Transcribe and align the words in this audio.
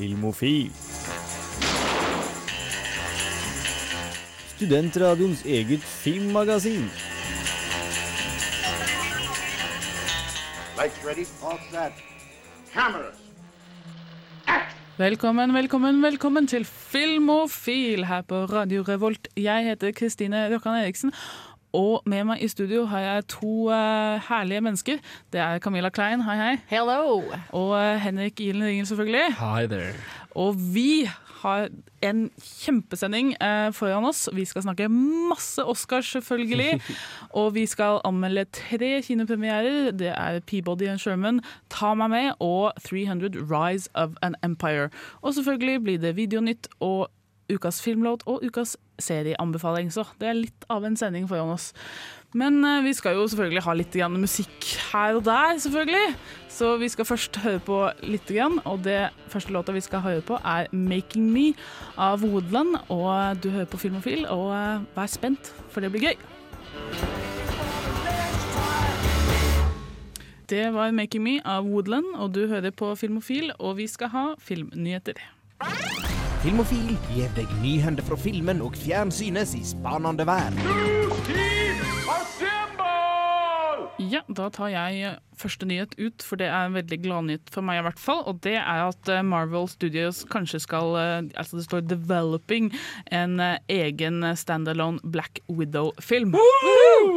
Filmofil. 0.00 0.70
Studentradioens 4.54 5.42
eget 5.44 5.82
filmmagasin. 5.84 6.86
Lights 10.78 11.04
ready, 11.04 11.26
all 11.44 11.60
set. 11.68 11.92
Cameras. 12.72 13.20
Velkommen, 14.96 15.52
velkommen, 15.54 16.02
velkommen 16.02 16.46
til 16.46 16.64
Filmofil 16.64 18.04
her 18.04 18.22
på 18.22 18.44
Radio 18.44 18.82
Revolt. 18.88 19.28
Jeg 19.36 19.64
heter 19.64 19.92
Kristine 19.92 20.46
Røkkan 20.54 20.80
Eriksen, 20.80 21.12
og 21.72 22.02
med 22.06 22.24
meg 22.26 22.42
i 22.42 22.48
studio 22.50 22.84
har 22.90 23.00
jeg 23.04 23.26
to 23.36 23.70
uh, 23.70 24.18
herlige 24.28 24.60
mennesker. 24.60 25.02
Det 25.32 25.40
er 25.40 25.58
Camilla 25.58 25.88
Klein, 25.88 26.22
hei 26.26 26.36
hei. 26.36 26.54
Hello! 26.70 27.22
Og 27.52 27.70
uh, 27.70 27.96
Henrik 28.02 28.40
Ilen 28.40 28.64
Ringel, 28.66 28.86
selvfølgelig. 28.86 29.34
Hi 29.38 29.66
there. 29.70 29.94
Og 30.34 30.54
vi 30.74 31.08
har 31.40 31.68
en 32.02 32.30
kjempesending 32.42 33.34
uh, 33.42 33.72
foran 33.72 34.04
oss. 34.04 34.28
Vi 34.32 34.44
skal 34.44 34.62
snakke 34.62 34.88
masse 34.88 35.64
Oscars, 35.64 36.06
selvfølgelig. 36.06 36.80
og 37.38 37.54
vi 37.54 37.66
skal 37.66 38.00
anmelde 38.04 38.44
tre 38.44 39.02
kinopremierer. 39.02 39.90
Det 39.90 40.08
er 40.08 40.40
Peabody 40.40 40.88
and 40.88 40.98
Sherman, 40.98 41.40
Ta 41.70 41.94
meg 41.94 42.10
med 42.10 42.32
og 42.40 42.72
300 42.84 43.46
Rise 43.46 43.88
of 43.94 44.10
an 44.22 44.34
Empire. 44.44 44.90
Og 45.22 45.34
selvfølgelig 45.34 45.82
blir 45.82 45.98
det 45.98 46.16
Videonytt 46.16 46.68
og 46.80 47.08
ukas 47.50 47.82
filmlåt 47.82 48.22
og 48.26 48.44
ukas 48.46 48.76
serieanbefaling. 49.04 49.90
Så 49.92 50.06
det 50.20 50.30
er 50.30 50.38
litt 50.38 50.66
av 50.70 50.86
en 50.86 50.96
sending 50.96 51.28
foran 51.30 51.54
oss. 51.54 51.72
Men 52.36 52.60
eh, 52.64 52.82
vi 52.84 52.92
skal 52.94 53.16
jo 53.18 53.26
selvfølgelig 53.26 53.64
ha 53.66 53.72
litt 53.74 53.96
grann 53.96 54.18
musikk 54.22 54.68
her 54.92 55.18
og 55.18 55.24
der, 55.26 55.56
selvfølgelig. 55.58 56.12
Så 56.50 56.76
vi 56.78 56.90
skal 56.92 57.08
først 57.08 57.40
høre 57.42 57.62
på 57.66 57.78
litt, 58.06 58.28
grann, 58.30 58.60
og 58.68 58.84
det 58.84 59.08
første 59.32 59.54
låta 59.54 59.74
vi 59.74 59.82
skal 59.82 60.04
høre 60.04 60.22
på, 60.22 60.38
er 60.44 60.68
'Making 60.70 61.30
Me' 61.34 61.56
av 61.98 62.22
Woodland. 62.22 62.76
Og 62.88 63.42
du 63.42 63.50
hører 63.50 63.66
på 63.66 63.82
Filmofil, 63.82 64.26
og 64.28 64.54
eh, 64.54 64.86
vær 64.94 65.10
spent, 65.10 65.54
for 65.70 65.80
det 65.80 65.90
blir 65.90 66.10
gøy. 66.10 66.16
Det 70.50 70.74
var 70.74 70.90
'Making 70.90 71.22
Me' 71.22 71.42
av 71.44 71.66
Woodland, 71.66 72.14
og 72.14 72.34
du 72.34 72.46
hører 72.46 72.70
på 72.70 72.94
Filmofil, 72.94 73.52
og 73.58 73.76
vi 73.76 73.86
skal 73.86 74.08
ha 74.08 74.26
filmnyheter. 74.38 75.18
Filmofil 76.40 76.94
gir 77.10 77.28
deg 77.36 77.50
nyhender 77.60 78.06
fra 78.06 78.16
filmen 78.16 78.62
og 78.64 78.78
fjernsynets 78.80 79.52
i 79.58 79.60
spanende 79.74 80.24
verden. 80.24 81.39
Ja, 84.00 84.22
da 84.32 84.48
tar 84.48 84.70
jeg 84.72 85.18
første 85.40 85.66
nyhet 85.68 85.94
ut, 85.98 86.24
for 86.24 86.40
det 86.40 86.48
er 86.50 86.68
en 86.68 86.76
veldig 86.76 86.98
gladnyhet 87.04 87.50
for 87.52 87.64
meg 87.64 87.80
i 87.80 87.84
hvert 87.86 88.00
fall. 88.00 88.22
Og 88.28 88.40
det 88.44 88.56
er 88.60 88.84
at 88.86 89.10
eh, 89.12 89.22
Marvel 89.26 89.68
Studios 89.70 90.22
kanskje 90.30 90.60
skal 90.64 90.96
eh, 91.00 91.28
Altså 91.40 91.58
det 91.58 91.64
står 91.66 91.84
'developing' 91.88 92.70
en 93.12 93.40
eh, 93.40 93.56
egen 93.72 94.24
standalone 94.36 95.00
Black 95.04 95.40
Widow-film. 95.48 96.34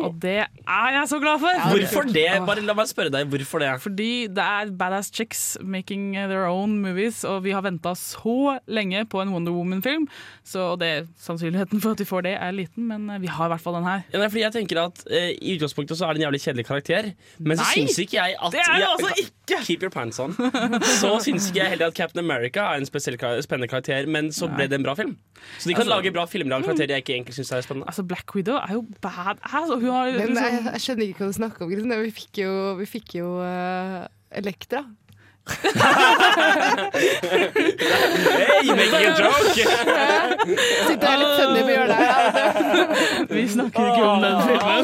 Og 0.04 0.16
det 0.24 0.40
er 0.46 0.90
jeg 0.98 1.10
så 1.12 1.20
glad 1.20 1.40
for! 1.44 1.52
Hvorfor 1.74 2.08
det? 2.14 2.28
Bare 2.48 2.64
La 2.64 2.76
meg 2.78 2.88
spørre 2.88 3.12
deg, 3.12 3.28
hvorfor 3.32 3.64
det? 3.64 3.72
Fordi 3.84 4.12
det 4.32 4.44
er 4.44 4.72
badass 4.72 5.12
chicks 5.12 5.58
making 5.62 6.14
their 6.16 6.48
own 6.48 6.80
movies, 6.82 7.24
og 7.28 7.44
vi 7.44 7.52
har 7.52 7.64
venta 7.66 7.94
så 8.00 8.58
lenge 8.68 9.04
på 9.10 9.22
en 9.22 9.34
Wonder 9.34 9.52
Woman-film, 9.52 10.08
så 10.48 10.74
det, 10.80 11.08
sannsynligheten 11.20 11.82
for 11.84 11.92
at 11.92 12.00
vi 12.00 12.08
får 12.08 12.22
det, 12.28 12.36
er 12.40 12.56
liten, 12.56 12.88
men 12.88 13.12
vi 13.22 13.28
har 13.28 13.50
i 13.50 13.54
hvert 13.54 13.64
fall 13.64 13.78
den 13.80 13.88
her. 13.90 14.06
Ja, 14.14 14.22
nei, 14.22 14.30
fordi 14.32 14.46
jeg 14.46 14.56
tenker 14.56 14.82
at 14.86 15.04
eh, 15.12 15.34
I 15.36 15.58
utgangspunktet 15.58 16.00
så 16.00 16.08
er 16.08 16.16
det 16.16 16.24
en 16.24 16.28
jævlig 16.28 16.42
kjedelig 16.46 16.66
karakter, 16.66 16.73
men 17.40 17.58
så 17.58 17.64
Nei, 17.64 17.74
syns 17.84 18.00
ikke 18.04 18.18
jeg 18.18 18.36
at 18.42 18.52
det 18.52 18.60
er 18.60 18.74
det 18.74 18.80
jeg- 18.80 18.90
altså 18.90 19.10
ikke! 19.24 19.60
Keep 19.68 19.82
your 19.84 19.90
pants 19.92 20.20
on. 20.20 20.34
Så 21.02 21.10
syns 21.26 21.50
ikke 21.50 21.60
jeg 21.60 21.70
heller 21.74 21.88
at 21.92 21.94
Captain 21.96 22.24
America 22.24 22.60
er 22.74 22.80
en 22.80 22.86
spesiell 22.86 23.18
spennende 23.44 23.68
karakter, 23.68 24.08
men 24.08 24.30
så 24.32 24.48
ble 24.54 24.68
det 24.68 24.80
en 24.80 24.84
bra 24.84 24.94
film. 24.96 25.18
Så 25.60 25.68
de 25.70 25.74
kan 25.76 25.84
Altså- 25.84 25.90
lage 25.96 26.14
bra 26.14 26.26
filmer 26.26 26.56
av 26.56 26.64
karakterer 26.64 26.96
jeg 26.96 27.04
ikke 27.04 27.16
egentlig 27.18 27.36
syns 27.36 27.52
er 27.52 27.62
spennende. 27.62 27.88
Altså, 27.88 28.04
Black 28.08 28.34
Widow 28.36 28.56
er 28.56 28.74
jo 28.74 28.86
badass, 29.02 29.70
og 29.70 29.80
hun 29.82 29.90
har 29.92 30.12
Men 30.12 30.30
liksom 30.34 30.44
jeg, 30.44 30.64
jeg 30.72 30.82
skjønner 30.88 31.08
ikke 31.10 31.20
hva 31.24 31.28
du 31.28 31.38
snakker 31.40 31.62
om. 31.62 32.04
Vi 32.04 32.12
fikk 32.12 32.38
jo, 32.46 32.76
vi 32.80 32.86
fikk 32.86 33.16
jo 33.20 33.30
uh, 33.44 34.08
Elektra. 34.34 34.86
Hey, 38.44 38.70
making 38.76 39.06
a 39.06 39.14
joke! 39.18 39.56
Sitter 40.88 41.08
her 41.08 41.18
litt 41.20 41.34
funny 41.40 41.62
på 41.66 41.72
hjørnet. 41.74 41.98
her. 42.00 42.08
Vi 43.34 43.44
snakker 43.52 43.90
ikke 43.90 44.06
om 44.08 44.24
den 44.24 44.38
filmen. 44.48 44.84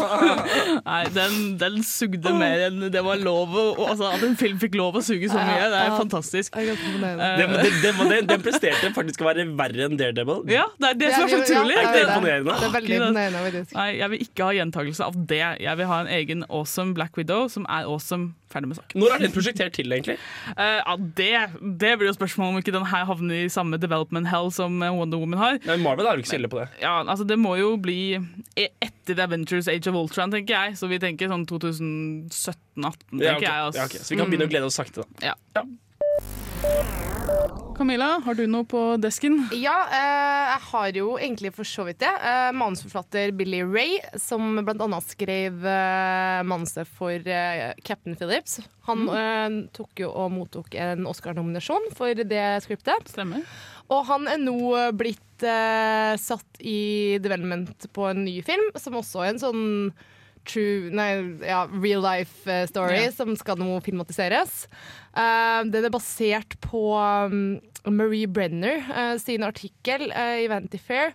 Nei, 0.90 1.03
den, 1.16 1.38
den 1.62 1.78
sugde 1.88 2.34
mer 2.36 2.66
enn 2.68 2.84
det 2.92 3.03
var 3.06 3.22
lov 3.24 3.56
å 3.56 3.64
altså, 3.88 4.09
At 4.18 4.24
en 4.28 4.36
film 4.40 4.59
fikk 4.62 4.75
lov 4.80 5.00
å 5.00 5.03
suge 5.06 5.30
så 5.31 5.40
mye, 5.40 5.70
det 5.72 5.80
er 5.86 5.96
fantastisk. 5.96 6.50
Imponerende. 6.59 7.28
Den, 8.28 8.44
presterte 8.44 8.91
faktisk 8.96 9.24
å 9.24 9.30
være 9.30 9.47
verre 9.59 9.88
enn 9.88 9.97
Daredevil. 10.00 10.44
Ja, 10.52 10.66
det 10.80 10.88
er 10.94 11.00
det 11.06 11.14
som 11.16 11.24
er 11.24 11.30
så 11.34 11.40
utrolig. 11.46 11.78
Det 11.80 11.88
er 12.03 12.08
imponerende. 12.09 12.52
Nei, 13.80 13.90
jeg 14.02 14.08
vil 14.16 14.20
ikke 14.28 14.50
ha 14.50 14.52
gjentakelse 14.59 15.08
av 15.08 15.16
det. 15.30 15.44
Jeg 15.64 15.76
vil 15.81 15.88
ha 15.94 15.97
en 16.03 16.12
egen 16.20 16.44
awesome 16.50 16.91
Black 16.97 17.16
Widow 17.20 17.47
som 17.52 17.64
er 17.70 17.88
awesome. 17.88 18.34
Ferdig 18.50 18.72
med 18.72 18.80
saken. 18.80 18.98
Når 19.02 19.14
er 19.16 19.24
den 19.24 19.34
prosjektert 19.36 19.76
til, 19.78 19.92
egentlig? 19.94 20.16
Uh, 20.58 20.80
ja, 20.80 20.96
det, 21.20 21.32
det 21.84 21.92
blir 22.00 22.10
jo 22.10 22.16
spørsmålet 22.18 22.56
om 22.56 22.62
ikke 22.64 22.74
den 22.74 22.88
her 22.90 23.06
havner 23.06 23.44
i 23.46 23.50
samme 23.54 23.78
development 23.82 24.30
hell 24.32 24.50
som 24.56 24.80
Wonder 24.82 25.22
Woman 25.22 25.38
har. 25.42 25.60
Men 25.68 25.84
Marvel 25.86 26.10
er 26.10 26.18
jo 26.18 26.24
ikke 26.26 26.32
så 26.34 26.40
ille 26.40 26.50
på 26.52 26.62
det. 26.64 26.68
Ja, 26.82 26.96
altså 27.04 27.28
Det 27.30 27.38
må 27.38 27.56
jo 27.59 27.76
bli 27.82 28.00
etter 28.58 29.14
The 29.14 29.28
Avengers 29.28 29.70
Age 29.70 29.92
of 29.92 30.00
Ultron, 30.00 30.34
tenker 30.34 30.56
jeg. 30.56 30.80
Så 30.82 30.90
vi 30.90 30.98
tenker 31.02 31.30
sånn 31.30 31.46
2017-18, 31.50 32.32
tenker 32.34 33.26
Ja, 33.26 33.36
okay. 33.38 33.46
jeg. 33.46 33.68
Altså. 33.68 33.80
Ja, 33.84 33.86
okay. 33.92 34.02
Så 34.02 34.16
vi 34.16 34.20
kan 34.22 34.34
begynne 34.34 34.50
å 34.50 34.52
glede 34.56 34.70
oss 34.72 34.80
sakte, 34.82 35.06
da. 35.06 35.30
Ja. 35.32 35.38
Ja. 35.59 35.66
Camilla, 37.80 38.18
har 38.25 38.35
du 38.35 38.41
noe 38.52 38.66
på 38.68 38.80
desken? 39.00 39.38
Ja, 39.56 39.78
eh, 39.88 40.50
jeg 40.50 40.63
har 40.66 40.97
jo 41.00 41.13
egentlig 41.16 41.53
for 41.56 41.68
så 41.68 41.85
vidt 41.88 42.02
det. 42.03 42.09
Eh, 42.12 42.50
manusforfatter 42.59 43.31
Billy 43.40 43.62
Ray, 43.63 44.02
som 44.19 44.59
annet 44.59 45.08
skrev 45.08 45.63
eh, 45.63 46.41
manuset 46.44 46.91
for 46.97 47.31
Captain 47.88 48.19
Phillips. 48.19 48.59
Han 48.90 49.08
eh, 49.08 49.47
tok 49.72 50.03
jo 50.03 50.12
og 50.12 50.28
mottok 50.35 50.75
en 50.75 51.08
Oscar-nominasjon 51.08 51.88
for 51.96 52.19
det 52.19 52.46
skriptet. 52.68 53.08
Stemmer. 53.13 53.47
Og 53.88 54.03
han 54.12 54.28
er 54.28 54.44
nå 54.44 54.59
blitt 55.00 55.24
satt 55.40 56.59
i 56.59 57.16
development 57.24 57.88
på 57.96 58.09
en 58.12 58.25
ny 58.25 58.41
film, 58.44 58.74
som 58.75 59.00
også 59.00 59.24
er 59.24 59.31
en 59.31 59.40
sånn 59.47 59.68
true, 60.50 60.90
nei, 60.96 61.12
ja, 61.46 61.64
real 61.70 62.02
life 62.04 62.50
eh, 62.50 62.66
story, 62.70 63.04
Ja. 63.06 63.12
som 63.16 63.36
skal 63.38 63.60
nå 63.62 63.78
filmatiseres. 63.86 64.66
Uh, 65.14 65.62
den 65.70 65.86
er 65.88 65.94
basert 65.94 66.58
på 66.66 66.84
um, 66.98 67.60
Marie 67.90 68.28
Brenner 68.30 68.82
uh, 68.90 69.16
sin 69.22 69.46
artikkel 69.46 70.09
uh, 70.12 70.38
i 70.44 70.50
Vanity 70.52 70.82
Fair. 70.82 71.14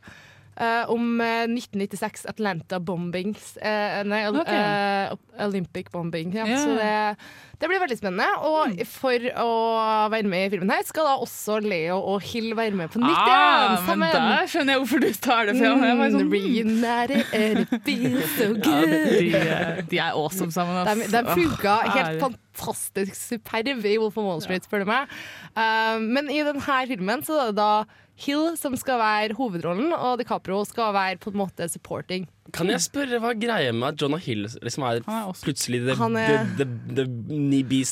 Eh, 0.56 0.84
om 0.92 1.20
eh, 1.20 1.44
1996 1.50 2.26
Atlanta 2.30 2.78
bombings 2.80 3.54
Uh, 3.64 4.02
Nei, 4.06 4.26
okay. 4.28 4.40
Ok. 4.40 4.48
eh, 4.50 5.44
Olympic 5.46 5.90
bombing. 5.92 6.32
Ja. 6.34 6.44
Yeah. 6.46 6.60
Så 6.62 6.74
det, 6.78 7.60
det 7.60 7.68
blir 7.70 7.80
veldig 7.82 7.96
spennende. 7.98 8.26
Og 8.44 8.74
for 8.90 9.26
å 9.40 9.48
være 10.12 10.28
med 10.30 10.46
i 10.46 10.50
filmen 10.54 10.70
her, 10.74 10.84
skal 10.86 11.08
da 11.08 11.14
også 11.22 11.58
Leo 11.64 11.96
og 12.12 12.22
Hill 12.26 12.52
være 12.58 12.76
med 12.76 12.92
på 12.92 13.00
nytt 13.02 13.14
Ah, 13.14 13.76
sammen. 13.86 14.04
men 14.04 14.14
der 14.14 14.50
skjønner 14.50 14.76
jeg 14.76 14.82
hvorfor 14.84 15.04
du 15.04 15.10
tar 15.24 15.48
det 15.48 15.56
fram. 15.58 15.84
Jeg 15.88 15.98
var 15.98 16.04
Mm, 16.04 16.18
sånn, 16.18 16.28
hmm. 16.28 16.34
So 18.34 18.48
ja, 18.54 19.74
de, 19.74 19.84
de 19.90 19.98
er 19.98 20.12
awesome 20.12 20.52
sammen. 20.52 20.76
Altså. 20.82 21.08
De, 21.08 21.24
de 21.24 21.36
funka 21.38 21.74
oh, 21.80 21.94
helt 21.98 22.20
fantastisk 22.20 22.42
fantastisk 22.54 23.16
superb 23.18 23.84
i 23.84 23.96
Wolf 23.98 24.16
of 24.20 24.24
Wall 24.28 24.42
Street, 24.44 24.62
spør 24.62 24.84
du 24.84 24.90
meg. 24.92 25.10
Uh, 25.56 25.98
men 25.98 26.28
i 26.30 26.38
denne 26.46 26.62
filmen 26.86 27.24
så 27.26 27.40
er 27.40 27.50
det 27.50 27.56
da 27.58 27.70
Hill 28.14 28.54
som 28.58 28.76
skal 28.78 29.00
være 29.00 29.34
hovedrollen, 29.38 29.92
og 29.92 30.20
DiCaprio 30.20 30.62
skal 30.68 30.94
være 30.94 31.18
på 31.18 31.32
en 31.32 31.40
måte 31.42 31.66
supporting. 31.68 32.28
Kan 32.52 32.68
jeg 32.68 32.80
spørre 32.84 33.18
hva 33.22 33.32
greia 33.40 33.72
med 33.72 33.94
at 33.94 34.02
Jonah 34.02 34.20
Hill 34.20 34.44
liksom 34.62 34.82
er 34.84 35.00
Han 35.06 35.14
er 35.22 35.32
også- 35.32 35.44
plutselig 35.46 35.80
the, 35.86 35.94
Han 35.96 36.16
er- 36.16 36.44
the, 36.58 36.64
the, 36.94 37.04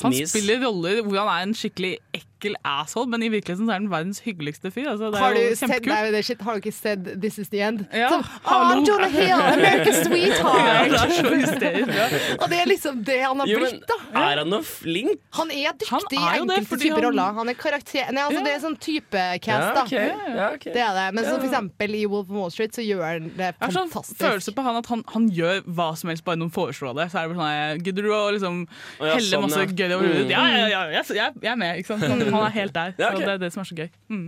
Han 0.03 0.11
knees? 0.13 0.29
spiller 0.29 0.61
roller 0.65 1.01
hvor 1.01 1.17
han 1.27 1.27
er 1.39 1.43
en 1.47 1.53
skikkelig 1.53 1.97
ekkel 2.13 2.55
asshole, 2.63 3.07
men 3.07 3.23
i 3.23 3.29
virkeligheten 3.29 3.65
så 3.65 3.71
er 3.71 3.79
han 3.79 3.89
verdens 3.89 4.19
hyggeligste 4.19 4.69
fyr. 4.71 4.89
Altså, 4.91 5.09
det 5.11 5.19
Har 5.19 5.31
er 5.31 5.33
du, 5.33 5.39
jo 5.41 5.55
sett, 5.55 6.25
shit, 6.25 6.41
har 6.41 6.53
du 6.53 6.59
ikke 6.59 6.73
sett 6.75 7.21
This 7.21 7.39
Is 7.39 7.47
The 7.49 7.61
End? 7.61 7.87
Ja, 7.93 8.09
Sånn, 8.09 8.23
hallo. 8.43 8.81
oh, 8.81 8.85
Jonah 8.85 9.09
Hill, 9.09 9.31
American 9.31 9.93
Ja, 10.13 10.83
det 10.91 10.99
er 10.99 11.13
så 11.23 11.33
hysterisk. 11.33 11.87
Ja. 11.87 12.07
Og 12.43 12.49
det 12.49 12.59
er 12.59 12.65
liksom 12.67 13.03
det 13.07 13.21
han 13.23 13.39
har 13.39 13.47
Jo, 13.47 13.59
men 13.59 13.71
blitt, 13.71 13.87
da. 13.87 13.97
er 14.21 14.37
han 14.43 14.49
noe 14.51 14.61
flink? 14.61 15.17
Han 15.39 15.51
er 15.51 15.71
dyktig 15.71 15.87
Han 15.89 16.03
i 16.11 16.53
er 16.53 16.59
enkelte 16.59 16.79
typer 16.83 16.93
han- 16.99 17.03
roller. 17.07 17.33
Han 17.39 17.49
er 17.49 17.53
karakter... 17.55 18.11
Nei, 18.11 18.21
altså, 18.21 18.39
Ja. 18.39 18.43
Det 18.43 18.53
er 18.53 18.59
sånn 18.67 18.77
typecast, 18.77 19.47
Ja, 19.47 19.73
da. 19.73 19.83
ok. 19.83 19.91
Ja, 20.37 20.49
ok. 20.53 20.63
Det 20.63 20.83
er 20.83 20.93
det. 20.99 21.07
Men 21.15 21.23
Ja. 21.23 21.29
som 21.31 21.39
for 21.39 21.47
eksempel 21.49 21.95
i 21.95 22.05
Wolf 22.05 22.29
of 22.29 22.35
Wall 22.35 22.51
Street 22.51 22.71
så 22.75 22.83
gjør 22.85 23.03
han 23.07 23.31
det 23.37 23.55
sånn 23.59 23.89
fantastisk. 23.89 24.42
Følelse 24.43 24.55
på 24.55 24.65
han 24.65 24.79
at 24.79 24.89
han, 24.91 25.03
han 25.13 25.27
gjør 25.31 25.61
hva 25.77 25.89
som 25.95 26.11
helst, 26.11 26.23
bare 26.25 26.39
noen 26.39 26.51
foreslår 26.53 26.95
det. 26.97 27.09
Så 27.11 27.19
er 27.19 27.27
det 27.27 27.35
bare 27.35 27.51
sånn 27.53 27.83
Gidder 27.83 28.07
du 28.07 28.11
å 28.13 28.21
liksom 28.35 28.63
oh, 28.65 29.05
ja, 29.07 29.15
helle 29.15 29.29
sånn, 29.29 29.45
masse 29.45 29.61
ja. 29.61 29.67
gøy 29.71 29.95
over 29.95 30.07
hodet? 30.07 30.25
Mm. 30.25 30.33
Ja, 30.33 30.43
ja, 30.47 30.65
ja, 30.67 30.81
jeg, 30.97 31.17
jeg, 31.17 31.37
jeg 31.43 31.51
er 31.51 31.59
med. 31.59 31.79
Ikke 31.79 31.93
sant? 31.93 32.07
Han, 32.33 32.41
er 32.43 32.57
helt 32.57 32.75
der. 32.75 32.97
Ja, 32.97 33.11
okay. 33.11 33.23
Så 33.23 33.29
det 33.29 33.35
er 33.35 33.43
det 33.45 33.53
som 33.55 33.63
er 33.63 33.69
så 33.69 33.77
gøy. 33.79 33.89
Mm. 34.11 34.25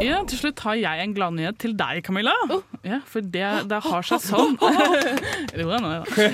Ja, 0.00 0.22
Til 0.28 0.38
slutt 0.38 0.60
har 0.64 0.78
jeg 0.80 1.04
en 1.04 1.12
gladnyhet 1.16 1.58
til 1.60 1.74
deg, 1.76 2.00
Camilla. 2.06 2.32
Ja, 2.86 3.02
For 3.08 3.20
det, 3.20 3.44
det 3.68 3.80
har 3.84 4.06
seg 4.06 4.22
sånn 4.24 4.54
Jo 5.60 5.66
da, 5.68 5.80
nå, 5.82 5.90
det. 6.08 6.28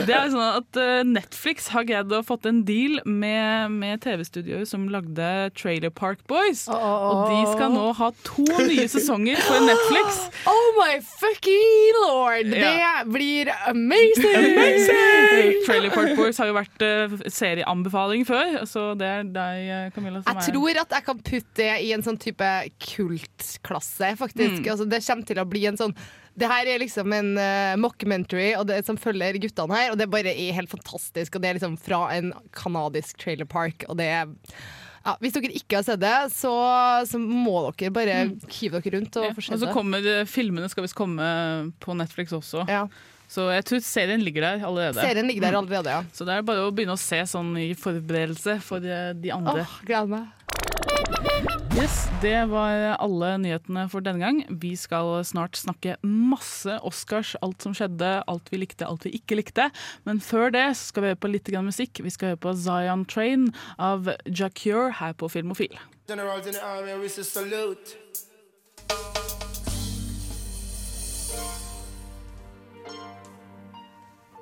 Det 0.08 0.14
er 0.16 0.30
sånn 0.32 0.40
at 0.46 0.78
eh, 0.80 1.02
Netflix 1.04 1.68
har 1.74 1.84
greid 1.88 2.12
å 2.16 2.22
fått 2.24 2.46
en 2.48 2.62
deal 2.64 3.02
med, 3.04 3.74
med 3.74 4.00
TV-studioer 4.04 4.64
som 4.68 4.86
lagde 4.92 5.50
Trailer 5.58 5.92
Park 5.92 6.22
Boys. 6.30 6.64
Og 6.72 7.28
de 7.28 7.42
skal 7.52 7.74
nå 7.74 7.90
ha 7.98 8.08
to 8.24 8.46
nye 8.64 8.86
sesonger 8.90 9.40
for 9.44 9.66
Netflix. 9.68 10.22
Oh 10.50 10.70
my 10.78 10.96
fucking 11.04 11.96
lord! 12.00 12.48
Ja. 12.54 12.70
Det 13.04 13.12
blir 13.12 13.50
amazing! 13.68 14.38
amazing! 14.38 15.60
Trailer 15.66 15.92
Park 15.92 16.14
Boys 16.16 16.40
har 16.40 16.48
jo 16.48 16.56
vært 16.56 16.84
eh, 16.86 17.14
serieanbefaling 17.28 18.24
før, 18.28 18.62
så 18.70 18.86
det 18.98 19.10
er 19.18 19.28
deg, 19.34 19.68
eh, 19.68 19.84
Camilla, 19.94 20.22
som 20.24 20.39
tror 20.48 20.80
at 20.82 20.96
jeg 20.96 21.06
kan 21.06 21.20
putte 21.20 21.60
det 21.60 21.74
i 21.84 21.92
en 21.96 22.04
sånn 22.06 22.18
type 22.20 22.48
kultklasse, 22.86 24.14
faktisk. 24.20 24.64
Altså, 24.64 24.88
det 24.88 25.02
kommer 25.06 25.28
til 25.28 25.42
å 25.42 25.48
bli 25.48 25.66
en 25.70 25.80
sånn 25.80 25.96
det 26.40 26.48
her 26.48 26.68
er 26.70 26.80
liksom 26.80 27.10
en 27.12 27.32
uh, 27.36 27.76
mockumentary 27.80 28.52
og 28.56 28.68
det 28.70 28.78
som 28.86 28.98
følger 29.00 29.36
guttene 29.42 29.76
her, 29.76 29.90
og 29.92 29.98
det 30.00 30.06
bare 30.12 30.32
er 30.32 30.54
helt 30.56 30.70
fantastisk. 30.72 31.36
Og 31.36 31.42
det 31.42 31.50
er 31.50 31.58
liksom 31.58 31.74
fra 31.80 32.04
en 32.14 32.30
kanadisk 32.56 33.18
trailer 33.20 33.48
park, 33.50 33.84
og 33.90 33.98
det 34.00 34.08
er 34.14 34.30
ja, 35.00 35.14
Hvis 35.22 35.32
dere 35.32 35.48
ikke 35.56 35.78
har 35.78 35.84
sett 35.86 36.02
det, 36.02 36.16
så, 36.34 36.52
så 37.08 37.20
må 37.20 37.62
dere 37.70 37.92
bare 37.94 38.16
hive 38.52 38.80
dere 38.80 38.98
rundt 38.98 39.16
og 39.16 39.30
Ja, 39.30 39.36
få 39.36 39.46
Og 39.56 39.62
så 39.62 39.70
kommer 39.72 40.04
eh, 40.04 40.26
filmene 40.28 40.68
skal 40.68 40.84
visst 40.84 40.98
komme 40.98 41.24
på 41.80 41.96
Netflix 41.96 42.36
også. 42.36 42.66
Ja. 42.68 42.84
Så 43.30 43.46
jeg 43.54 43.66
tror 43.68 43.82
serien 43.86 44.24
ligger 44.26 44.42
der 44.42 44.66
allerede. 44.66 44.98
Serien 44.98 45.28
ligger 45.30 45.46
der 45.46 45.60
allerede, 45.60 45.92
ja. 45.94 46.02
Så 46.12 46.26
det 46.26 46.34
er 46.34 46.46
bare 46.46 46.66
å 46.66 46.74
begynne 46.74 46.96
å 46.96 47.00
se 47.00 47.22
sånn 47.30 47.54
i 47.62 47.70
forberedelse 47.78 48.58
for 48.66 48.82
eh, 48.82 49.12
de 49.14 49.30
andre. 49.34 49.62
Åh, 49.62 49.80
gleder 49.86 50.10
meg. 50.10 50.28
Yes, 51.78 52.08
Det 52.22 52.34
var 52.50 52.96
alle 52.98 53.28
nyhetene 53.38 53.84
for 53.92 54.02
denne 54.04 54.20
gang. 54.20 54.40
Vi 54.62 54.72
skal 54.76 55.22
snart 55.24 55.56
snakke 55.56 55.94
masse 56.02 56.74
Oscars, 56.86 57.36
alt 57.44 57.62
som 57.62 57.74
skjedde, 57.76 58.10
alt 58.26 58.50
vi 58.50 58.60
likte, 58.64 58.88
alt 58.88 59.06
vi 59.06 59.14
ikke 59.20 59.38
likte. 59.38 59.70
Men 60.08 60.18
før 60.24 60.50
det 60.54 60.66
så 60.74 60.90
skal 60.90 61.06
vi 61.06 61.12
høre 61.12 61.22
på 61.22 61.30
litt 61.30 61.48
grann 61.52 61.70
musikk. 61.70 62.02
Vi 62.02 62.10
skal 62.10 62.34
høre 62.34 62.42
på 62.42 62.56
Zion 62.58 63.06
Train 63.06 63.52
av 63.78 64.10
Jacure 64.26 64.90
her 64.98 65.14
på 65.14 65.30
Filmofil. 65.30 65.78
General, 66.10 66.42
in 66.42 66.58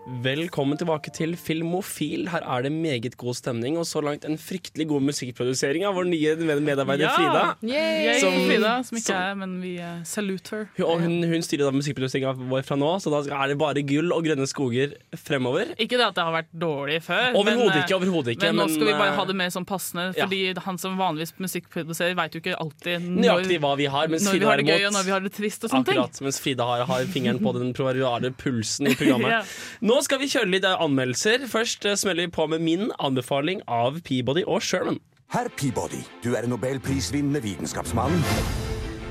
Velkommen 0.08 0.78
tilbake 0.80 1.10
til 1.12 1.34
Filmofil. 1.36 2.30
Her 2.32 2.40
er 2.40 2.62
det 2.64 2.70
meget 2.72 3.12
god 3.20 3.34
stemning, 3.36 3.74
og 3.76 3.84
så 3.84 4.00
langt 4.00 4.22
en 4.24 4.38
fryktelig 4.40 4.86
god 4.88 5.02
musikkprodusering 5.04 5.82
av 5.84 5.98
vår 5.98 6.06
nye 6.08 6.30
medarbeider 6.38 6.64
medarbeider 6.64 7.10
Frida. 7.12 7.42
Yay! 7.68 8.14
Som- 8.22 8.38
Frida, 8.48 8.70
som 8.88 8.96
ikke 8.96 9.04
som- 9.04 9.16
er, 9.20 9.34
men 9.36 9.60
vi 9.60 9.74
uh, 9.76 9.98
salute 10.08 10.48
her. 10.54 10.64
Hun- 10.78 10.86
Og 10.88 11.00
hun, 11.02 11.16
hun 11.28 11.42
styrer 11.44 11.68
da 11.68 11.72
musikkproduseringa 11.76 12.32
vår 12.48 12.64
fra 12.64 12.76
nå, 12.80 12.88
så 13.04 13.12
da 13.12 13.20
er 13.44 13.48
det 13.52 13.58
bare 13.60 13.82
gull 13.84 14.10
og 14.16 14.24
grønne 14.24 14.46
skoger 14.48 14.94
fremover. 15.14 15.74
Ikke 15.76 15.98
det 16.00 16.06
at 16.08 16.14
det 16.16 16.24
har 16.24 16.32
vært 16.32 16.50
dårlig 16.56 17.02
før. 17.04 17.36
Overhodet 17.36 17.68
men, 17.68 17.76
eh, 17.76 17.84
ikke. 17.84 17.96
overhodet 18.00 18.32
ikke 18.32 18.48
Men 18.48 18.56
nå 18.56 18.68
skal 18.72 18.86
vi 18.88 18.92
bare 18.96 19.12
eh, 19.12 19.16
ha 19.20 19.24
det 19.28 19.36
mer 19.36 19.50
sånn 19.52 19.66
passende, 19.68 20.16
ja. 20.16 20.24
fordi 20.24 20.54
han 20.64 20.78
som 20.78 20.96
vanligvis 20.96 21.34
musikkproduserer, 21.36 22.16
veit 22.16 22.32
jo 22.32 22.40
ikke 22.40 22.56
alltid 22.56 23.04
når, 23.04 23.20
nøyaktig 23.28 23.60
hva 23.60 23.76
vi 23.76 23.84
har, 23.92 24.08
mens 24.08 24.24
når 24.24 24.30
Frida 24.32 24.40
vi 24.40 24.48
har 24.48 24.56
det 24.56 24.68
gøy 24.72 24.86
og 24.88 24.92
når 24.96 25.04
vi 25.04 25.10
har 25.10 25.20
det 25.20 25.32
trist 25.36 25.64
og 25.64 25.70
sånne 25.70 25.84
ting. 25.84 25.98
Akkurat, 26.00 26.20
mens 26.24 26.40
Frida 26.40 26.64
har, 26.64 26.86
har 26.88 27.04
fingeren 27.12 27.38
på 27.44 27.52
den 27.60 27.74
proverbiale 27.76 28.32
pulsen 28.32 28.88
i 28.88 28.94
programmet. 29.04 29.36
Ja. 29.36 29.42
Nå 29.84 29.97
skal 30.04 30.20
vi 30.22 30.28
kjøre 30.30 30.50
litt 30.52 30.66
eh, 30.68 30.80
anmeldelser. 30.84 31.46
Først 31.50 31.86
eh, 31.88 31.96
smeller 31.98 32.28
vi 32.28 32.34
på 32.34 32.46
med 32.50 32.64
min 32.64 32.90
anbefaling 32.98 33.62
av 33.66 34.00
Peabody 34.06 34.44
og 34.46 34.62
Sherman. 34.64 35.00
Herr 35.32 35.50
Peabody, 35.52 36.00
du 36.24 36.32
er 36.32 36.46
en 36.46 36.54
nobelprisvinnende 36.54 37.42
vitenskapsmann. 37.44 38.14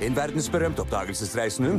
En 0.01 0.17
verdensberømt 0.17 0.79
oppdagelsesreisende. 0.81 1.77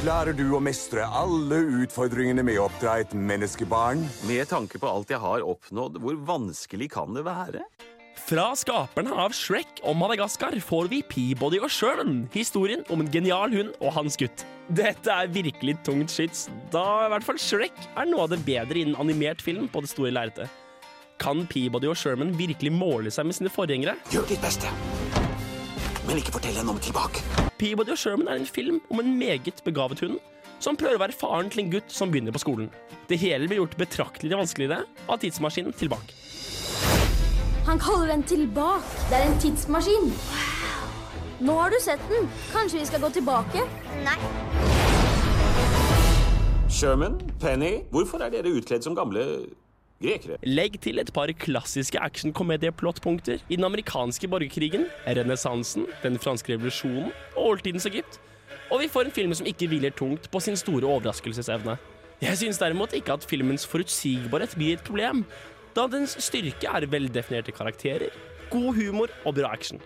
Klarer 0.00 0.36
du 0.36 0.46
å 0.56 0.60
mestre 0.64 1.04
alle 1.04 1.60
utfordringene 1.82 2.44
med 2.44 2.60
å 2.60 2.66
oppdra 2.68 2.98
et 3.02 3.12
menneskebarn? 3.16 4.04
Med 4.28 4.48
tanke 4.48 4.80
på 4.80 4.88
alt 4.88 5.12
jeg 5.12 5.20
har 5.20 5.44
oppnådd, 5.44 6.00
hvor 6.00 6.20
vanskelig 6.28 6.90
kan 6.96 7.16
det 7.16 7.24
være? 7.28 7.64
Fra 8.20 8.50
skaperne 8.58 9.14
av 9.16 9.32
Shrek 9.34 9.80
og 9.86 9.96
Madagaskar 9.98 10.56
får 10.64 10.88
vi 10.92 11.00
Peabody 11.06 11.60
og 11.62 11.70
Sherman. 11.72 12.26
Historien 12.34 12.82
om 12.92 13.00
en 13.02 13.10
genial 13.10 13.52
hund 13.54 13.70
og 13.80 13.94
hans 13.96 14.18
gutt. 14.20 14.44
Dette 14.68 15.10
er 15.10 15.30
virkelig 15.32 15.78
tungt 15.86 16.12
skyts, 16.12 16.44
da 16.70 16.84
i 17.06 17.10
hvert 17.10 17.26
fall 17.26 17.40
Shrek 17.40 17.76
er 17.98 18.10
noe 18.10 18.26
av 18.26 18.34
det 18.34 18.42
bedre 18.46 18.82
innen 18.82 18.98
animert 19.00 19.42
film 19.42 19.70
på 19.72 19.82
det 19.82 19.92
store 19.92 20.12
lerretet. 20.14 20.50
Kan 21.20 21.46
Peabody 21.50 21.88
og 21.90 21.98
Sherman 22.00 22.34
virkelig 22.38 22.72
måle 22.74 23.12
seg 23.12 23.28
med 23.28 23.38
sine 23.38 23.52
forgjengere? 23.52 23.96
Gjør 24.12 24.28
ditt 24.30 24.44
beste. 24.44 24.70
Men 26.06 26.20
ikke 26.20 26.36
fortell 26.36 26.56
henne 26.60 26.74
om 26.74 26.80
tilbake. 26.82 27.24
Peabody 27.60 27.94
og 27.96 28.00
Sherman 28.00 28.30
er 28.30 28.40
en 28.40 28.48
film 28.48 28.82
om 28.92 29.02
en 29.02 29.16
meget 29.20 29.64
begavet 29.66 30.04
hund 30.04 30.20
som 30.60 30.76
prøver 30.76 30.98
å 30.98 31.04
være 31.06 31.16
faren 31.16 31.48
til 31.52 31.64
en 31.64 31.72
gutt 31.72 31.92
som 31.92 32.12
begynner 32.12 32.36
på 32.36 32.42
skolen. 32.44 32.68
Det 33.08 33.18
hele 33.20 33.48
blir 33.48 33.62
gjort 33.62 33.78
betraktelig 33.80 34.36
vanskeligere 34.36 34.84
av 35.08 35.22
tidsmaskinen 35.22 35.76
tilbake. 35.76 36.14
Han 37.66 37.78
kaller 37.78 38.06
den 38.06 38.22
tilbake. 38.22 38.84
Det 39.10 39.16
er 39.16 39.26
en 39.28 39.38
tidsmaskin. 39.40 40.12
Nå 41.40 41.56
har 41.58 41.70
du 41.70 41.76
sett 41.80 42.00
den. 42.08 42.28
Kanskje 42.52 42.80
vi 42.80 42.86
skal 42.88 43.02
gå 43.04 43.10
tilbake? 43.12 43.64
Nei. 44.04 44.16
Sherman, 46.70 47.18
Penny, 47.40 47.82
hvorfor 47.92 48.22
er 48.24 48.32
dere 48.32 48.52
utkledd 48.56 48.86
som 48.86 48.96
gamle 48.96 49.24
grekere? 50.00 50.38
Legg 50.46 50.78
til 50.80 51.02
et 51.02 51.12
par 51.12 51.28
klassiske 51.36 52.00
actionkomedieplottpunkter 52.00 53.44
i 53.48 53.58
den 53.58 53.68
amerikanske 53.68 54.28
borgerkrigen, 54.28 54.86
renessansen, 55.06 55.84
den 56.02 56.16
franske 56.18 56.54
revolusjonen 56.54 57.12
og 57.36 57.46
oldtidens 57.52 57.88
Egypt. 57.90 58.20
Og 58.70 58.80
vi 58.80 58.88
får 58.88 59.10
en 59.10 59.16
film 59.20 59.34
som 59.36 59.48
ikke 59.50 59.68
hviler 59.68 59.92
tungt 59.92 60.30
på 60.32 60.40
sin 60.40 60.56
store 60.56 60.88
overraskelsesevne. 60.88 61.76
Jeg 62.20 62.36
synes 62.36 62.58
derimot 62.60 62.92
ikke 62.96 63.12
at 63.12 63.24
filmens 63.24 63.66
forutsigbarhet 63.66 64.56
blir 64.56 64.76
et 64.76 64.84
problem, 64.84 65.24
da 65.76 65.86
dens 65.90 66.16
styrke 66.22 66.66
er 66.66 66.86
veldefinerte 66.90 67.54
karakterer, 67.54 68.10
god 68.50 68.74
humor 68.74 69.12
og 69.24 69.36
bra 69.38 69.52
action. 69.54 69.78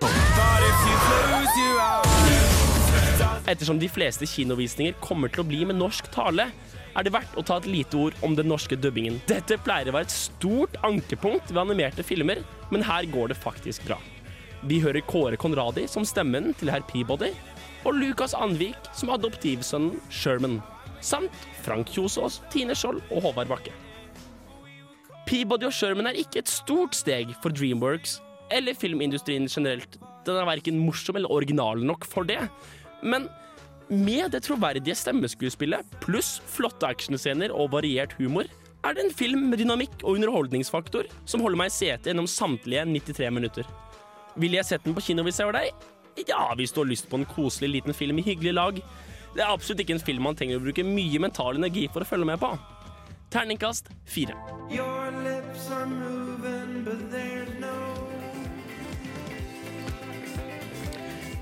Ettersom 3.45 3.81
de 3.81 3.91
fleste 3.93 4.29
kinovisninger 4.29 4.97
kommer 5.05 5.29
til 5.29 5.45
å 5.45 5.49
bli 5.49 5.61
med 5.69 5.77
norsk 5.77 6.09
tale, 6.15 6.49
er 6.95 7.05
det 7.05 7.13
verdt 7.13 7.37
å 7.37 7.45
ta 7.45 7.59
et 7.61 7.69
lite 7.69 7.99
ord 7.99 8.17
om 8.25 8.37
den 8.39 8.49
norske 8.49 8.79
dubbingen. 8.79 9.19
Dette 9.29 9.59
pleier 9.61 9.91
å 9.91 9.97
være 9.97 10.09
et 10.09 10.15
stort 10.15 10.79
ankepunkt 10.87 11.51
ved 11.51 11.61
animerte 11.67 12.07
filmer, 12.07 12.41
men 12.71 12.87
her 12.87 13.05
går 13.13 13.33
det 13.35 13.41
faktisk 13.43 13.85
bra. 13.89 13.99
Vi 14.65 14.79
hører 14.81 15.05
Kåre 15.05 15.37
Conradi 15.37 15.85
som 15.91 16.07
stemmen 16.09 16.55
til 16.57 16.73
herr 16.73 16.87
Peabody, 16.89 17.35
og 17.85 17.99
Lukas 17.99 18.33
Anvik 18.33 18.89
som 18.97 19.13
adoptivsønnen 19.13 19.99
Sherman, 20.09 20.63
samt 21.05 21.49
Frank 21.67 21.93
Kjosås, 21.93 22.41
Tine 22.55 22.73
Skjold 22.79 23.03
og 23.11 23.27
Håvard 23.27 23.53
Bakke. 23.53 23.75
Peabody 25.25 25.69
og 25.69 25.73
Sherman 25.73 26.11
er 26.11 26.19
ikke 26.21 26.43
et 26.43 26.50
stort 26.52 26.97
steg 26.99 27.31
for 27.43 27.54
Dreamworks 27.54 28.19
eller 28.52 28.76
filmindustrien 28.76 29.49
generelt. 29.49 29.97
Den 30.26 30.37
er 30.37 30.49
verken 30.49 30.83
morsom 30.83 31.16
eller 31.16 31.33
original 31.33 31.81
nok 31.85 32.04
for 32.09 32.28
det. 32.28 32.43
Men 33.02 33.28
med 33.88 34.33
det 34.33 34.43
troverdige 34.47 34.97
stemmeskuespillet 34.97 35.97
pluss 36.04 36.38
flotte 36.49 36.88
actionscener 36.88 37.52
og 37.52 37.73
variert 37.73 38.14
humor, 38.21 38.49
er 38.85 38.93
det 38.93 39.07
en 39.07 39.16
film 39.16 39.49
med 39.49 39.62
dynamikk 39.62 39.97
og 40.02 40.19
underholdningsfaktor 40.19 41.09
som 41.25 41.40
holder 41.45 41.62
meg 41.62 41.73
i 41.73 41.76
setet 41.78 42.11
gjennom 42.11 42.28
samtlige 42.28 42.85
93 42.85 43.33
minutter. 43.33 43.69
Ville 44.37 44.61
jeg 44.61 44.69
sett 44.69 44.85
den 44.85 44.97
på 44.97 45.04
kino 45.07 45.25
hvis 45.25 45.40
jeg 45.40 45.49
var 45.49 45.57
deg? 45.57 45.73
Ja, 46.28 46.50
hvis 46.59 46.73
du 46.73 46.83
har 46.83 46.90
lyst 46.90 47.09
på 47.09 47.16
en 47.19 47.28
koselig 47.28 47.73
liten 47.78 47.97
film 47.97 48.21
i 48.21 48.26
hyggelig 48.26 48.54
lag. 48.54 48.81
Det 49.35 49.43
er 49.43 49.50
absolutt 49.50 49.81
ikke 49.83 49.97
en 49.97 50.04
film 50.04 50.28
man 50.28 50.37
trenger 50.38 50.61
å 50.61 50.64
bruke 50.66 50.85
mye 50.87 51.23
mental 51.23 51.57
energi 51.59 51.88
for 51.90 52.04
å 52.04 52.09
følge 52.09 52.28
med 52.28 52.43
på. 52.43 52.52
Terningkast 53.35 53.88
fire. 54.07 54.35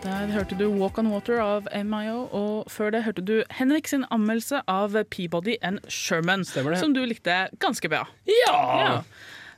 Der 0.03 0.27
hørte 0.33 0.57
du 0.59 0.65
Walk 0.81 0.97
on 0.99 1.11
Water 1.13 1.39
av 1.45 1.69
MIO, 1.85 2.25
og 2.33 2.71
før 2.73 2.91
det 2.95 3.03
hørte 3.05 3.23
du 3.23 3.35
Henrik 3.55 3.91
sin 3.93 4.07
anmeldelse 4.09 4.63
av 4.67 4.97
Peabody 5.13 5.59
and 5.63 5.85
Sherman, 5.93 6.47
som 6.49 6.97
du 6.97 7.05
likte 7.07 7.37
ganske 7.63 7.93
bra. 7.93 8.07
Ja! 8.27 8.57
Ja. 8.81 8.97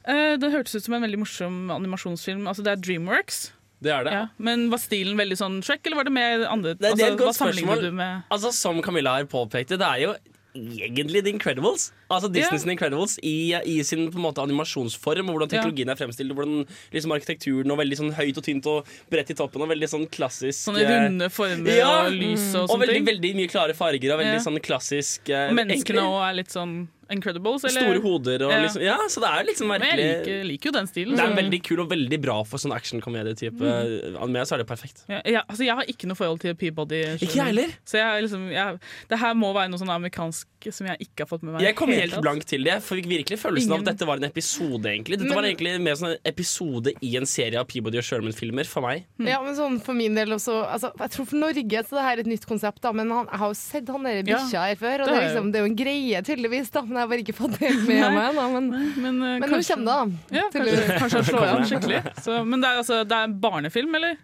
Eh, 0.05 0.35
Det 0.37 0.51
hørtes 0.53 0.75
ut 0.75 0.85
som 0.85 0.99
en 0.99 1.07
veldig 1.07 1.23
morsom 1.23 1.71
animasjonsfilm. 1.71 2.49
Altså, 2.51 2.67
det 2.67 2.75
er 2.75 2.83
Dreamworks. 2.83 3.53
Det 3.85 3.93
er 3.95 4.05
det. 4.05 4.13
Ja. 4.13 4.27
Men 4.43 4.69
var 4.73 4.83
stilen 4.83 5.17
veldig 5.17 5.39
sånn 5.39 5.63
Shrek, 5.65 5.87
eller 5.87 6.03
var 6.03 6.11
det 6.11 6.13
mer 6.19 6.45
andre? 6.51 6.75
Det, 6.75 6.83
det 6.83 6.91
er 6.91 7.15
et 7.15 7.21
altså, 7.21 7.25
godt 7.25 7.41
hva 7.41 7.51
spørsmål. 7.55 7.83
du 7.87 7.99
med? 8.03 8.23
Altså, 8.35 8.53
som 8.59 8.83
Camilla 8.83 9.17
her 9.21 9.31
påpekte, 9.31 9.79
det 9.81 9.87
er 9.87 10.03
jo 10.09 10.15
egentlig 10.55 11.25
The 11.25 11.33
Incredibles. 11.35 11.93
Altså 12.09 12.29
Disneys 12.29 12.65
yeah. 12.65 12.73
Incredibles 12.73 13.19
i, 13.23 13.55
i 13.67 13.83
sin 13.83 14.07
på 14.13 14.21
en 14.21 14.27
måte 14.29 14.43
animasjonsform, 14.45 15.29
og 15.29 15.37
hvordan 15.37 15.51
teknologien 15.51 15.91
er 15.91 15.99
fremstilt, 15.99 16.31
og 16.31 16.41
hvordan 16.41 16.65
liksom 16.95 17.15
arkitekturen 17.17 17.75
og 17.75 17.81
veldig 17.81 17.99
sånn 18.01 18.13
høyt 18.15 18.39
og 18.39 18.47
tynt 18.47 18.69
og 18.71 18.93
bredt 19.13 19.35
i 19.35 19.39
toppen, 19.39 19.65
og 19.65 19.73
veldig 19.73 19.91
sånn 19.91 20.07
klassisk 20.15 20.61
Sånne 20.69 20.85
eh, 20.85 20.93
runde 20.93 21.31
former 21.35 21.81
ja, 21.81 21.91
og 22.05 22.15
lys 22.15 22.47
og 22.55 22.65
og 22.65 22.75
sånne 22.75 22.87
veldig, 22.87 23.01
Og 23.01 23.11
veldig 23.11 23.33
mye 23.41 23.51
klare 23.51 23.77
farger 23.79 24.15
og 24.15 24.23
veldig 24.23 24.43
sånn 24.47 24.61
klassisk 24.65 25.33
eh, 25.33 25.49
Og 25.51 25.59
menneskene 25.59 26.07
òg 26.07 26.21
er 26.29 26.39
litt 26.39 26.55
sånn 26.55 26.77
Incredibles? 27.11 27.65
Eller? 27.65 27.81
Store 27.85 28.01
hoder 28.01 28.43
og 28.47 28.51
Ja. 28.53 28.61
liksom 28.65 28.83
Ja, 28.83 28.97
så 29.09 29.21
det 29.21 29.31
er 29.31 29.45
liksom 29.51 29.69
Men 29.69 29.81
jeg 29.83 29.99
liker, 29.99 30.45
liker 30.45 30.65
jo 30.71 30.73
den 30.73 30.87
stilen. 30.87 31.17
Det 31.17 31.25
er 31.25 31.37
veldig 31.43 31.63
kul 31.63 31.81
og 31.81 31.89
veldig 31.91 32.21
bra 32.23 32.43
for 32.45 32.59
sånn 32.59 32.75
actionkomedietype 32.75 33.61
Mm. 33.61 34.17
anime, 34.23 34.45
så 34.47 34.55
er 34.55 34.59
det 34.59 34.67
perfekt. 34.69 35.05
Ja, 35.09 35.21
ja, 35.25 35.43
altså 35.49 35.65
jeg 35.65 35.75
har 35.75 35.85
ikke 35.85 36.07
noe 36.07 36.17
forhold 36.17 36.41
til 36.41 36.55
Peabody. 36.55 37.03
Ikke 37.21 37.35
jeg 37.37 37.45
heller. 37.51 37.69
Så 37.85 37.99
jeg, 37.99 38.23
liksom, 38.25 38.51
jeg, 38.53 38.79
det 39.09 39.19
her 39.19 39.35
må 39.35 39.53
være 39.55 39.71
noe 39.71 39.79
sånn 39.79 39.91
amerikansk 39.95 40.47
som 40.73 40.87
jeg 40.87 40.97
ikke 41.01 41.21
har 41.21 41.27
fått 41.29 41.43
med 41.43 41.55
meg. 41.55 41.63
Jeg 41.63 41.77
kom 41.77 41.89
helt, 41.91 42.13
helt 42.13 42.23
blank 42.23 42.45
til 42.49 42.65
det. 42.65 42.73
Jeg 42.73 42.83
fikk 42.83 43.07
virkelig 43.07 43.39
følelsen 43.39 43.73
av 43.73 43.79
at 43.81 43.85
dette 43.93 44.07
var 44.07 44.17
en 44.17 44.25
episode. 44.25 44.85
egentlig 44.85 45.19
Dette 45.19 45.29
Men- 45.29 45.37
var 45.37 45.43
egentlig 45.45 45.81
mer 45.81 45.93
sånn 45.95 46.13
en 46.13 46.19
episode 46.25 46.93
i 47.03 47.17
en 47.17 47.27
serie 47.27 47.57
av 47.61 47.67
Peabody 47.69 47.99
og 47.99 48.05
Sherman-filmer 48.05 48.65
for 48.67 48.81
meg. 48.81 49.05
Ja, 49.19 49.43
men 49.43 49.55
sånn 49.55 49.81
for 49.83 49.93
min 49.95 50.15
del 50.15 50.29
også 50.29 50.65
altså, 50.67 50.91
Jeg 50.99 51.11
tror 51.11 51.27
for 51.27 51.37
Norge 51.37 51.85
så 51.85 51.91
det 51.91 52.03
her 52.03 52.17
er 52.17 52.21
et 52.21 52.27
nytt 52.27 52.47
konsept, 52.47 52.81
da, 52.81 52.93
men 52.93 53.11
han, 53.11 53.27
jeg 53.27 53.39
har 53.39 53.49
jo 53.49 53.55
sett 53.55 53.89
han 53.89 54.03
der 54.03 54.23
Ja, 54.23 54.23
bikkja 54.23 54.61
her 54.69 54.75
før. 54.77 55.01
Og 55.03 55.07
det 55.09 55.15
er 55.15 55.35
liksom, 55.35 55.53
det 55.53 55.59
er 55.61 55.65
jo 55.67 55.71
en 55.71 55.77
greie, 55.77 56.23
tydeligvis, 56.23 56.71
da, 56.71 56.81
jeg 56.99 57.07
har 57.07 57.11
bare 57.13 57.25
ikke 57.25 57.37
fått 57.37 57.57
det 57.61 57.71
med 57.85 58.03
meg. 58.03 58.29
ennå, 58.31 58.45
men, 58.55 58.69
Men, 58.75 59.23
uh, 59.23 59.33
men 59.43 59.49
nå 59.49 59.63
kommer 59.63 59.63
det, 59.63 59.95
da. 59.95 60.39
Ja, 60.39 60.45
kanskje, 60.55 60.85
kanskje 60.99 61.23
han 61.23 61.27
slår 61.31 61.49
an 61.49 61.67
skikkelig. 61.71 62.03
Så, 62.27 62.39
men 62.49 62.63
det 62.65 62.71
er, 62.71 62.85
altså, 62.85 63.01
det 63.09 63.19
er 63.19 63.31
en 63.31 63.41
barnefilm, 63.43 63.99
eller? 64.01 64.21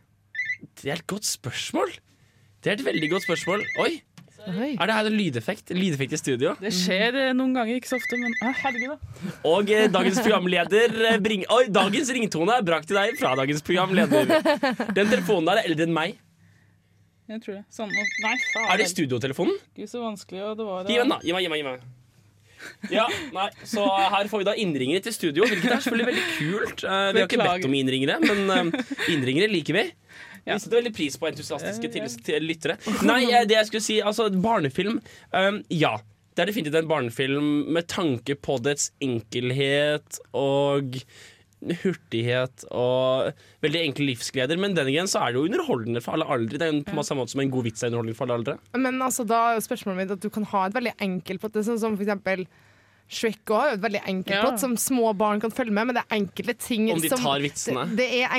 Det 0.81 0.93
er 0.93 1.01
et 1.01 1.09
godt 1.11 1.29
spørsmål. 1.29 1.99
Det 2.61 2.73
er 2.73 2.79
et 2.79 2.87
veldig 2.87 3.11
godt 3.15 3.25
spørsmål. 3.29 3.65
Oi, 3.81 3.93
Oi. 4.49 4.71
Er 4.81 4.89
det 4.89 4.95
her 4.97 5.09
en 5.11 5.17
lydeffekt? 5.19 5.73
Lydeffekt 5.77 6.15
i 6.17 6.19
studio? 6.21 6.55
Det 6.61 6.71
skjer 6.73 7.17
eh, 7.27 7.33
noen 7.37 7.53
ganger, 7.57 7.77
ikke 7.77 7.91
så 7.91 7.99
ofte, 8.01 8.17
men 8.21 8.33
ah, 8.47 8.55
herregud, 8.63 8.95
da. 8.95 9.35
Og 9.51 9.69
eh, 9.75 9.85
dagens 9.93 10.21
programleder 10.25 10.97
eh, 11.11 11.19
bring, 11.21 11.45
Oi, 11.53 11.67
dagens 11.73 12.13
ringtone 12.17 12.57
er 12.57 12.65
brakt 12.65 12.89
til 12.89 12.97
deg 12.97 13.21
fra 13.21 13.35
dagens 13.39 13.61
programleder. 13.67 14.33
Den 14.97 15.13
telefonen 15.13 15.51
der 15.51 15.61
er 15.61 15.69
eldre 15.69 15.89
enn 15.89 15.97
meg. 15.97 16.17
Jeg 17.31 17.45
tror 17.45 17.59
det. 17.61 17.65
Sånn, 17.71 17.93
nei, 17.93 18.35
faen. 18.55 18.67
Er 18.73 18.81
det 18.81 18.89
studiotelefonen? 18.91 19.61
Gud, 19.77 19.87
så 19.93 20.01
vanskelig 20.03 20.41
og 20.49 20.57
det 20.59 20.67
var. 20.67 20.89
Gi 20.89 20.97
meg 20.97 21.05
den, 21.05 21.13
da. 21.13 21.21
Gi 21.23 21.37
meg, 21.37 21.45
gi 21.45 21.53
meg, 21.53 21.61
gi 21.61 21.69
meg. 21.69 21.89
Ja, 22.93 23.07
nei, 23.35 23.49
så 23.69 23.85
her 23.87 24.29
får 24.31 24.43
vi 24.43 24.49
da 24.49 24.55
innringere 24.59 25.05
til 25.05 25.15
studio, 25.17 25.47
hvilket 25.49 25.71
er 25.71 25.83
selvfølgelig 25.85 26.11
veldig 26.11 26.27
kult. 26.37 26.85
Uh, 26.85 27.09
vi 27.15 27.23
har 27.23 27.27
ikke 27.29 27.41
bedt 27.43 27.67
om 27.69 27.77
innringere, 27.81 28.19
men 28.25 28.71
uh, 28.73 28.95
innringere 29.13 29.51
liker 29.53 29.79
vi. 29.79 29.87
Ja. 30.45 30.55
Vi 30.55 30.61
setter 30.65 30.81
veldig 30.81 30.95
pris 30.97 31.19
på 31.21 31.29
entusiastiske 31.31 31.91
til, 31.93 32.07
til 32.27 32.47
lyttere. 32.49 32.79
Nei, 33.07 33.25
eh, 33.29 33.45
det 33.49 33.59
jeg 33.59 33.69
skulle 33.71 33.85
si, 33.85 33.99
altså 34.01 34.31
barnefilm 34.33 35.01
um, 35.33 35.61
Ja. 35.69 35.99
Det 36.31 36.45
er 36.45 36.49
definitivt 36.53 36.77
en 36.79 36.89
barnefilm 36.89 37.47
med 37.75 37.89
tanke 37.91 38.37
på 38.39 38.55
dets 38.63 38.93
enkelhet 39.03 40.21
og 40.39 40.95
hurtighet 41.83 42.65
og 42.73 43.31
veldig 43.65 43.83
enkle 43.89 44.07
livsgleder. 44.11 44.61
Men 44.61 44.75
den 44.79 44.89
igjen 44.93 45.11
så 45.11 45.23
er 45.25 45.33
det 45.35 45.41
jo 45.41 45.47
underholdende 45.51 46.03
for 46.05 46.17
alle 46.17 46.29
aldre. 46.31 46.59
Det 46.61 46.67
er 46.67 46.73
jo 46.73 46.83
på 46.89 47.05
samme 47.07 47.25
måte 47.25 47.35
som 47.35 47.45
en 47.45 47.53
god 47.53 47.69
vits 47.69 47.85
er 47.85 47.91
underholdende 47.93 48.17
for 48.19 48.27
alle 48.29 48.39
aldre. 48.41 48.57
Men 48.81 49.01
altså, 49.05 49.27
da 49.29 49.43
er 49.51 49.61
jo 49.61 49.67
spørsmålet 49.69 50.03
mitt 50.05 50.17
at 50.17 50.25
du 50.25 50.31
kan 50.33 50.49
ha 50.55 50.67
et 50.71 50.77
veldig 50.79 50.97
enkelt 50.99 51.43
plott. 51.45 51.57
Det 51.59 51.67
Sånn 51.69 51.81
som 51.83 51.97
for 51.99 52.07
eksempel 52.07 52.47
Shrek 53.11 53.51
har 53.51 53.73
et 53.75 53.81
veldig 53.83 54.05
enkelt 54.07 54.37
Ja. 54.37 54.43
plott 54.45 54.61
som 54.63 54.77
små 54.79 55.11
barn 55.19 55.41
kan 55.43 55.51
følge 55.51 55.75
med, 55.75 55.89
men 55.89 55.97
det 55.99 56.05
er 56.07 56.17
enkelte 56.21 56.55
ting 56.63 56.93
Om 56.93 57.01
de 57.03 57.09
som 57.11 57.19
tar 57.19 57.41
vitsene. 57.43 57.89
Det, 57.91 57.97
det 57.99 58.21
er 58.23 58.31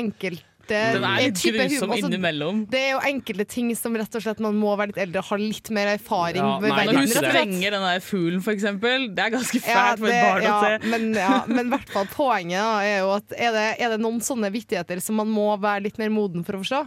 enkelte 0.77 1.01
Den 1.01 1.05
er 1.09 1.21
litt 1.25 1.39
type 1.41 1.65
grusom 1.67 1.89
humor. 1.91 1.97
Innimellom. 2.07 2.61
det 2.71 2.79
er 2.79 2.91
jo 2.93 2.99
enkelte 3.11 3.45
ting 3.51 3.71
som 3.75 3.95
rett 3.99 4.15
og 4.15 4.23
slett 4.25 4.39
man 4.45 4.55
må 4.61 4.71
være 4.79 4.93
litt 4.93 5.01
eldre 5.05 5.19
og 5.23 5.29
ha 5.31 5.39
litt 5.41 5.69
mer 5.75 5.91
erfaring 5.97 6.41
Ja, 6.41 6.59
med 6.63 6.69
nei, 6.71 6.85
Når 6.85 6.93
hun 6.93 7.01
rett 7.01 7.11
og 7.11 7.17
slett. 7.17 7.31
sprenger 7.35 7.75
den 7.77 7.85
der 7.89 7.99
fuglen, 8.05 8.41
for 8.45 8.51
eksempel, 8.55 9.09
det 9.15 9.25
er 9.27 9.33
ganske 9.35 9.59
Ja, 9.61 9.67
fælt 9.67 9.99
for 9.99 10.07
et 10.07 10.23
barn 10.29 10.43
ja, 10.47 10.55
å 10.55 10.63
se. 10.63 10.89
Men, 10.95 11.09
ja, 11.19 11.43
men 11.47 11.65
i 11.67 11.69
hvert 11.75 11.89
fall 11.97 12.07
poenget 12.15 12.57
da, 12.61 12.71
er 12.87 12.97
jo 13.03 13.11
at 13.17 13.37
er 13.37 13.51
det, 13.57 13.67
er 13.81 13.89
det 13.95 13.99
noen 14.01 14.19
sånne 14.23 14.51
vittigheter 14.53 14.99
som 15.01 15.15
man 15.21 15.27
må 15.31 15.49
være 15.61 15.83
litt 15.89 15.97
mer 16.01 16.09
moden 16.09 16.43
for 16.47 16.55
å 16.57 16.63
forstå? 16.63 16.81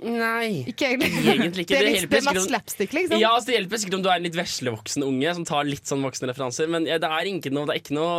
Nei. 0.00 0.64
Ikke 0.70 0.86
egentlig. 0.94 1.10
Egentlig 1.28 1.66
ikke. 1.66 1.74
Det 1.76 1.80
er, 1.80 1.84
Det 1.84 1.90
litt, 1.90 1.98
hjelper 2.00 2.14
det 2.14 2.16
er 2.16 2.24
sikkert 2.24 2.36
mest 2.38 2.46
om- 2.46 2.52
slapstick, 2.54 2.92
liksom. 2.96 3.18
Ja, 3.20 3.32
altså 3.36 3.50
Det 3.50 3.56
hjelper 3.58 3.80
sikkert 3.82 3.96
om 3.98 4.04
du 4.06 4.08
er 4.08 4.16
en 4.16 4.24
litt 4.24 4.38
veslevoksen 4.38 5.04
unge 5.04 5.34
som 5.36 5.44
tar 5.44 5.66
litt 5.68 5.84
sånn 5.90 6.00
voksne 6.06 6.30
referanser, 6.30 6.70
men 6.72 6.86
ja, 6.88 6.96
det 7.02 7.10
er 7.10 7.28
ikke 7.28 7.52
noe 7.52 7.66
Det 7.68 7.74
er 7.76 7.82
ikke 7.82 7.96
noe 7.98 8.14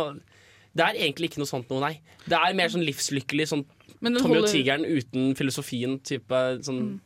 Det 0.78 0.84
er 0.86 1.00
egentlig 1.08 1.32
ikke 1.32 1.42
noe 1.42 1.50
sånt 1.50 1.68
noe, 1.74 1.80
nei. 1.82 1.96
Det 2.28 2.38
er 2.38 2.54
mer 2.54 2.70
sånn 2.70 2.84
livslykkelig, 2.86 3.48
sånn 3.50 3.64
Tommy 4.02 4.40
og 4.42 4.50
tigeren 4.50 4.84
uten 4.88 5.32
filosofien 5.38 5.98
type 6.06 6.42
sånn 6.66 7.00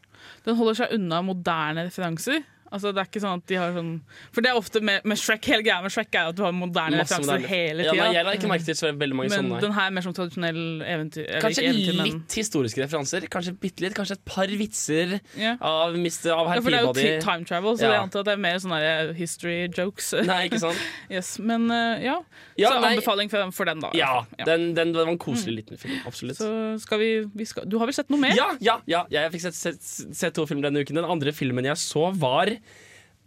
den 0.46 0.56
holder 0.58 0.78
seg 0.78 0.94
unna 0.96 1.20
moderne 1.22 1.86
referanser. 1.86 2.44
Altså, 2.66 2.90
det 2.90 3.02
er 3.02 3.08
ikke 3.08 3.22
sånn 3.22 3.40
at 3.40 3.46
de 3.46 3.58
har 3.60 3.74
sånn 3.76 3.90
For 4.34 4.44
det 4.44 4.50
er 4.50 4.58
ofte 4.58 4.80
med, 4.84 5.04
med 5.06 5.20
Shrek 5.20 5.46
Hele 5.52 5.62
greia 5.66 5.78
med 5.84 5.92
Shrek 5.94 6.16
er 6.18 6.30
at 6.32 6.38
du 6.38 6.42
har 6.42 6.54
moderne 6.56 6.98
referanser 7.02 7.44
hele 7.46 7.86
Ja, 7.86 7.92
nei, 7.92 8.08
tida. 8.08 8.08
jeg 8.16 8.26
la 8.26 8.34
ikke 8.38 8.50
merke 8.50 8.66
til 8.66 8.98
veldig 9.02 9.18
mange 9.18 9.30
men 9.30 9.44
sånne. 9.44 9.60
den 9.62 9.76
her 9.76 9.90
er 9.90 9.94
mer 9.94 10.04
som 10.06 10.14
tradisjonell 10.16 10.60
eventyr. 10.82 11.28
Kanskje 11.44 11.66
eventyr, 11.68 11.98
men- 12.00 12.10
litt 12.10 12.36
historiske 12.40 12.82
referanser. 12.82 13.26
Kanskje 13.30 13.54
bitte 13.60 13.84
litt. 13.84 13.94
Kanskje 13.96 14.16
et 14.18 14.24
par 14.26 14.50
vitser 14.50 15.16
yeah. 15.36 15.56
av, 15.60 15.94
mister, 16.00 16.32
av 16.34 16.50
Ja, 16.50 16.60
for 16.60 16.74
det 16.74 16.80
er 16.80 16.86
jo 16.88 17.20
time 17.22 17.46
travel, 17.48 17.78
så 17.78 17.86
Ja. 17.86 17.92
jeg 17.94 18.02
antar 18.06 18.24
at 18.24 18.30
det 18.30 18.34
er 18.34 18.42
mer 18.42 18.58
sånne 18.62 18.80
der 18.82 19.12
history 19.14 19.68
jokes. 19.68 20.12
Nei, 20.30 20.40
ikke 20.48 20.60
sant? 20.64 20.82
yes, 21.16 21.38
men 21.38 21.70
uh, 21.70 21.96
ja. 22.02 22.18
Ja, 22.58 22.70
så 22.72 22.80
nei, 22.80 22.94
anbefaling 22.96 23.30
for, 23.30 23.50
for 23.54 23.68
den, 23.68 23.80
da. 23.84 23.92
Ja, 23.94 24.24
ja, 24.38 24.44
Den, 24.44 24.74
den, 24.74 24.92
den, 24.92 25.04
var 25.04 25.12
en 25.12 25.20
koselig 25.20 25.62
liten 25.62 25.78
film. 25.80 25.98
Absolutt. 26.08 26.40
Så 26.40 26.50
skal 26.82 27.00
vi, 27.02 27.10
vi 27.36 27.46
skal, 27.48 27.68
Du 27.68 27.78
har 27.78 27.86
vel 27.86 27.96
sett 27.96 28.10
noe 28.12 28.20
mer? 28.20 28.34
Ja, 28.36 28.50
ja, 28.60 28.80
ja, 28.86 29.04
ja, 29.12 29.26
jeg 29.26 29.36
fikk 29.36 29.46
sett, 29.48 29.58
sett, 29.58 30.16
sett 30.16 30.34
to 30.36 30.46
filmer 30.48 30.68
denne 30.68 30.82
uken. 30.82 30.98
Den 30.98 31.08
andre 31.08 31.34
filmen 31.36 31.68
jeg 31.68 31.78
så, 31.80 32.08
var 32.16 32.55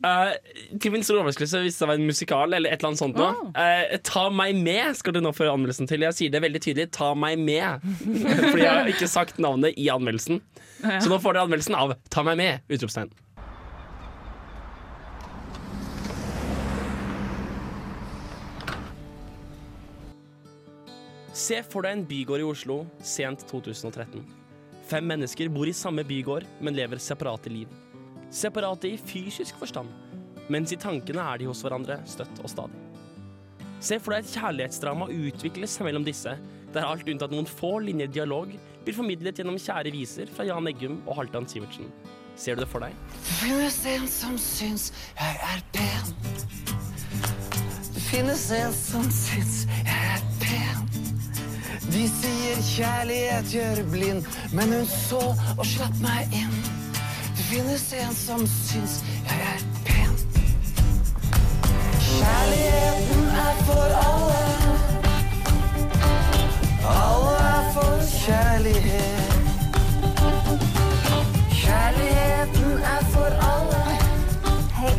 eh, 0.06 0.34
til 0.80 0.94
min 0.94 1.06
store 1.06 1.24
overraskelse 1.24 1.64
hvis 1.66 1.80
det 1.82 1.90
var 1.90 2.00
en 2.00 2.10
musikal 2.10 2.54
eller 2.58 2.72
et 2.72 2.80
eller 2.80 2.92
annet 2.92 3.02
sånt. 3.02 3.20
Nå. 3.20 3.30
Uh, 3.56 3.96
ta 4.06 4.28
meg 4.34 4.60
med 4.60 4.98
skal 5.00 5.16
du 5.16 5.22
nå 5.24 5.34
få 5.36 5.50
anmeldelsen 5.52 5.90
til. 5.90 6.06
Jeg 6.08 6.18
sier 6.18 6.36
det 6.36 6.44
veldig 6.46 6.64
tydelig. 6.66 6.90
Ta 6.96 7.14
meg 7.18 7.40
med. 7.42 7.88
Fordi 8.52 8.66
jeg 8.66 8.74
har 8.74 8.92
ikke 8.92 9.10
sagt 9.12 9.42
navnet 9.42 9.78
i 9.80 9.90
anmeldelsen. 9.94 10.44
Så 10.80 11.10
nå 11.12 11.20
får 11.20 11.36
dere 11.36 11.50
anmeldelsen 11.50 11.76
av 11.76 11.98
Ta 12.12 12.24
meg 12.26 12.40
med! 12.40 12.70
Utropstegn. 12.72 13.12
Se 21.40 21.62
for 21.64 21.86
deg 21.86 21.96
en 21.96 22.08
bygård 22.08 22.42
i 22.44 22.48
Oslo 22.48 22.82
sent 23.06 23.46
2013. 23.48 24.26
Fem 24.90 25.06
mennesker 25.08 25.52
bor 25.54 25.70
i 25.70 25.76
samme 25.78 26.04
bygård, 26.08 26.48
men 26.60 26.76
lever 26.76 27.00
separate 27.02 27.52
liv. 27.54 27.70
Separate 28.30 28.92
i 28.94 28.98
fysisk 29.02 29.58
forstand, 29.58 29.90
mens 30.54 30.74
i 30.74 30.78
tankene 30.78 31.24
er 31.32 31.42
de 31.42 31.50
hos 31.50 31.64
hverandre 31.66 31.98
støtt 32.10 32.42
og 32.44 32.52
stadig. 32.52 32.86
Se 33.82 33.98
for 34.04 34.14
deg 34.14 34.26
et 34.26 34.34
kjærlighetsdrama 34.36 35.08
utvikles 35.10 35.78
mellom 35.86 36.06
disse, 36.06 36.36
der 36.74 36.86
alt 36.86 37.08
unntatt 37.10 37.34
noen 37.34 37.48
få 37.50 37.80
linjer 37.82 38.12
dialog 38.12 38.52
blir 38.84 38.96
formidlet 38.96 39.40
gjennom 39.40 39.58
kjære 39.58 39.94
viser 39.96 40.30
fra 40.30 40.46
Jan 40.46 40.70
Eggum 40.70 41.00
og 41.08 41.16
Halvdan 41.22 41.48
Sivertsen. 41.50 41.90
Ser 42.40 42.56
du 42.56 42.64
det 42.64 42.70
for 42.72 42.86
deg? 42.86 42.94
Det 43.16 43.36
finnes 43.42 43.80
en 43.96 44.06
som 44.12 44.38
syns 44.40 44.90
jeg 45.18 45.40
er 45.50 45.64
pen. 45.74 46.14
Det 47.96 48.04
finnes 48.12 48.46
en 48.60 48.76
som 48.78 49.10
syns 49.16 49.64
jeg 49.74 49.88
er 49.96 50.24
pen. 50.44 50.86
De 51.90 52.06
sier 52.14 52.62
kjærlighet 52.70 53.54
gjør 53.56 53.84
blind, 53.90 54.28
men 54.54 54.78
hun 54.78 54.86
så 54.92 55.24
og 55.56 55.66
slapp 55.66 55.98
meg 56.04 56.38
inn. 56.38 56.59
Finnes 57.50 57.94
en 57.98 58.12
som 58.14 58.44
syns 58.46 59.00
jeg 59.26 59.40
er 59.42 59.62
pen. 59.82 60.12
Kjærligheten 61.98 63.24
er 63.42 63.62
for 63.66 63.96
alle. 63.98 64.42
Alle 66.92 67.32
er 67.48 67.72
for 67.74 68.04
kjærlighet. 68.12 69.34
Kjærligheten 71.56 72.86
er 72.92 73.10
for 73.16 73.42
alle. 73.48 73.82
Hei. 74.78 74.94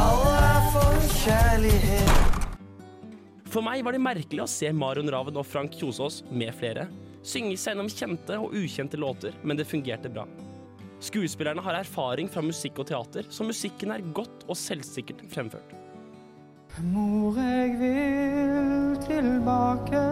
Alle 0.00 0.34
er 0.48 0.66
for 0.74 1.06
kjærlighet. 1.20 2.42
For 3.46 3.62
meg 3.62 3.86
var 3.86 3.94
det 3.94 4.02
merkelig 4.08 4.42
å 4.42 4.48
se 4.50 4.74
Marion 4.74 5.14
Raven 5.14 5.38
og 5.38 5.46
Frank 5.46 5.78
Kjosås 5.78 6.24
med 6.34 6.50
flere 6.58 6.88
synge 7.22 7.54
seg 7.54 7.76
gjennom 7.76 7.94
kjente 7.94 8.42
og 8.42 8.58
ukjente 8.58 8.98
låter, 8.98 9.38
men 9.46 9.54
det 9.58 9.70
fungerte 9.70 10.10
bra. 10.10 10.26
Skuespillerne 11.00 11.60
har 11.60 11.76
erfaring 11.76 12.28
fra 12.32 12.40
musikk 12.40 12.78
og 12.80 12.88
teater, 12.88 13.26
så 13.28 13.44
musikken 13.44 13.92
er 13.92 14.04
godt 14.16 14.46
og 14.48 14.56
selvsikkert 14.56 15.20
fremført. 15.32 15.74
Mor, 16.92 17.36
jeg 17.40 17.76
vil 17.80 18.96
tilbake 19.04 20.02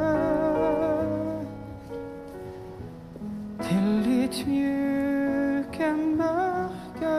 til 3.65 3.89
ditt 4.05 4.39
mjuke, 4.49 5.91
mørke 6.21 7.17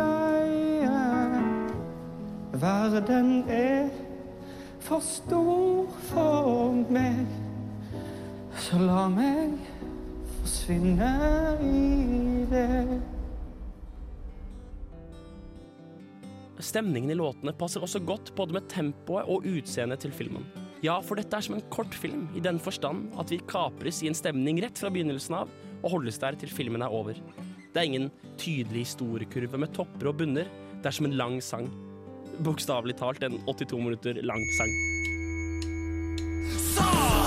leie. 0.00 1.04
Verden 2.52 3.32
er 3.48 3.88
for 4.80 5.00
stor 5.04 5.88
for 6.08 6.84
meg, 6.92 7.24
så 8.56 8.80
la 8.80 9.08
meg 9.12 9.75
forsvinne 10.46 11.10
i 11.66 12.46
det. 12.50 13.00
Stemningen 16.62 17.10
i 17.10 17.16
låtene 17.18 17.52
passer 17.58 17.82
også 17.84 18.00
godt 18.06 18.30
både 18.38 18.56
med 18.56 18.68
tempoet 18.70 19.26
og 19.28 19.44
utseendet 19.46 20.04
til 20.04 20.14
filmen. 20.14 20.46
Ja, 20.84 21.00
for 21.04 21.18
dette 21.18 21.36
er 21.36 21.44
som 21.44 21.56
en 21.56 21.66
kortfilm 21.72 22.28
i 22.36 22.42
den 22.44 22.60
forstand 22.62 23.10
at 23.20 23.32
vi 23.32 23.40
kapres 23.50 24.02
i 24.04 24.10
en 24.10 24.16
stemning 24.16 24.60
rett 24.62 24.78
fra 24.78 24.92
begynnelsen 24.92 25.36
av 25.42 25.52
og 25.82 25.92
holdes 25.96 26.20
der 26.22 26.38
til 26.38 26.52
filmen 26.52 26.84
er 26.84 26.94
over. 26.94 27.18
Det 27.74 27.82
er 27.82 27.90
ingen 27.90 28.08
tydelig 28.40 28.86
historiekurve 28.86 29.60
med 29.60 29.74
topper 29.76 30.12
og 30.12 30.20
bunner. 30.22 30.48
Det 30.80 30.88
er 30.88 30.96
som 30.96 31.10
en 31.10 31.18
lang 31.18 31.40
sang. 31.42 31.68
bokstavelig 32.36 32.98
talt 33.00 33.22
en 33.24 33.38
82 33.46 33.78
minutter 33.80 34.22
lang 34.22 34.42
sang. 34.58 34.72
Jeg 36.76 37.25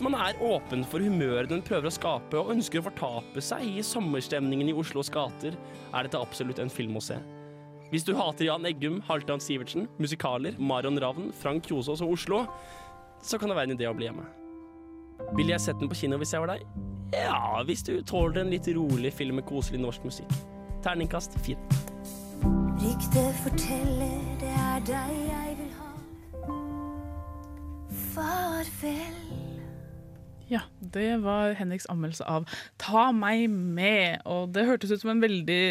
Man 0.00 0.14
er 0.16 0.38
åpen 0.40 0.80
for 0.88 1.04
humøret 1.04 1.50
den 1.50 1.60
prøver 1.64 1.90
å 1.90 1.92
skape, 1.92 2.38
og 2.40 2.54
ønsker 2.54 2.80
å 2.80 2.86
fortape 2.86 3.42
seg 3.44 3.66
i 3.68 3.82
sommerstemningen 3.84 4.70
i 4.72 4.76
Oslos 4.76 5.10
gater, 5.12 5.58
er 5.92 6.06
dette 6.06 6.20
absolutt 6.20 6.62
en 6.62 6.72
film 6.72 6.96
å 6.96 7.02
se. 7.04 7.18
Hvis 7.90 8.06
du 8.06 8.14
hater 8.16 8.46
Jan 8.46 8.64
Eggum, 8.64 9.00
Halvdan 9.08 9.42
Sivertsen, 9.44 9.88
musikaler, 10.00 10.56
Marion 10.56 10.96
Ravn, 11.02 11.28
Frank 11.36 11.68
Kjosås 11.68 12.00
og 12.06 12.14
Oslo, 12.14 12.44
så 13.20 13.36
kan 13.36 13.52
det 13.52 13.58
være 13.58 13.72
en 13.72 13.76
idé 13.76 13.90
å 13.90 13.96
bli 13.98 14.08
hjemme. 14.08 14.24
Ville 15.36 15.52
jeg 15.52 15.66
sett 15.66 15.82
den 15.82 15.90
på 15.90 15.98
kino 16.00 16.16
hvis 16.22 16.32
jeg 16.32 16.46
var 16.46 16.54
deg? 16.54 16.64
Ja, 17.12 17.60
hvis 17.66 17.84
du 17.84 17.92
tåler 18.06 18.40
en 18.44 18.54
litt 18.54 18.70
rolig 18.72 19.12
film 19.12 19.36
med 19.40 19.48
koselig 19.50 19.82
norsk 19.82 20.06
musikk. 20.06 20.32
Terningkast 20.86 21.36
fire. 21.44 21.60
Ryktet 22.80 23.42
forteller 23.42 24.16
det 24.40 24.54
er 24.54 24.88
deg 24.88 25.12
jeg 25.26 25.60
vil 25.60 25.76
ha. 25.76 25.92
Farvel. 28.14 29.49
Ja, 30.50 30.64
det 30.94 31.20
var 31.22 31.54
Henriks 31.54 31.86
anmeldelse 31.92 32.26
av 32.26 32.48
Ta 32.82 33.10
meg 33.14 33.46
med. 33.50 34.18
Og 34.26 34.50
det 34.54 34.66
hørtes 34.66 34.90
ut 34.90 35.04
som 35.04 35.12
en 35.14 35.22
veldig 35.22 35.62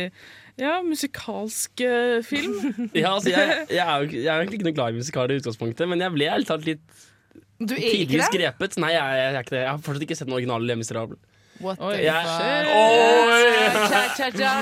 ja, 0.60 0.80
musikalsk 0.86 1.84
uh, 1.84 2.20
film. 2.26 2.56
Ja, 2.96 3.14
altså, 3.18 3.34
jeg, 3.34 3.66
jeg, 3.76 3.84
er 3.84 4.06
jo, 4.06 4.12
jeg 4.16 4.32
er 4.32 4.40
egentlig 4.40 4.62
ikke 4.62 4.70
noe 4.70 4.78
glad 4.80 4.96
i 4.96 5.02
musikaler 5.04 5.36
i 5.36 5.42
utgangspunktet, 5.44 5.88
men 5.92 6.04
jeg 6.04 6.16
ble 6.16 6.30
ærlig 6.32 6.48
talt 6.50 6.68
litt 6.68 7.04
Du 7.60 7.76
er 7.76 7.90
ikke 8.06 8.22
det? 8.22 8.32
grepet. 8.38 8.80
Nei, 8.80 8.94
jeg, 8.96 9.20
jeg 9.20 9.34
er 9.34 9.42
ikke 9.44 9.56
det. 9.58 9.64
Jeg 9.66 9.74
har 9.74 9.84
fortsatt 9.84 10.08
ikke 10.08 10.20
sett 10.22 10.32
den 10.32 10.40
originale 10.40 10.70
Le 10.70 10.80
Miserable. 10.80 11.20
What 11.60 11.80
Oi, 11.84 11.92
the 11.98 12.04
Jeg- 12.06 12.26
fuck? 12.26 14.20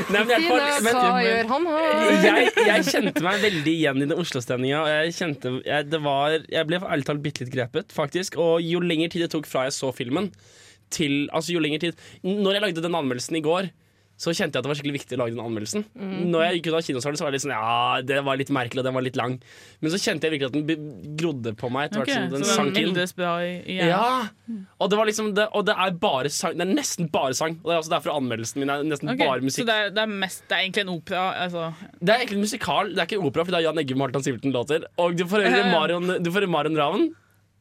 Nei, 0.10 0.24
jeg 0.28 0.42
hva 0.88 1.22
gjør 1.24 1.50
han 1.52 1.68
her? 1.70 2.14
Jeg, 2.26 2.52
jeg 2.68 2.86
kjente 2.90 3.24
meg 3.26 3.42
veldig 3.44 3.74
igjen 3.74 4.02
i 4.02 4.08
den 4.10 4.16
Oslo-stemninga. 4.18 4.80
Jeg 4.92 5.14
kjente 5.18 5.52
jeg, 5.68 5.90
det 5.92 6.00
var, 6.06 6.38
jeg 6.50 6.70
ble 6.70 6.80
ærlig 6.82 7.08
talt 7.10 7.22
bitte 7.26 7.44
litt 7.46 7.54
grepet, 7.54 7.94
faktisk. 7.96 8.38
Og 8.42 8.62
jo 8.66 8.82
lenger 8.84 9.14
tid 9.14 9.26
det 9.28 9.32
tok 9.36 9.46
fra 9.50 9.68
jeg 9.68 9.76
så 9.78 9.92
filmen, 9.96 10.32
til 10.94 11.26
Altså 11.36 11.52
jo 11.52 11.60
lenger 11.60 11.82
tid 11.84 11.98
Når 12.24 12.54
jeg 12.56 12.62
lagde 12.64 12.82
den 12.86 12.96
anmeldelsen 12.96 13.36
i 13.36 13.44
går, 13.44 13.68
så 14.18 14.32
kjente 14.34 14.58
jeg 14.58 14.62
at 14.62 14.66
det 14.66 14.70
var 14.72 14.78
skikkelig 14.80 14.96
viktig 14.98 15.14
å 15.14 15.20
lage 15.22 15.36
den 15.36 15.44
anmeldelsen. 15.44 15.84
Mm. 15.94 16.14
Når 16.34 16.42
jeg 16.42 16.56
gikk 16.58 16.68
ut 16.72 16.78
av 16.80 16.86
kinosalen, 16.88 17.18
så 17.20 17.26
var 17.26 17.30
det 17.30 17.38
litt 17.38 17.44
sånn 17.44 17.54
Ja, 17.54 18.02
det 18.02 18.16
var 18.26 18.40
litt 18.40 18.50
merkelig, 18.50 18.82
og 18.82 18.88
den 18.88 18.96
var 18.98 19.06
litt 19.06 19.20
lang. 19.20 19.36
Men 19.78 19.94
så 19.94 20.00
kjente 20.02 20.26
jeg 20.26 20.34
virkelig 20.34 20.50
at 20.50 20.56
den 20.58 21.14
grodde 21.20 21.54
på 21.60 21.70
meg 21.70 21.92
etter 21.92 22.02
hvert 22.02 22.14
som 22.16 22.32
den 22.32 22.46
så 22.48 22.56
sank 22.58 22.74
den 22.74 22.82
inn. 22.82 22.90
eldes 22.96 23.14
bra 23.18 23.36
i, 23.46 23.52
i. 23.70 23.78
Ja, 23.78 24.08
og 24.82 24.90
det 24.90 24.98
var 24.98 25.10
liksom 25.10 25.30
det, 25.38 25.46
Og 25.54 25.68
det 25.68 25.76
er 25.78 25.94
bare 26.02 26.32
sang 26.34 26.56
Det 26.58 26.66
er 26.66 26.72
nesten 26.74 27.12
bare 27.14 27.38
sang. 27.38 27.60
Og 27.62 27.70
det 27.70 27.76
er 27.76 27.82
også 27.84 27.94
derfor 27.94 28.16
anmeldelsen 28.18 28.64
min 28.64 28.74
er 28.74 28.82
nesten 28.88 29.14
okay, 29.14 29.28
bare 29.28 29.44
Så 29.44 29.50
musikk. 29.52 29.70
det 29.70 29.78
er, 29.84 29.94
det, 29.94 30.02
er 30.08 30.14
mest, 30.26 30.42
det 30.50 30.58
er 30.58 30.66
egentlig 30.66 30.86
en 30.88 30.94
opera? 30.96 31.28
Altså. 31.46 31.68
Det 32.02 32.10
er 32.10 32.24
egentlig 32.24 32.40
en 32.40 32.46
musikal, 32.48 32.92
det 32.96 33.04
er 33.04 33.10
ikke 33.12 33.20
en 33.22 33.30
opera, 33.30 33.46
for 33.46 33.54
det 33.54 33.62
er 33.62 33.68
Jan 33.68 33.84
Eggum 33.84 34.02
og 34.02 34.08
Halvdan 34.10 34.26
Sivertsen 34.26 34.56
låter. 34.58 34.90
Og 34.98 35.14
du 35.20 35.26
får 35.30 35.46
høre 35.46 35.62
Ja, 35.62 35.68
ja. 35.68 35.72
Marion, 35.78 36.50
Marion 36.58 36.78
Ravn 36.82 37.08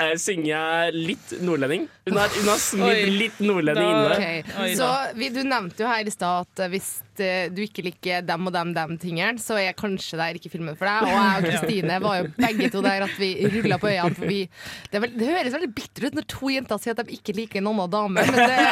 Jeg 0.01 0.21
synge 0.21 0.65
litt 0.97 1.37
nordlending. 1.45 1.87
Hun 2.07 2.15
har, 2.21 2.31
hun 2.31 2.47
har 2.47 2.61
smidd 2.63 3.09
litt 3.19 3.39
nordlending 3.43 3.89
inne. 3.91 4.03
inni 4.07 4.11
det. 4.15 4.43
Ok, 4.47 4.61
Oi, 4.63 4.75
Så 4.79 4.89
vi, 5.19 5.29
Du 5.35 5.41
nevnte 5.43 5.83
jo 5.83 5.89
her 5.91 6.07
i 6.07 6.13
stad 6.15 6.45
at 6.45 6.61
eh, 6.63 6.69
hvis 6.71 6.91
eh, 7.19 7.49
du 7.51 7.59
ikke 7.65 7.83
liker 7.83 8.23
dem 8.23 8.47
og 8.47 8.53
dem, 8.55 8.71
dem 8.77 8.93
tingene, 9.03 9.43
så 9.43 9.57
er 9.59 9.75
kanskje 9.75 10.15
det 10.21 10.29
ikke 10.39 10.53
filmen 10.53 10.77
for 10.79 10.87
deg. 10.87 11.03
Og 11.03 11.11
jeg 11.11 11.41
og 11.41 11.47
Kristine 11.51 11.97
var 12.05 12.21
jo 12.21 12.29
begge 12.37 12.69
to 12.71 12.83
der 12.87 13.07
at 13.09 13.19
vi 13.19 13.33
rulla 13.57 13.81
på 13.83 13.91
øynene. 13.91 14.15
For 14.21 14.31
vi, 14.31 14.39
det, 14.93 15.01
vel, 15.03 15.17
det 15.19 15.33
høres 15.33 15.57
veldig 15.57 15.71
bittert 15.81 16.07
ut 16.07 16.21
når 16.21 16.29
to 16.31 16.53
jenter 16.55 16.83
sier 16.85 16.95
at 16.95 17.03
de 17.03 17.19
ikke 17.19 17.35
liker 17.41 17.59
en 17.65 17.73
annen 17.73 17.91
dame, 17.97 18.23
men 18.23 18.39
det, 18.39 18.63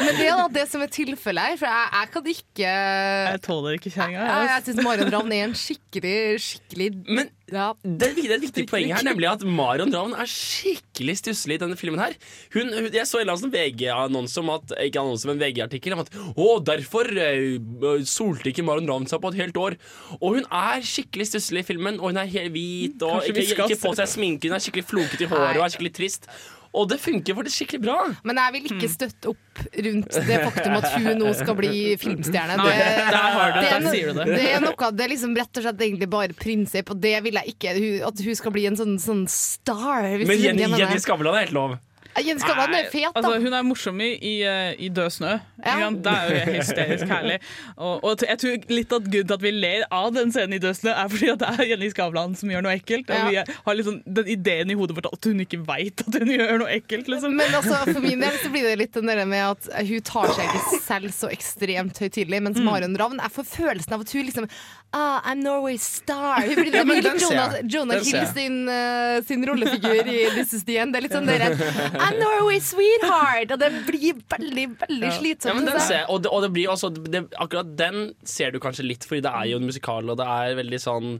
men 0.00 0.10
det 0.22 0.24
er 0.30 0.40
da 0.40 0.48
det 0.56 0.64
som 0.72 0.86
er 0.88 0.94
tilfellet 0.96 1.50
her. 1.50 1.60
For 1.60 1.68
jeg, 1.68 1.92
jeg 1.98 2.12
kan 2.16 2.32
ikke 2.32 2.72
Jeg 2.72 3.44
tåler 3.44 3.76
ikke 3.76 3.92
kjerringa. 3.98 4.24
Jeg, 4.24 4.40
jeg, 4.40 4.52
jeg 4.54 4.66
syns 4.70 4.84
Marion 4.88 5.12
Ravn 5.18 5.36
er 5.36 5.46
en 5.50 5.58
skikkelig, 5.66 6.16
skikkelig 6.48 6.90
Men 7.12 7.28
ja. 7.52 7.68
det 7.84 8.14
det 8.16 8.24
er 8.24 8.38
et 8.38 8.48
viktig 8.48 8.64
poeng 8.72 8.88
her, 8.88 9.04
nemlig 9.04 9.28
at 9.28 9.44
Marion 9.44 9.92
Ravn 9.92 10.16
er 10.16 10.28
skikkelig 10.32 10.93
stusslig 11.18 11.58
i 11.58 11.62
denne 11.62 11.76
filmen. 11.76 11.98
her 11.98 12.14
hun, 12.54 12.70
hun, 12.72 12.90
Jeg 12.92 13.06
så 13.06 13.18
en 13.18 13.24
eller 13.24 13.34
annen 13.34 13.42
sånn 13.42 13.54
VG-annonse 13.54 14.40
om 14.40 14.50
at 14.54 14.74
Ikke 14.84 15.02
annonse, 15.02 15.26
men 15.26 15.40
VG-artikkel 15.40 15.96
om 15.96 16.04
at 16.04 16.12
Å, 16.14 16.48
derfor 16.62 17.10
eh, 17.10 17.58
solte 18.06 18.50
ikke 18.50 18.64
Maron 18.66 18.88
Ravn 18.88 19.08
seg 19.10 19.20
på 19.22 19.32
et 19.32 19.40
helt 19.42 19.56
år. 19.56 19.76
Og 20.20 20.38
hun 20.38 20.46
er 20.46 20.84
skikkelig 20.86 21.26
stusslig 21.32 21.64
i 21.64 21.68
filmen, 21.72 21.98
og 22.00 22.12
hun 22.12 22.20
er 22.22 22.30
helt 22.30 22.54
hvit 22.54 23.02
og 23.02 23.26
ikke, 23.26 23.64
ikke 23.64 23.80
på 23.82 23.94
seg 23.98 24.10
sminke. 24.10 24.50
Hun 24.50 24.58
er 24.58 24.62
skikkelig 24.62 24.86
flokete 24.86 25.26
i 25.26 25.30
håret 25.30 25.58
og 25.58 25.66
er 25.66 25.74
skikkelig 25.74 25.94
trist. 25.96 26.28
Og 26.74 26.88
det 26.90 26.96
funker 26.98 27.36
faktisk 27.38 27.60
skikkelig 27.60 27.82
bra. 27.84 27.96
Men 28.26 28.38
jeg 28.42 28.54
vil 28.56 28.64
ikke 28.72 28.88
støtte 28.90 29.30
opp 29.30 29.60
rundt 29.86 30.16
det 30.26 30.38
faktum 30.42 30.74
at 30.80 30.86
hun 30.96 31.20
nå 31.20 31.30
skal 31.38 31.54
bli 31.60 31.72
filmstjerne. 32.02 32.56
Det, 32.58 32.74
der 33.14 33.28
har 33.36 33.54
du 33.54 33.60
det, 33.60 33.68
er 33.70 33.84
no- 33.84 34.24
det. 34.26 34.38
Er 34.56 34.64
noe 34.64 34.90
Det 34.98 35.06
er 35.06 35.12
liksom 35.14 35.36
rett 35.38 35.60
og 35.60 35.66
slett 35.68 35.84
egentlig 35.86 36.08
bare 36.10 36.34
prinsipp, 36.34 36.90
og 36.90 36.98
det 37.04 37.14
vil 37.28 37.38
jeg 37.38 37.54
ikke. 37.54 37.76
At 38.10 38.24
hun 38.26 38.38
skal 38.42 38.56
bli 38.56 38.66
en 38.72 38.78
sånn, 38.80 38.96
sånn 38.98 39.22
star. 39.30 40.08
Men 40.26 40.40
Jenny, 40.42 40.66
Jenny. 40.66 40.98
Skavlan 41.04 41.38
er 41.38 41.46
helt 41.46 41.54
lov. 41.56 41.76
Jens 42.22 42.42
Skavlan 42.44 42.74
er 42.78 42.86
fet, 42.92 43.08
da. 43.08 43.10
Altså, 43.18 43.40
hun 43.42 43.52
er 43.58 43.62
morsom 43.66 44.00
i, 44.04 44.10
i, 44.22 44.34
eh, 44.46 44.74
i 44.78 44.88
Død 44.94 45.10
snø. 45.10 45.32
Ja. 45.64 45.88
Det 45.90 46.12
er 46.12 46.30
jo 46.30 46.52
hysterisk 46.58 47.08
herlig. 47.10 47.38
Og, 47.76 48.04
og 48.04 48.22
jeg 48.28 48.38
tror 48.38 48.68
litt 48.70 48.92
at 48.92 49.08
grunnen 49.08 49.26
til 49.30 49.34
at 49.38 49.42
vi 49.42 49.50
ler 49.54 49.84
av 49.90 50.10
den 50.14 50.30
scenen 50.34 50.54
i 50.54 50.60
Død 50.62 50.76
snø, 50.78 50.92
er 50.94 51.08
fordi 51.10 51.30
at 51.32 51.42
det 51.42 51.48
er 51.54 51.70
Jenny 51.72 51.88
Skavlan 51.90 52.36
som 52.38 52.52
gjør 52.52 52.62
noe 52.66 52.76
ekkelt. 52.78 53.10
Og 53.10 53.32
Ja. 53.34 53.44
vi 53.46 53.56
har 53.66 53.74
liksom 53.80 53.98
den 54.06 54.28
ideen 54.36 54.70
i 54.70 54.78
hodet 54.78 54.96
vårt 54.98 55.08
at 55.12 55.24
hun 55.30 55.40
ikke 55.44 55.62
veit 55.66 56.04
at 56.06 56.18
hun 56.20 56.30
gjør 56.34 56.58
noe 56.62 56.70
ekkelt. 56.76 57.08
Liksom. 57.10 57.34
Men 57.40 57.54
altså, 57.58 57.80
for 57.92 58.00
min 58.04 58.20
del 58.22 58.38
så 58.42 58.52
blir 58.54 58.68
det 58.68 58.76
litt 58.82 58.94
den 59.00 59.10
der 59.10 59.24
med 59.24 59.44
at 59.54 59.70
hun 59.88 60.04
tar 60.06 60.30
seg 60.36 60.44
ikke 60.60 60.80
selv 60.84 61.14
så 61.16 61.32
ekstremt 61.34 61.98
høytidelig, 62.04 62.42
mens 62.44 62.60
Mm. 62.64 62.68
Marion 62.70 62.94
Ravn 62.96 63.18
Jeg 63.20 63.32
får 63.34 63.44
følelsen 63.50 63.92
av 63.96 64.00
at 64.04 64.12
hun 64.14 64.24
liksom 64.28 64.46
ah, 64.94 65.18
I'm 65.26 65.40
Norway's 65.42 65.82
star. 65.98 66.40
Hun 66.46 66.54
blir 66.60 66.74
Ja, 66.78 66.84
men 66.86 67.02
den 67.04 67.18
Jonah. 67.22 67.56
Jonah 67.74 67.98
Den 67.98 68.04
Hill 68.08 68.26
sin, 68.32 68.56
uh, 68.70 69.18
sin 69.28 69.42
rollefigur 69.48 70.06
i 70.06 70.18
This 70.36 70.54
Is 70.60 70.64
The 70.68 70.78
End. 70.84 70.94
Det 70.94 71.00
er 71.02 71.06
litt 71.08 71.16
sånn 71.16 71.26
dere 71.28 71.50
I'm 72.04 72.20
Norway's 72.22 72.70
sweetheart! 72.72 73.52
Og 73.56 73.60
det 73.64 73.70
blir 73.88 74.20
veldig, 74.36 74.68
veldig 74.84 75.10
Ja, 75.10 75.16
slitsomt. 75.18 75.66
den 75.68 75.80
ser, 75.82 76.06
og, 76.08 76.22
det, 76.24 76.30
og 76.32 76.46
det 76.46 76.52
blir 76.54 76.70
også 76.72 76.92
det, 76.94 77.24
Akkurat 77.42 77.74
den 77.78 78.12
ser 78.24 78.54
du 78.54 78.60
kanskje 78.62 78.86
litt, 78.86 79.04
fordi 79.08 79.24
det 79.26 79.34
er 79.34 79.50
jo 79.52 79.58
en 79.60 79.66
musikal, 79.68 80.08
og 80.14 80.20
det 80.22 80.30
er 80.38 80.56
veldig 80.62 80.80
sånn 80.82 81.10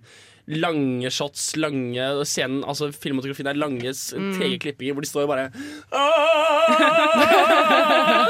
lange 0.47 1.09
shots, 1.11 1.55
lange 1.57 1.97
scenen, 2.29 2.61
altså 2.69 2.91
Filmfotografien 2.93 3.47
er 3.49 3.55
lange, 3.57 3.93
Mm. 4.15 4.35
trege 4.39 4.59
klippinger 4.61 4.93
hvor 4.93 5.01
de 5.05 5.09
står 5.09 5.23
og 5.25 5.29
bare 5.29 5.51
«Åh!» 5.93 7.55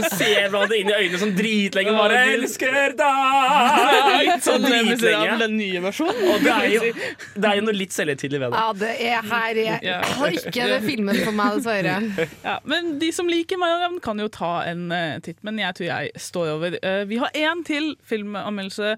Ser 0.15 0.49
hverandre 0.51 0.77
inn 0.79 0.91
i 0.91 0.95
øynene 0.97 1.19
sånn 1.21 1.33
dritlenge 1.37 1.91
og 1.93 1.97
bare 1.99 2.19
'Elsker 2.35 2.75
deg!' 2.99 4.31
Sånn 4.47 4.65
dritlenge. 4.67 5.37
Den 5.41 5.57
nye 5.59 5.81
versjonen. 5.85 6.21
Og 6.35 6.45
det 6.45 6.53
er 6.55 6.67
jo, 6.75 6.81
det 7.41 7.49
er 7.51 7.59
jo 7.59 7.65
noe 7.67 7.77
litt 7.77 7.95
selvhøytidelig 7.95 8.41
ved 8.43 8.55
det. 8.55 8.61
Ja, 8.61 8.67
det 8.85 8.93
er 9.09 9.29
her 9.31 9.61
Jeg 9.63 9.95
har 10.19 10.37
ikke 10.39 10.67
det 10.71 10.81
filmen 10.85 11.17
for 11.25 11.35
meg, 11.37 11.49
dessverre. 11.59 12.29
Ja, 12.45 12.57
men 12.69 12.81
de 13.03 13.11
som 13.17 13.27
liker 13.31 13.59
Marion 13.61 13.83
Ravn, 13.85 14.01
kan 14.05 14.21
jo 14.23 14.29
ta 14.33 14.53
en 14.69 14.83
eh, 14.95 15.17
titt. 15.25 15.39
Men 15.47 15.55
jeg 15.63 15.73
tror 15.79 15.89
jeg 15.89 16.05
står 16.21 16.47
over. 16.57 16.71
Eh, 16.83 17.03
vi 17.11 17.17
har 17.23 17.31
én 17.35 17.65
til 17.67 17.85
filmanmeldelse, 18.07 18.89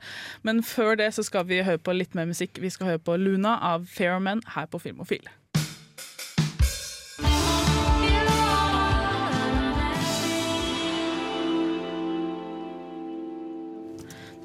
men 0.47 0.57
før 0.67 0.91
det 1.01 1.09
så 1.17 1.23
skal 1.27 1.43
vi 1.49 1.57
høre 1.67 1.81
på 1.83 1.95
litt 1.97 2.13
mer 2.19 2.27
musikk. 2.29 2.53
Vi 2.63 2.71
skal 2.73 2.87
høre 2.95 3.03
på 3.06 3.06
Luna 3.15 3.59
av 3.75 3.87
Fairman 3.87 4.43
her 4.47 4.67
på 4.67 4.79
Filmofil. 4.79 5.29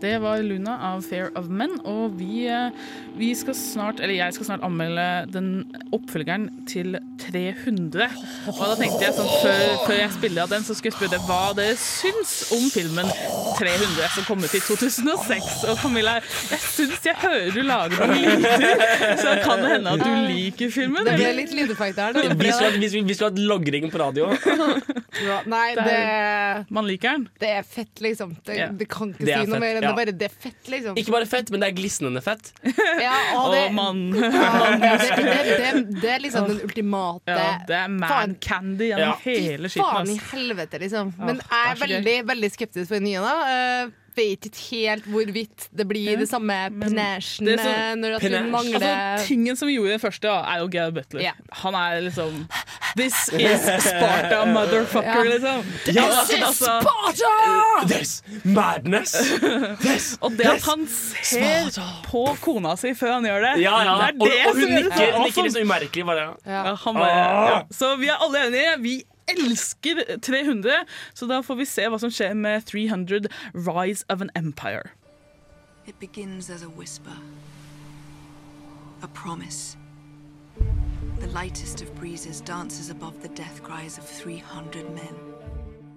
Det 0.01 0.15
var 0.21 0.39
Luna 0.41 0.79
av 0.93 1.01
Fair 1.05 1.29
of 1.37 1.45
Men, 1.53 1.75
og 1.85 2.15
vi, 2.17 2.47
eh, 2.49 2.71
vi 3.19 3.27
skal 3.37 3.53
snart, 3.53 3.99
eller 4.01 4.15
jeg 4.17 4.33
skal 4.33 4.47
snart 4.47 4.63
anmelde 4.65 5.03
den 5.29 5.49
oppfølgeren 5.93 6.47
til 6.65 6.95
300. 7.21 8.07
Og 8.49 8.61
da 8.63 8.71
tenkte 8.79 9.03
jeg 9.05 9.13
sånn, 9.13 9.29
før, 9.43 9.61
før 9.85 9.99
jeg 9.99 10.13
spiller 10.15 10.47
av 10.47 10.49
den, 10.55 10.65
så 10.65 10.73
skulle 10.73 10.89
jeg 10.89 10.97
spørre 10.97 11.19
hva 11.27 11.41
dere 11.59 11.75
syns 11.77 12.33
om 12.57 12.65
filmen 12.73 13.11
300, 13.59 14.09
som 14.15 14.25
kom 14.25 14.41
ut 14.41 14.55
i 14.57 14.63
2006. 14.65 15.51
Og 15.69 15.77
Camilla, 15.83 16.15
jeg 16.49 16.63
syns 16.65 17.05
jeg 17.11 17.19
hører 17.21 17.53
du 17.53 17.61
lager 17.69 18.01
noen 18.01 18.25
lyder, 18.25 19.15
så 19.21 19.35
kan 19.45 19.61
det 19.61 19.69
hende 19.75 19.93
at 19.99 20.01
du 20.01 20.11
liker 20.31 20.73
filmen? 20.73 21.05
Det 21.05 21.13
ble 21.21 21.29
litt 21.43 21.53
lydeffekt 21.61 22.01
her. 22.01 22.17
Det 22.17 22.25
Vi 22.41 22.49
skulle, 22.89 23.29
hatt- 23.29 23.37
logring 23.51 23.85
på 23.93 24.01
radio. 24.01 24.31
Ja, 25.21 25.41
nei, 25.45 25.75
Det 25.77 25.85
det, 25.85 25.93
er- 25.93 26.65
Man 26.73 26.87
liker 26.89 27.11
den. 27.19 27.29
det 27.39 27.49
er 27.59 27.63
fett, 27.67 28.01
liksom. 28.01 28.33
Det, 28.47 28.57
det 28.79 28.87
kan 28.89 29.11
ikke 29.13 29.25
Det 29.27 29.33
er 29.35 29.45
si 29.45 29.51
noe 29.51 29.59
mer 29.61 29.77
enn 29.77 29.90
ja. 29.91 29.97
bare 29.99 30.15
det 30.15 30.27
er 30.27 30.35
fett, 30.45 30.61
liksom. 30.73 30.97
Ikke 30.99 31.13
bare 31.13 31.27
fett, 31.29 31.51
men 31.53 31.63
det 31.63 31.69
er 31.71 31.77
glisnende 31.77 32.23
fett. 32.25 32.51
Ja, 33.01 33.15
og 33.39 33.53
det, 33.53 33.63
Å, 33.69 33.75
mann. 33.75 34.01
Ja, 34.17 34.71
det, 34.77 34.91
det, 35.17 35.37
det, 35.47 35.71
det 36.01 36.11
er 36.15 36.21
liksom 36.23 36.49
den 36.49 36.59
ultimate 36.65 37.37
Ja, 37.37 37.47
det 37.67 37.79
er 37.83 37.93
man 37.93 38.35
candy 38.43 38.91
gjennom 38.91 39.13
Ja. 39.13 39.15
hele 39.25 39.71
Fy 39.71 39.81
faen 39.81 40.11
i 40.11 40.19
helvete, 40.31 40.81
liksom. 40.81 41.13
Men 41.21 41.41
jeg 41.41 41.71
er 41.71 41.81
veldig, 41.85 42.17
veldig 42.33 42.51
skeptisk 42.53 42.91
for 42.91 42.99
den 42.99 43.09
nye. 43.09 43.23
da 43.23 43.87
uh, 43.87 43.97
Vet 44.15 44.45
ikke 44.49 44.63
helt 44.71 45.05
hvorvidt 45.07 45.69
det 45.71 45.85
blir 45.87 46.17
det 46.19 46.27
samme 46.27 46.55
penasjen 46.81 47.47
når 48.01 48.17
at 48.17 48.25
hun 48.25 48.49
mangler 48.51 48.81
Altså, 48.81 49.27
tingen 49.29 49.55
som 49.59 49.69
gjorde 49.71 49.93
det 49.95 50.01
første, 50.03 50.27
er 50.27 50.59
jo 50.59 50.67
Gerard 50.73 50.97
Butler. 50.97 51.21
Yeah. 51.23 51.37
Han 51.63 51.77
er 51.79 52.01
liksom 52.09 52.41
This 52.97 53.29
is 53.39 53.61
Sparta, 53.85 54.41
motherfucker, 54.55 55.23
Ja. 55.23 55.23
liksom. 55.23 55.63
Yes, 55.87 56.33
Altså, 56.41 56.71
altså, 57.07 57.31
There's 57.87 58.15
madness! 58.43 59.13
This, 59.79 60.17
og 60.21 60.35
det 60.37 60.49
at 60.57 60.65
han 60.67 60.83
ser 61.23 61.71
på 62.09 62.25
kona 62.43 62.75
si 62.79 62.91
før 62.97 63.13
han 63.19 63.29
gjør 63.29 63.45
det, 63.47 63.53
Ja, 63.63 63.77
ja. 63.85 63.95
det 63.95 64.09
er 64.09 64.19
det 64.19 64.41
og 64.49 64.55
hun 64.55 64.61
som 64.61 64.75
gjør 64.75 64.83
det 64.83 64.91
så 64.91 64.99
nikker, 64.99 65.23
nikker 65.23 65.47
liksom 65.47 65.69
umerkelig. 65.71 66.05
Bare. 66.11 66.27
Ja, 66.45 66.75
han 66.83 66.99
bare, 66.99 67.23
ja. 67.47 67.57
Så 67.71 67.95
vi 68.01 68.11
er 68.11 68.19
alle 68.27 68.43
enige. 68.49 68.75
Vi 68.83 68.95
elsker 69.31 70.03
300, 70.21 70.85
så 71.13 71.27
da 71.27 71.41
får 71.41 71.55
vi 71.61 71.65
se 71.65 71.87
hva 71.89 71.99
som 72.01 72.11
skjer 72.13 72.33
med 72.37 72.65
300 72.69 73.29
Rise 73.53 74.05
of 74.09 74.21
an 74.21 74.31
Empire. 74.35 74.91
It 75.87 75.99
begins 75.99 76.49
as 76.49 76.63
a 76.63 76.69
whisper, 76.69 77.17
a 79.01 79.07
promise. 79.07 79.77
The 81.19 81.27
lightest 81.27 81.81
of 81.81 81.93
breezes 81.95 82.41
dances 82.41 82.89
above 82.89 83.21
the 83.21 83.29
death 83.29 83.61
cries 83.63 83.97
of 83.97 84.05
300 84.05 84.89
men. 84.89 85.15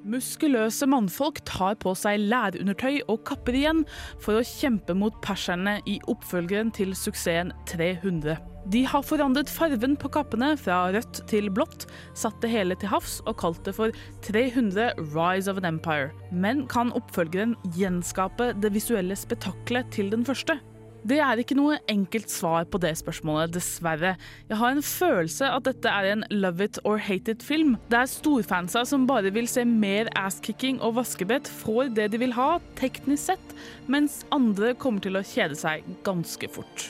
Muskuløse 0.05 0.85
mannfolk 0.85 1.39
tar 1.49 1.79
på 1.81 1.95
seg 1.97 2.27
lærundertøy 2.29 2.99
og 3.09 3.23
kapper 3.25 3.57
igjen 3.57 3.79
for 4.21 4.37
å 4.37 4.45
kjempe 4.45 4.93
mot 5.01 5.17
perserne 5.25 5.79
i 5.89 5.95
oppfølgeren 6.13 6.73
til 6.77 6.93
suksessen 6.99 7.55
300. 7.71 8.37
De 8.69 8.83
har 8.89 9.05
forandret 9.05 9.49
farven 9.49 9.97
på 10.01 10.11
kappene 10.13 10.51
fra 10.61 10.83
rødt 10.93 11.23
til 11.29 11.49
blått, 11.53 11.87
satt 12.17 12.37
det 12.45 12.53
hele 12.53 12.77
til 12.81 12.93
havs 12.93 13.19
og 13.25 13.39
kalt 13.41 13.65
det 13.65 13.75
for 13.77 13.97
300 14.29 14.93
Rise 15.17 15.49
of 15.49 15.61
an 15.61 15.71
Empire. 15.73 16.13
Men 16.33 16.67
kan 16.69 16.93
oppfølgeren 16.97 17.57
gjenskape 17.77 18.53
det 18.61 18.75
visuelle 18.77 19.17
spetakkelet 19.17 19.89
til 19.97 20.13
den 20.13 20.29
første? 20.29 20.61
Det 21.05 21.19
er 21.21 21.37
ikke 21.37 21.57
noe 21.59 21.77
enkelt 21.93 22.33
svar 22.33 22.65
på 22.65 22.79
det 22.81 22.95
spørsmålet, 22.97 23.53
dessverre. 23.53 24.15
Jeg 24.49 24.57
har 24.57 24.73
en 24.73 24.81
følelse 24.81 25.51
at 25.53 25.67
dette 25.67 25.91
er 25.93 26.09
en 26.09 26.25
love 26.33 26.65
it 26.65 26.79
or 26.89 26.97
hate 26.97 27.35
it-film, 27.35 27.75
der 27.93 28.09
storfansa 28.09 28.87
som 28.89 29.05
bare 29.11 29.35
vil 29.35 29.45
se 29.51 29.67
mer 29.69 30.09
asskicking 30.17 30.81
og 30.81 30.97
vaskebrett, 30.97 31.51
får 31.61 31.93
det 31.99 32.09
de 32.15 32.23
vil 32.25 32.33
ha, 32.39 32.57
teknisk 32.81 33.35
sett, 33.35 33.55
mens 33.85 34.23
andre 34.33 34.73
kommer 34.81 35.05
til 35.05 35.21
å 35.21 35.25
kjede 35.29 35.61
seg 35.61 35.85
ganske 36.09 36.49
fort. 36.57 36.89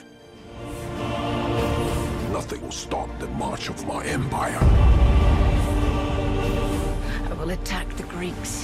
Nothing 2.30 2.62
will 2.62 2.70
stop 2.70 3.10
the 3.18 3.26
march 3.34 3.68
of 3.68 3.82
my 3.90 4.04
empire. 4.06 4.62
I 7.30 7.34
will 7.34 7.50
attack 7.50 7.90
the 7.96 8.06
Greeks 8.14 8.62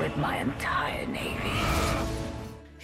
with 0.00 0.16
my 0.16 0.38
entire 0.38 1.06
navy. 1.06 2.23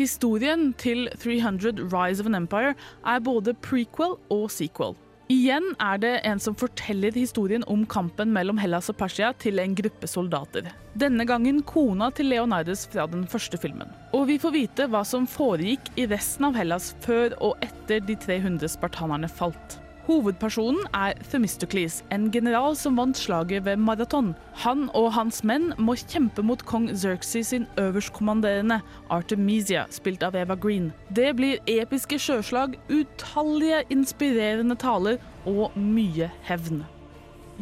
Historien 0.00 0.70
til 0.80 1.10
300 1.20 1.82
Rise 1.92 2.22
of 2.22 2.28
an 2.30 2.38
Empire 2.38 2.72
er 3.04 3.20
både 3.20 3.52
prequel 3.60 4.14
og 4.32 4.46
sequel. 4.48 4.94
Igjen 5.30 5.66
er 5.76 5.98
det 6.00 6.12
en 6.26 6.40
som 6.40 6.56
forteller 6.58 7.12
historien 7.14 7.66
om 7.68 7.82
kampen 7.86 8.32
mellom 8.32 8.58
Hellas 8.58 8.88
og 8.90 8.96
Persia 8.98 9.28
til 9.44 9.60
en 9.60 9.76
gruppe 9.76 10.08
soldater. 10.08 10.72
Denne 10.98 11.26
gangen 11.28 11.60
kona 11.68 12.08
til 12.16 12.32
Leonidas 12.32 12.86
fra 12.88 13.04
den 13.12 13.28
første 13.28 13.60
filmen. 13.60 13.92
Og 14.16 14.24
vi 14.32 14.38
får 14.40 14.56
vite 14.56 14.88
hva 14.88 15.04
som 15.04 15.28
foregikk 15.28 15.92
i 16.00 16.08
resten 16.08 16.48
av 16.48 16.56
Hellas 16.56 16.94
før 17.04 17.36
og 17.36 17.60
etter 17.68 18.00
de 18.00 18.16
300 18.24 18.72
spartanerne 18.72 19.28
falt. 19.28 19.79
Hovedpersonen 20.11 20.88
er 20.90 21.12
Themistocles, 21.23 22.01
en 22.11 22.33
general 22.35 22.75
som 22.75 22.96
vant 22.99 23.14
slaget 23.14 23.62
ved 23.62 23.79
Marathon. 23.79 24.33
Han 24.64 24.88
og 24.99 25.12
hans 25.14 25.44
menn 25.46 25.68
må 25.79 25.94
kjempe 26.01 26.42
mot 26.42 26.64
kong 26.66 26.88
Xerxes 26.99 27.53
sin 27.53 27.68
øverstkommanderende, 27.79 28.81
Artemisia, 29.14 29.85
spilt 29.94 30.25
av 30.27 30.35
Eva 30.35 30.57
Green. 30.59 30.88
Det 31.14 31.29
blir 31.38 31.62
episke 31.70 32.18
sjøslag, 32.18 32.75
utallige 32.90 33.85
inspirerende 33.94 34.75
taler 34.83 35.20
og 35.46 35.79
mye 35.79 36.27
hevn. 36.49 36.83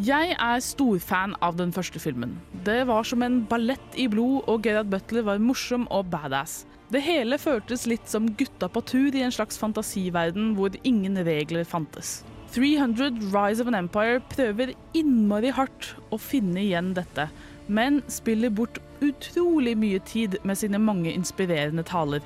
Jeg 0.01 0.33
er 0.41 0.65
storfan 0.65 1.37
av 1.45 1.61
den 1.61 1.75
første 1.77 2.01
filmen. 2.01 2.39
Det 2.65 2.87
var 2.89 3.05
som 3.05 3.27
en 3.27 3.43
ballett 3.51 4.01
i 4.01 4.09
blod, 4.09 4.49
og 4.49 4.65
Gerard 4.65 4.89
Butler 4.89 5.29
var 5.29 5.45
morsom 5.51 5.85
og 5.93 6.09
badass. 6.15 6.63
Det 6.89 7.05
hele 7.05 7.37
føltes 7.37 7.85
litt 7.85 8.09
som 8.09 8.33
gutta 8.41 8.73
på 8.73 8.87
tur 8.89 9.13
i 9.13 9.27
en 9.27 9.37
slags 9.37 9.61
fantasiverden 9.61 10.55
hvor 10.57 10.73
ingen 10.89 11.21
regler 11.29 11.69
fantes. 11.69 12.23
300 12.59 13.11
Rise 13.33 13.61
of 13.61 13.69
an 13.69 13.77
Empire 13.79 14.19
prøver 14.33 14.73
innmari 14.99 15.53
hardt 15.55 15.93
å 16.11 16.17
finne 16.19 16.59
igjen 16.65 16.89
dette, 16.97 17.29
men 17.71 18.01
spiller 18.11 18.51
bort 18.51 18.81
utrolig 18.99 19.77
mye 19.79 20.01
tid 20.03 20.35
med 20.43 20.59
sine 20.59 20.81
mange 20.83 21.13
inspirerende 21.13 21.85
taler. 21.87 22.25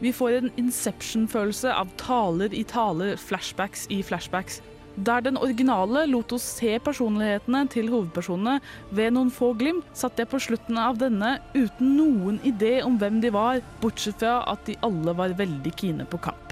Vi 0.00 0.14
får 0.14 0.38
en 0.38 0.50
Inception-følelse 0.62 1.74
av 1.74 1.92
taler 2.00 2.56
i 2.56 2.64
taler, 2.64 3.20
flashbacks 3.20 3.84
i 3.92 4.00
flashbacks. 4.00 4.62
Der 4.96 5.20
den 5.26 5.36
originale 5.36 6.06
lot 6.08 6.32
oss 6.32 6.48
se 6.56 6.78
personlighetene 6.80 7.66
til 7.68 7.92
hovedpersonene 7.92 8.62
ved 8.88 9.12
noen 9.18 9.28
få 9.28 9.52
glimt, 9.58 9.84
satt 9.92 10.16
jeg 10.16 10.32
på 10.32 10.40
slutten 10.48 10.80
av 10.80 10.96
denne 11.02 11.36
uten 11.52 11.92
noen 11.98 12.40
idé 12.40 12.78
om 12.88 12.96
hvem 12.96 13.20
de 13.20 13.36
var, 13.36 13.60
bortsett 13.84 14.24
fra 14.24 14.38
at 14.48 14.64
de 14.64 14.80
alle 14.80 15.12
var 15.18 15.36
veldig 15.36 15.76
kine 15.76 16.08
på 16.08 16.24
kamp. 16.30 16.47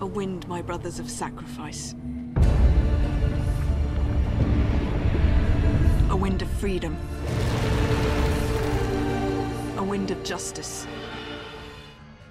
A 0.00 0.06
wind, 0.06 0.48
my 0.48 0.62
brothers, 0.62 0.98
of 0.98 1.10
sacrifice. 1.10 1.94
A 6.08 6.16
wind 6.16 6.40
of 6.40 6.48
freedom. 6.58 6.96
A 9.76 9.82
wind 9.82 10.10
of 10.10 10.24
justice. 10.24 10.86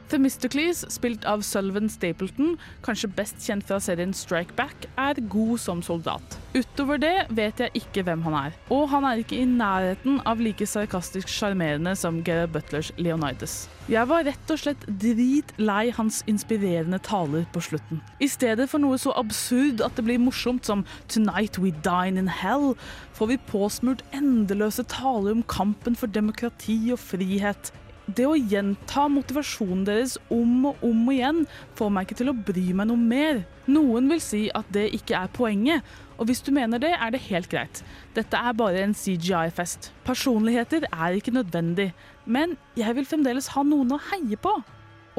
Themistocles, 0.09 0.83
spilt 0.89 1.25
av 1.25 1.41
Sullivan 1.41 1.89
Stapleton, 1.89 2.57
kanskje 2.81 3.11
best 3.13 3.45
kjent 3.45 3.67
fra 3.69 3.77
serien 3.79 4.13
Strike 4.17 4.57
Back, 4.57 4.89
er 4.97 5.21
god 5.29 5.59
som 5.61 5.83
soldat. 5.85 6.38
Utover 6.49 6.97
det 6.97 7.27
vet 7.37 7.59
jeg 7.61 7.77
ikke 7.77 8.01
hvem 8.07 8.23
han 8.25 8.33
er, 8.33 8.53
og 8.73 8.87
han 8.89 9.05
er 9.05 9.19
ikke 9.21 9.37
i 9.37 9.45
nærheten 9.45 10.15
av 10.25 10.39
like 10.41 10.65
sarkastisk 10.65 11.29
sjarmerende 11.29 11.91
som 11.99 12.23
Gerard 12.25 12.55
Butlers 12.55 12.89
Leonidas. 12.97 13.67
Jeg 13.85 14.09
var 14.09 14.25
rett 14.25 14.53
og 14.53 14.57
slett 14.57 14.87
dritlei 14.89 15.91
hans 15.93 16.23
inspirerende 16.31 16.97
taler 17.05 17.45
på 17.53 17.61
slutten. 17.61 18.01
I 18.17 18.31
stedet 18.33 18.65
for 18.71 18.81
noe 18.81 18.97
så 18.97 19.13
absurd 19.21 19.83
at 19.85 19.93
det 19.99 20.07
blir 20.07 20.17
morsomt 20.23 20.65
som 20.65 20.81
'Tonight 21.05 21.61
we 21.61 21.69
dine 21.85 22.17
in 22.17 22.33
hell', 22.41 22.73
får 23.13 23.27
vi 23.29 23.37
påsmurt 23.37 24.01
endeløse 24.11 24.83
taler 24.89 25.37
om 25.37 25.43
kampen 25.43 25.95
for 25.95 26.07
demokrati 26.07 26.89
og 26.91 26.97
frihet. 26.97 27.71
Det 28.09 28.25
å 28.25 28.33
gjenta 28.33 29.05
motivasjonen 29.05 29.85
deres 29.85 30.17
om 30.33 30.65
og 30.65 30.81
om 30.81 31.09
igjen 31.13 31.45
får 31.77 31.89
meg 31.93 32.07
ikke 32.07 32.17
til 32.23 32.33
å 32.33 32.39
bry 32.47 32.73
meg 32.73 32.89
noe 32.89 32.97
mer. 32.97 33.45
Noen 33.69 34.09
vil 34.09 34.21
si 34.23 34.47
at 34.55 34.69
det 34.73 34.87
ikke 34.97 35.17
er 35.19 35.29
poenget, 35.33 35.85
og 36.17 36.27
hvis 36.29 36.41
du 36.41 36.49
mener 36.55 36.81
det, 36.81 36.91
er 36.95 37.13
det 37.13 37.21
helt 37.27 37.49
greit. 37.51 37.83
Dette 38.15 38.37
er 38.37 38.57
bare 38.57 38.81
en 38.81 38.95
CGI-fest. 38.97 39.91
Personligheter 40.07 40.87
er 40.89 41.15
ikke 41.15 41.35
nødvendig, 41.35 41.91
men 42.25 42.57
jeg 42.79 42.97
vil 42.97 43.07
fremdeles 43.07 43.51
ha 43.53 43.63
noen 43.63 43.93
å 43.95 44.01
heie 44.09 44.39
på. 44.41 44.57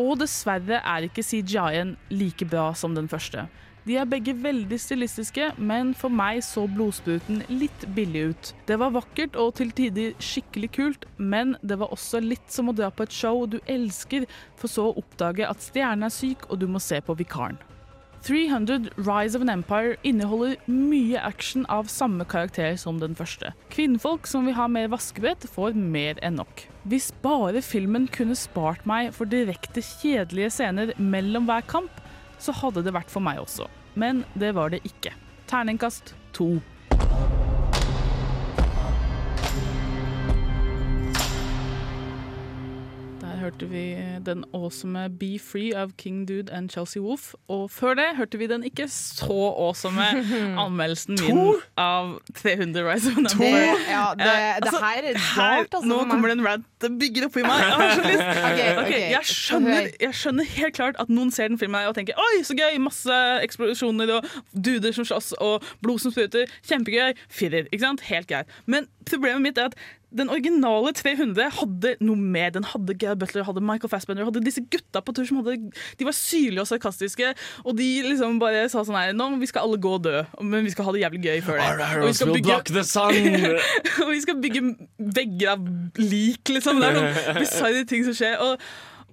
Og 0.01 0.19
dessverre 0.21 0.81
er 0.83 1.07
ikke 1.07 1.25
CGI-en 1.25 1.95
like 2.11 2.49
bra 2.49 2.71
som 2.75 2.97
den 2.97 3.09
første. 3.11 3.47
De 3.87 3.97
er 3.97 4.09
begge 4.09 4.35
veldig 4.37 4.77
stilistiske, 4.81 5.47
men 5.57 5.95
for 5.97 6.13
meg 6.13 6.43
så 6.45 6.67
blodspruten 6.69 7.41
litt 7.49 7.87
billig 7.97 8.27
ut. 8.33 8.51
Det 8.69 8.77
var 8.81 8.93
vakkert 8.93 9.39
og 9.41 9.55
til 9.61 9.73
tider 9.77 10.13
skikkelig 10.21 10.71
kult, 10.77 11.09
men 11.17 11.57
det 11.63 11.81
var 11.81 11.95
også 11.95 12.21
litt 12.21 12.53
som 12.53 12.69
å 12.69 12.77
dra 12.77 12.91
på 12.93 13.07
et 13.07 13.17
show 13.17 13.47
du 13.49 13.57
elsker, 13.65 14.29
for 14.61 14.69
så 14.73 14.91
å 14.91 14.99
oppdage 15.01 15.49
at 15.49 15.65
stjernen 15.65 16.11
er 16.11 16.15
syk 16.15 16.45
og 16.51 16.61
du 16.61 16.69
må 16.69 16.83
se 16.83 17.01
på 17.01 17.17
vikaren. 17.17 17.59
300 18.23 18.91
Rise 18.97 19.35
of 19.35 19.43
an 19.43 19.49
Empire 19.49 19.97
inneholder 20.05 20.57
mye 20.67 21.21
action 21.25 21.65
av 21.73 21.89
samme 21.89 22.25
karakter 22.29 22.77
som 22.77 22.99
den 23.01 23.17
første. 23.17 23.55
Kvinnfolk 23.73 24.29
som 24.29 24.45
vil 24.49 24.59
ha 24.59 24.67
mer 24.69 24.91
vaskebrett, 24.93 25.47
får 25.49 25.79
mer 25.79 26.21
enn 26.25 26.37
nok. 26.41 26.67
Hvis 26.85 27.11
bare 27.25 27.63
filmen 27.65 28.09
kunne 28.13 28.37
spart 28.37 28.85
meg 28.89 29.15
for 29.17 29.31
direkte 29.31 29.81
kjedelige 29.85 30.53
scener 30.59 30.93
mellom 31.01 31.49
hver 31.49 31.65
kamp, 31.71 32.03
så 32.41 32.53
hadde 32.57 32.85
det 32.85 32.95
vært 32.97 33.13
for 33.13 33.25
meg 33.25 33.41
også. 33.41 33.69
Men 33.97 34.25
det 34.39 34.53
var 34.57 34.73
det 34.73 34.85
ikke. 34.85 35.15
Terningkast 35.51 36.15
to. 36.37 36.59
Hørte 43.41 43.67
vi 43.71 43.83
den 44.27 44.45
awesome 44.55 45.09
Be 45.19 45.39
Free 45.43 45.73
av 45.77 45.93
King 45.99 46.23
Dude 46.29 46.53
and 46.53 46.71
Chelsea 46.71 47.01
Wolf. 47.03 47.33
Og 47.49 47.71
før 47.73 47.95
det 47.99 48.07
hørte 48.19 48.39
vi 48.41 48.47
den 48.51 48.63
ikke 48.69 48.87
så 48.93 49.37
awesome 49.51 50.05
anmeldelsen 50.65 51.19
min 51.21 51.41
av 51.81 52.19
300 52.39 52.85
Rise 52.87 53.11
of 53.13 53.17
Number. 53.17 53.45
Det- 53.45 53.89
ja, 53.91 54.05
det- 54.15 54.29
Eh, 54.31 54.61
det 54.63 54.71
her 54.81 55.03
er 55.11 55.19
rart, 55.37 55.75
altså, 55.75 55.89
Nå 55.89 55.99
kommer 56.11 56.29
det 56.29 56.39
en 56.39 56.45
rant. 56.47 56.65
Det 56.81 56.91
bygger 57.01 57.25
opp 57.27 57.37
i 57.37 57.43
meg. 57.43 57.61
Jeg 57.61 57.73
har 57.73 57.95
så 57.97 58.05
lyst. 58.09 58.27
Ok, 58.51 58.61
Ok, 58.61 58.85
ok, 58.85 58.95
jeg, 59.11 59.25
skjønner, 59.25 59.91
jeg 60.01 60.15
skjønner 60.15 60.45
helt 60.57 60.75
klart 60.77 60.97
at 61.03 61.09
noen 61.13 61.31
ser 61.35 61.49
den 61.49 61.59
filmen 61.61 61.87
og 61.89 61.95
tenker 61.99 62.15
Oi, 62.19 62.43
så 62.47 62.55
gøy! 62.57 62.79
Masse 62.81 63.17
eksplosjoner 63.45 64.13
og 64.19 64.29
duder 64.55 64.93
som 64.97 65.05
slåss 65.09 65.33
og 65.41 65.65
blod 65.85 66.01
som 66.03 66.13
spruter. 66.15 66.47
Kjempegøy. 66.69 67.15
Firer. 67.29 67.67
ikke 67.73 67.85
sant? 67.85 68.01
Helt 68.09 68.29
greit. 68.31 68.47
Men 68.67 68.87
problemet 69.09 69.43
mitt 69.43 69.59
er 69.59 69.71
at 69.71 69.77
den 70.11 70.31
originale 70.33 70.91
300 70.97 71.51
hadde 71.61 71.93
noe 72.03 72.19
mer. 72.19 72.51
Den 72.55 72.65
hadde 72.67 72.97
Gail 72.99 73.17
Butler, 73.21 73.45
hadde 73.47 73.63
Michael 73.63 73.93
Fassbender, 73.93 74.27
hadde 74.27 74.43
disse 74.45 74.63
gutta 74.73 75.03
på 75.05 75.15
tur 75.15 75.27
som 75.29 75.39
hadde 75.41 75.57
De 76.01 76.07
var 76.09 76.17
syrlige 76.17 76.65
og 76.65 76.69
sarkastiske, 76.71 77.33
og 77.65 77.77
de 77.79 77.89
liksom 78.09 78.41
bare 78.43 78.65
sa 78.73 78.83
sånn 78.87 78.99
her 78.99 79.15
Nå, 79.17 79.29
vi 79.41 79.49
skal 79.51 79.69
alle 79.69 79.79
gå 79.83 79.95
og 80.01 80.05
dø, 80.09 80.17
men 80.43 80.67
vi 80.67 80.75
skal 80.75 80.89
ha 80.89 80.95
det 80.97 81.05
jævlig 81.05 81.23
gøy 81.29 81.41
før 81.47 81.63
det. 81.63 81.89
Og 82.01 82.09
vi 82.09 82.15
skal 82.19 82.35
bygge- 82.35 82.51
block 82.51 82.73
the 82.75 82.85
sun. 82.87 83.21
og 84.05 84.11
vi 84.13 84.21
skal 84.27 84.41
bygge 84.43 84.65
vegger 85.21 85.55
av 85.55 85.67
lik, 86.01 86.55
liksom. 86.57 86.83
Det 86.83 86.91
er 86.91 87.01
sånn 87.01 87.41
bisarre 87.45 87.85
ting 87.91 88.07
som 88.09 88.17
skjer. 88.19 88.39
Og, 88.43 88.71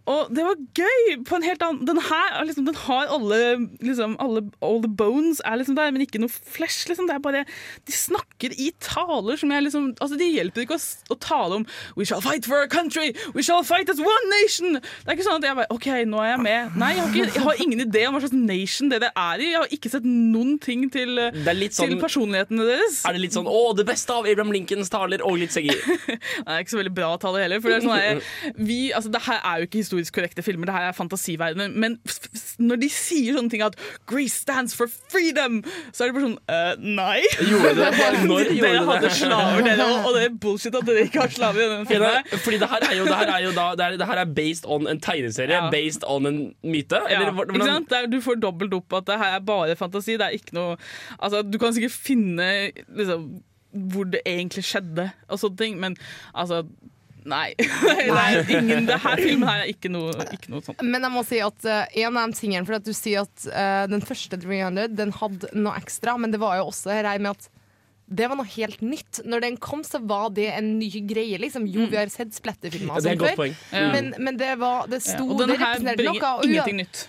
og 0.07 0.29
det 0.31 0.43
var 0.45 0.55
gøy 0.77 1.17
på 1.27 1.35
en 1.37 1.43
helt 1.43 1.63
annen 1.65 1.85
Den 1.87 1.99
her 1.99 2.37
er 2.39 2.45
liksom, 2.47 2.65
den 2.67 2.77
har 2.85 3.09
alle, 3.11 3.39
liksom, 3.83 4.15
alle 4.23 4.43
All 4.63 4.79
the 4.83 4.89
bones 4.89 5.41
er 5.45 5.57
liksom 5.59 5.75
der, 5.75 5.91
men 5.91 6.03
ikke 6.05 6.21
noe 6.23 6.31
flesh. 6.31 6.87
Liksom. 6.87 7.07
Det 7.09 7.15
er 7.17 7.23
bare 7.23 7.43
De 7.87 7.93
snakker 7.95 8.55
i 8.55 8.69
taler 8.83 9.39
som 9.39 9.51
jeg 9.51 9.65
liksom 9.67 9.89
Altså, 10.01 10.17
de 10.19 10.29
hjelper 10.31 10.63
ikke 10.63 10.77
å, 10.77 10.83
å 11.11 11.17
tale 11.19 11.59
om 11.61 11.65
We 11.99 12.05
shall 12.07 12.21
fight 12.23 12.45
for 12.47 12.61
our 12.61 12.69
country! 12.71 13.11
We 13.35 13.43
shall 13.43 13.63
fight 13.67 13.89
as 13.91 13.99
one 13.99 14.31
nation! 14.41 14.79
Det 14.79 15.11
er 15.11 15.17
ikke 15.17 15.27
sånn 15.27 15.41
at 15.41 15.47
jeg 15.49 15.57
bare 15.59 15.71
OK, 15.73 15.87
nå 16.07 16.21
er 16.23 16.29
jeg 16.33 16.41
med. 16.45 16.75
Nei, 16.79 16.91
jeg 16.95 17.01
har, 17.03 17.11
ikke, 17.13 17.33
jeg 17.35 17.43
har 17.47 17.61
ingen 17.65 17.83
idé 17.83 18.03
om 18.07 18.15
hva 18.15 18.21
slags 18.23 18.35
nation 18.37 18.91
det 18.91 19.01
det 19.03 19.11
er 19.11 19.43
i. 19.43 19.49
Jeg 19.51 19.59
har 19.61 19.73
ikke 19.77 19.91
sett 19.93 20.05
noen 20.07 20.55
ting 20.63 20.85
til, 20.93 21.15
Det 21.33 21.55
til 21.57 21.71
sånn- 21.77 22.01
personlighetene 22.01 22.67
deres. 22.67 23.01
Er 23.07 23.17
det 23.17 23.23
litt 23.25 23.35
sånn 23.35 23.47
'Å, 23.49 23.61
det 23.77 23.87
beste 23.89 24.13
av 24.13 24.27
Abraham 24.29 24.53
Lincolns 24.55 24.91
taler' 24.93 25.23
og 25.25 25.37
litt 25.41 25.51
CGI? 25.55 25.75
Det 26.07 26.47
er 26.47 26.61
ikke 26.63 26.75
så 26.75 26.79
veldig 26.81 26.95
bra 26.95 27.11
tale 27.21 27.41
heller. 27.43 27.61
For 27.61 27.73
det, 27.73 27.77
er 27.79 27.85
sånn 27.87 27.97
her, 27.97 28.21
vi, 28.69 28.79
altså, 28.95 29.11
det 29.13 29.21
her 29.27 29.39
er 29.43 29.61
jo 29.61 29.67
ikke 29.69 29.81
historisk 29.97 30.13
korrekte 30.17 30.43
filmer, 30.45 30.65
det 30.69 30.73
her 30.75 30.87
er 30.89 30.95
fantasiverdener. 30.95 31.69
Men 31.73 31.97
når 32.59 32.79
de 32.81 32.89
sier 32.89 33.35
sånne 33.37 33.49
ting 33.53 33.61
at 33.65 33.75
'Greece 34.07 34.41
stands 34.43 34.75
for 34.77 34.87
freedom', 34.87 35.63
så 35.91 36.03
er 36.03 36.11
det 36.11 36.15
bare 36.17 36.27
sånn 36.27 36.37
uh, 36.49 36.75
Nei. 36.97 37.21
Gjorde 37.41 37.73
det? 37.75 37.89
Når 38.27 38.51
gjorde 38.53 38.61
dere 38.61 38.79
det? 38.79 38.87
hadde 38.87 39.11
slaver, 39.17 39.61
dere 39.67 39.87
òg. 39.87 40.05
Og 40.07 40.15
det 40.17 40.23
er 40.27 40.35
bullshit 40.45 40.75
at 40.75 40.85
dere 40.87 41.05
ikke 41.07 41.21
har 41.21 41.33
slaver 41.33 41.59
i 41.63 41.69
denne 41.73 41.87
filmen. 41.89 42.23
det, 42.31 42.39
fordi 42.45 42.57
det 42.63 42.69
her 42.69 42.87
er 42.91 42.95
jo, 42.97 43.05
det 43.05 43.17
her 43.21 43.33
er 43.35 43.43
jo 43.45 43.51
da, 43.57 43.67
det, 43.75 43.83
her, 43.85 43.97
det 43.97 44.07
her 44.11 44.21
er 44.23 44.33
based 44.41 44.65
on 44.67 44.87
en 44.87 44.99
tegneserie, 44.99 45.57
Ja. 45.57 45.69
based 45.73 46.03
on 46.07 46.25
en 46.25 46.39
myte? 46.63 47.01
Ja, 47.09 47.19
Eller 47.21 47.31
hvordan- 47.31 47.55
ikke 47.55 47.65
sant? 47.71 47.91
Er, 47.91 48.05
du 48.07 48.19
får 48.21 48.39
dobbelt 48.41 48.73
opp 48.73 48.93
at 49.01 49.05
det 49.07 49.17
her 49.17 49.35
er 49.35 49.39
bare 49.39 49.75
fantasi. 49.75 50.17
Det 50.17 50.21
er 50.27 50.35
ikke 50.37 50.53
noe 50.53 50.77
Altså, 51.21 51.41
du 51.41 51.57
kan 51.57 51.73
sikkert 51.73 51.91
finne 51.95 52.71
liksom, 52.95 53.41
hvor 53.73 54.03
det 54.09 54.21
egentlig 54.25 54.63
skjedde 54.65 55.11
og 55.29 55.39
sånne 55.39 55.57
ting, 55.57 55.79
men 55.79 55.95
altså 56.35 56.63
Nei. 57.27 57.53
nei 58.19 58.29
ingen, 58.55 58.87
det 58.87 58.99
her 59.03 59.19
filmen 59.19 59.49
her 59.49 59.65
er 59.65 59.71
ikke 59.71 59.91
noe, 59.91 60.13
ikke 60.31 60.53
noe 60.53 60.63
sånt. 60.63 60.83
Men 60.85 61.03
jeg 61.03 61.13
må 61.13 61.23
si 61.27 61.41
at 61.43 61.67
uh, 61.67 61.83
en 62.03 62.19
av 62.21 62.31
de 62.31 62.39
tingene 62.39 62.67
For 62.67 62.77
at 62.79 62.87
du 62.87 62.93
sier 62.95 63.25
at 63.25 63.47
uh, 63.51 63.83
den 63.91 64.03
første 64.05 64.39
300 64.39 64.95
Den 64.95 65.13
hadde 65.17 65.51
noe 65.57 65.75
ekstra, 65.79 66.15
men 66.21 66.33
det 66.33 66.41
var 66.41 66.59
jo 66.61 66.69
også 66.71 66.95
her 66.95 67.09
med 67.19 67.35
at 67.35 67.49
det 68.09 68.27
var 68.31 68.37
noe 68.39 68.47
helt 68.47 68.79
nytt. 68.81 69.19
Når 69.27 69.41
den 69.43 69.57
kom, 69.57 69.81
så 69.83 69.99
var 70.07 70.29
det 70.31 70.47
en 70.55 70.77
ny 70.79 70.87
greie. 71.09 71.37
Liksom. 71.41 71.65
Jo, 71.67 71.87
vi 71.91 71.97
har 71.99 72.07
sett 72.07 72.31
splatterfilmer 72.35 73.01
Ja, 73.01 73.03
sånn 73.03 73.19
før. 73.35 73.49
Ja. 73.73 73.91
men, 73.91 74.13
men 74.23 74.37
det, 74.39 74.53
var, 74.61 74.87
det 74.87 75.01
sto 75.03 75.25
Ja, 75.25 75.31
og 75.33 75.41
den 75.41 75.49
det 75.51 75.57
her 75.59 75.73
representerte 75.75 75.97
bringer 75.97 76.21
noe. 76.21 76.31
og 76.37 76.45
ingenting 76.47 76.77
nytt. 76.79 77.01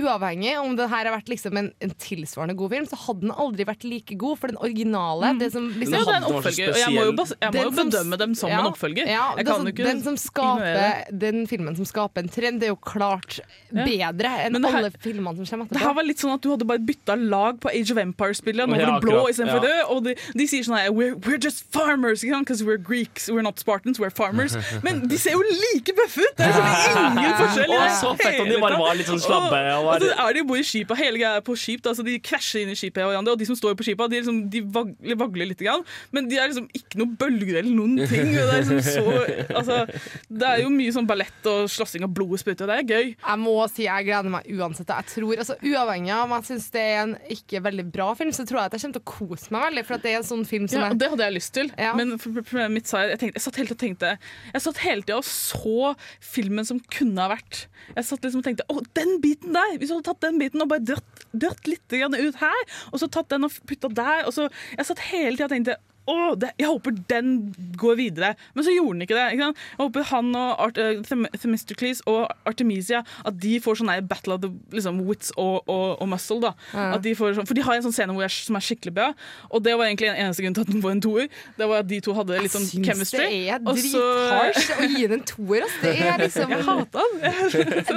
uavhengig 0.00 0.54
om 0.62 0.76
det 0.78 0.86
her 0.90 1.04
har 1.10 1.14
vært 1.18 1.28
liksom 1.32 1.58
en, 1.60 1.68
en 1.84 1.92
tilsvarende 2.00 2.56
god 2.56 2.72
film, 2.72 2.86
så 2.88 2.98
hadde 3.04 3.26
den 3.26 3.34
aldri 3.36 3.66
vært 3.68 3.84
like 3.84 4.16
god. 4.16 4.38
For 4.40 4.52
den 4.52 4.58
originale 4.64 5.34
det 5.40 5.50
som 5.52 5.68
liksom, 5.70 5.92
den, 5.92 6.14
en 6.16 6.24
den 6.24 6.38
oppfølger, 6.38 6.72
og 6.72 6.80
jeg 6.80 6.94
må 6.96 7.04
jo, 7.10 7.12
bas 7.20 7.34
jeg 7.36 7.52
må 7.54 7.62
jo 7.66 7.70
som- 7.76 7.90
bedømme 7.92 8.18
dem 8.24 8.34
som 8.38 8.50
ja, 8.50 8.60
en 8.62 8.70
oppfølger. 8.70 9.10
Ja, 9.12 9.26
jeg 9.36 9.46
kan 9.50 9.70
ikke 9.72 9.86
den, 9.90 10.02
som 10.04 10.16
skaper, 10.20 11.04
den 11.26 11.44
filmen 11.50 11.76
som 11.78 11.88
skaper 11.88 12.24
en 12.24 12.32
trend, 12.32 12.60
det 12.64 12.70
er 12.70 12.74
jo 12.74 12.80
klart 12.80 13.40
Ja. 13.72 13.84
bedre 13.84 14.32
enn 14.46 14.56
her- 14.64 14.76
alle 14.76 14.90
filmene 14.90 15.36
som 15.36 15.46
kommer 15.46 15.66
etterpå. 15.66 15.78
Det 15.78 15.84
her 15.86 15.94
var 15.94 16.04
litt 16.04 16.18
sånn 16.22 16.34
at 16.34 16.40
Du 16.46 16.50
hadde 16.52 16.64
bare 16.68 16.78
bytta 16.78 17.16
lag 17.18 17.58
på 17.60 17.68
Age 17.72 17.90
of 17.92 17.98
Empire-spillet. 17.98 18.68
Nå 18.68 18.76
var 18.76 19.00
det 19.00 19.02
blå 19.02 19.22
istedenfor 19.28 19.64
ja. 19.64 19.82
rød. 19.82 19.90
Og 19.96 20.04
de, 20.04 20.14
de 20.36 20.45
sier 20.50 20.66
sånn 20.66 20.78
her 20.78 20.92
we're, 20.94 21.16
we're 21.26 21.40
just 21.40 21.64
farmers, 21.72 22.22
because 22.22 22.62
we're 22.64 22.80
Greeks. 22.80 23.28
We're 23.28 23.42
not 23.42 23.58
Spartans, 23.58 24.00
we're 24.00 24.10
farmers. 24.10 24.56
Men 24.86 25.06
de 25.08 25.18
ser 25.18 25.36
jo 25.36 25.42
like 25.42 25.94
bøffe 25.96 26.24
ut! 26.24 26.36
Det 26.38 26.46
er 26.46 26.56
liksom 26.56 27.18
ingen 27.20 27.36
forskjell. 27.40 27.74
Og 27.76 27.96
så 28.00 28.12
fett 28.20 28.40
om 28.42 28.50
de 28.50 28.60
bare 28.62 28.80
var 28.80 28.98
litt 28.98 29.10
sånn 29.10 29.22
slabbe 29.22 29.62
og 29.76 29.86
Og, 29.86 29.92
og 29.94 30.06
så 30.06 30.26
er 30.26 30.36
de 30.36 30.42
jo 30.42 30.48
bor 30.50 30.60
i 30.60 30.66
skipet. 30.66 31.00
Hele 31.00 31.20
greia 31.20 31.40
er 31.40 31.46
på 31.46 31.56
skip. 31.58 31.82
Da, 31.84 31.94
så 31.96 32.04
de 32.06 32.16
krasjer 32.22 32.64
inn 32.64 32.72
i 32.72 32.78
skipet 32.78 33.02
hverandre. 33.02 33.36
Og 33.36 33.40
de 33.40 33.48
som 33.48 33.58
står 33.58 33.76
på 33.78 33.86
skipet, 33.86 34.12
de, 34.12 34.22
liksom, 34.22 34.42
de 34.52 34.62
vagler, 34.76 35.20
vagler 35.22 35.50
litt. 35.52 35.62
Grann, 35.66 35.82
men 36.14 36.28
de 36.28 36.36
er 36.38 36.50
liksom 36.50 36.66
ikke 36.76 37.00
noe 37.00 37.16
bølger 37.18 37.60
eller 37.62 37.72
noen 37.74 37.96
ting. 38.10 38.28
Og 38.36 38.36
det, 38.36 38.58
er 38.58 38.60
liksom 38.60 38.82
så, 38.84 39.04
altså, 39.56 39.78
det 40.28 40.50
er 40.50 40.60
jo 40.62 40.72
mye 40.74 40.92
sånn 40.94 41.08
ballett 41.08 41.48
og 41.50 41.70
slåssing 41.72 42.04
og 42.06 42.12
blodet 42.16 42.42
spruter, 42.42 42.66
og 42.66 42.72
det 42.72 42.76
er 42.82 42.90
gøy. 42.90 43.14
Jeg 43.16 43.40
må 43.42 43.54
si 43.72 43.86
jeg 43.86 44.08
gleder 44.08 44.32
meg 44.32 44.50
uansett. 44.52 44.92
Jeg 44.92 45.10
tror, 45.14 45.32
altså 45.42 45.56
Uavhengig 45.66 46.12
av 46.14 46.26
om 46.26 46.34
jeg 46.36 46.48
syns 46.50 46.68
det 46.74 46.82
er 46.82 46.98
en 47.04 47.14
ikke 47.32 47.62
veldig 47.64 47.86
bra 47.94 48.10
film, 48.18 48.32
så 48.36 48.44
tror 48.46 48.60
jeg 48.60 48.70
at 48.70 48.76
jeg 48.76 48.84
kommer 48.84 48.98
til 48.98 49.04
å 49.04 49.10
kose 49.16 49.54
meg 49.54 49.64
veldig. 49.70 49.86
For 49.88 49.96
at 49.96 50.04
det 50.04 50.12
er 50.12 50.20
en 50.20 50.28
sånn 50.28 50.35
film 50.44 50.66
som 50.68 50.80
Ja, 50.80 50.90
er 50.90 50.94
det 50.98 51.08
hadde 51.10 51.24
jeg 51.24 51.34
lyst 51.36 51.52
til. 51.54 51.70
Men 51.96 52.18
for- 52.18 52.32
for- 52.32 52.42
problemet 52.42 52.72
mitt 52.72 52.86
sa 52.88 52.98
jeg, 53.06 53.18
tenkte, 53.18 53.34
jeg 53.38 53.42
satt 53.46 53.56
hele 53.56 53.68
tiden 53.68 53.76
og 53.76 53.98
tenkte 53.98 54.18
Jeg 54.52 54.62
satt 54.62 54.76
hele 54.84 55.02
tida 55.02 55.16
og 55.16 55.24
så 55.24 55.96
filmen 56.20 56.64
som 56.66 56.80
kunne 56.80 57.18
ha 57.22 57.28
vært. 57.36 57.66
Jeg 57.96 58.04
satt 58.04 58.20
liksom 58.22 58.38
og 58.38 58.44
tenkte 58.44 58.66
Å, 58.68 58.82
den 58.94 59.20
biten 59.20 59.52
der! 59.52 59.78
Hvis 59.78 59.88
du 59.88 59.94
hadde 59.94 60.04
tatt 60.12 60.20
den 60.20 60.38
biten 60.38 60.60
og 60.62 60.68
bare 60.68 60.80
dratt, 60.84 61.24
dratt 61.32 61.66
litt 61.66 61.88
grann 61.88 62.14
ut 62.14 62.34
her, 62.36 62.62
og 62.92 63.00
så 63.00 63.08
tatt 63.10 63.28
den 63.28 63.44
og 63.44 63.52
putta 63.66 63.88
der 63.88 64.26
og 64.26 64.32
så, 64.34 64.50
Jeg 64.76 64.86
satt 64.86 64.98
hele 65.10 65.36
tida 65.36 65.44
og 65.44 65.50
tenkte 65.56 65.76
å, 66.06 66.34
det, 66.38 66.52
jeg 66.60 66.70
håper 66.70 66.96
den 67.10 67.32
går 67.78 67.98
videre. 68.00 68.34
Men 68.54 68.66
så 68.66 68.74
gjorde 68.74 68.96
den 68.96 69.06
ikke 69.06 69.18
det. 69.18 69.26
Ikke? 69.36 69.50
Jeg 69.52 69.82
håper 69.82 70.08
han 70.12 70.32
og 70.36 70.62
Art, 70.66 70.78
uh, 70.78 71.32
Themistocles 71.36 72.02
og 72.06 72.26
Artemisia 72.46 73.02
At 73.26 73.38
de 73.42 73.56
får 73.62 73.80
sånn 73.80 73.92
battle 74.06 74.36
of 74.36 74.42
the 74.44 74.50
liksom, 74.74 75.02
wits 75.08 75.32
og, 75.36 75.66
og, 75.66 75.98
og 76.00 76.10
muscle. 76.10 76.38
Da. 76.44 76.54
Ja. 76.72 76.88
At 76.96 77.04
de 77.06 77.14
får 77.18 77.36
sånn, 77.40 77.48
for 77.48 77.58
de 77.58 77.64
har 77.66 77.78
en 77.78 77.86
sånn 77.88 77.96
scene 77.96 78.14
hvor 78.14 78.26
jeg, 78.26 78.34
som 78.46 78.58
er 78.58 78.66
skikkelig 78.66 78.94
bra, 78.96 79.10
og 79.50 79.62
det 79.66 79.74
var 79.76 79.88
egentlig 79.88 80.12
en 80.12 80.20
eneste 80.26 80.44
grunn 80.44 80.56
til 80.56 80.66
at 80.66 80.72
den 80.72 80.84
får 80.84 80.94
en 80.96 81.02
toer. 81.04 81.30
Det 81.58 81.68
var 81.70 81.82
at 81.84 81.90
de 81.90 82.00
to 82.04 82.14
hadde 82.16 82.40
litt 82.44 82.54
sånn 82.54 82.66
syns 82.68 82.88
chemistry. 82.90 83.26
det 83.26 83.56
er 83.56 83.62
dritharsh 83.66 84.72
å 84.76 84.88
gi 84.92 85.06
den 85.10 85.16
en 85.16 85.24
toer. 85.26 85.66
ass. 85.66 85.76
Det 85.82 85.92
er 85.96 86.22
liksom 86.22 86.54
Jeg 86.54 86.66
hata 86.66 87.04
den. 87.12 87.24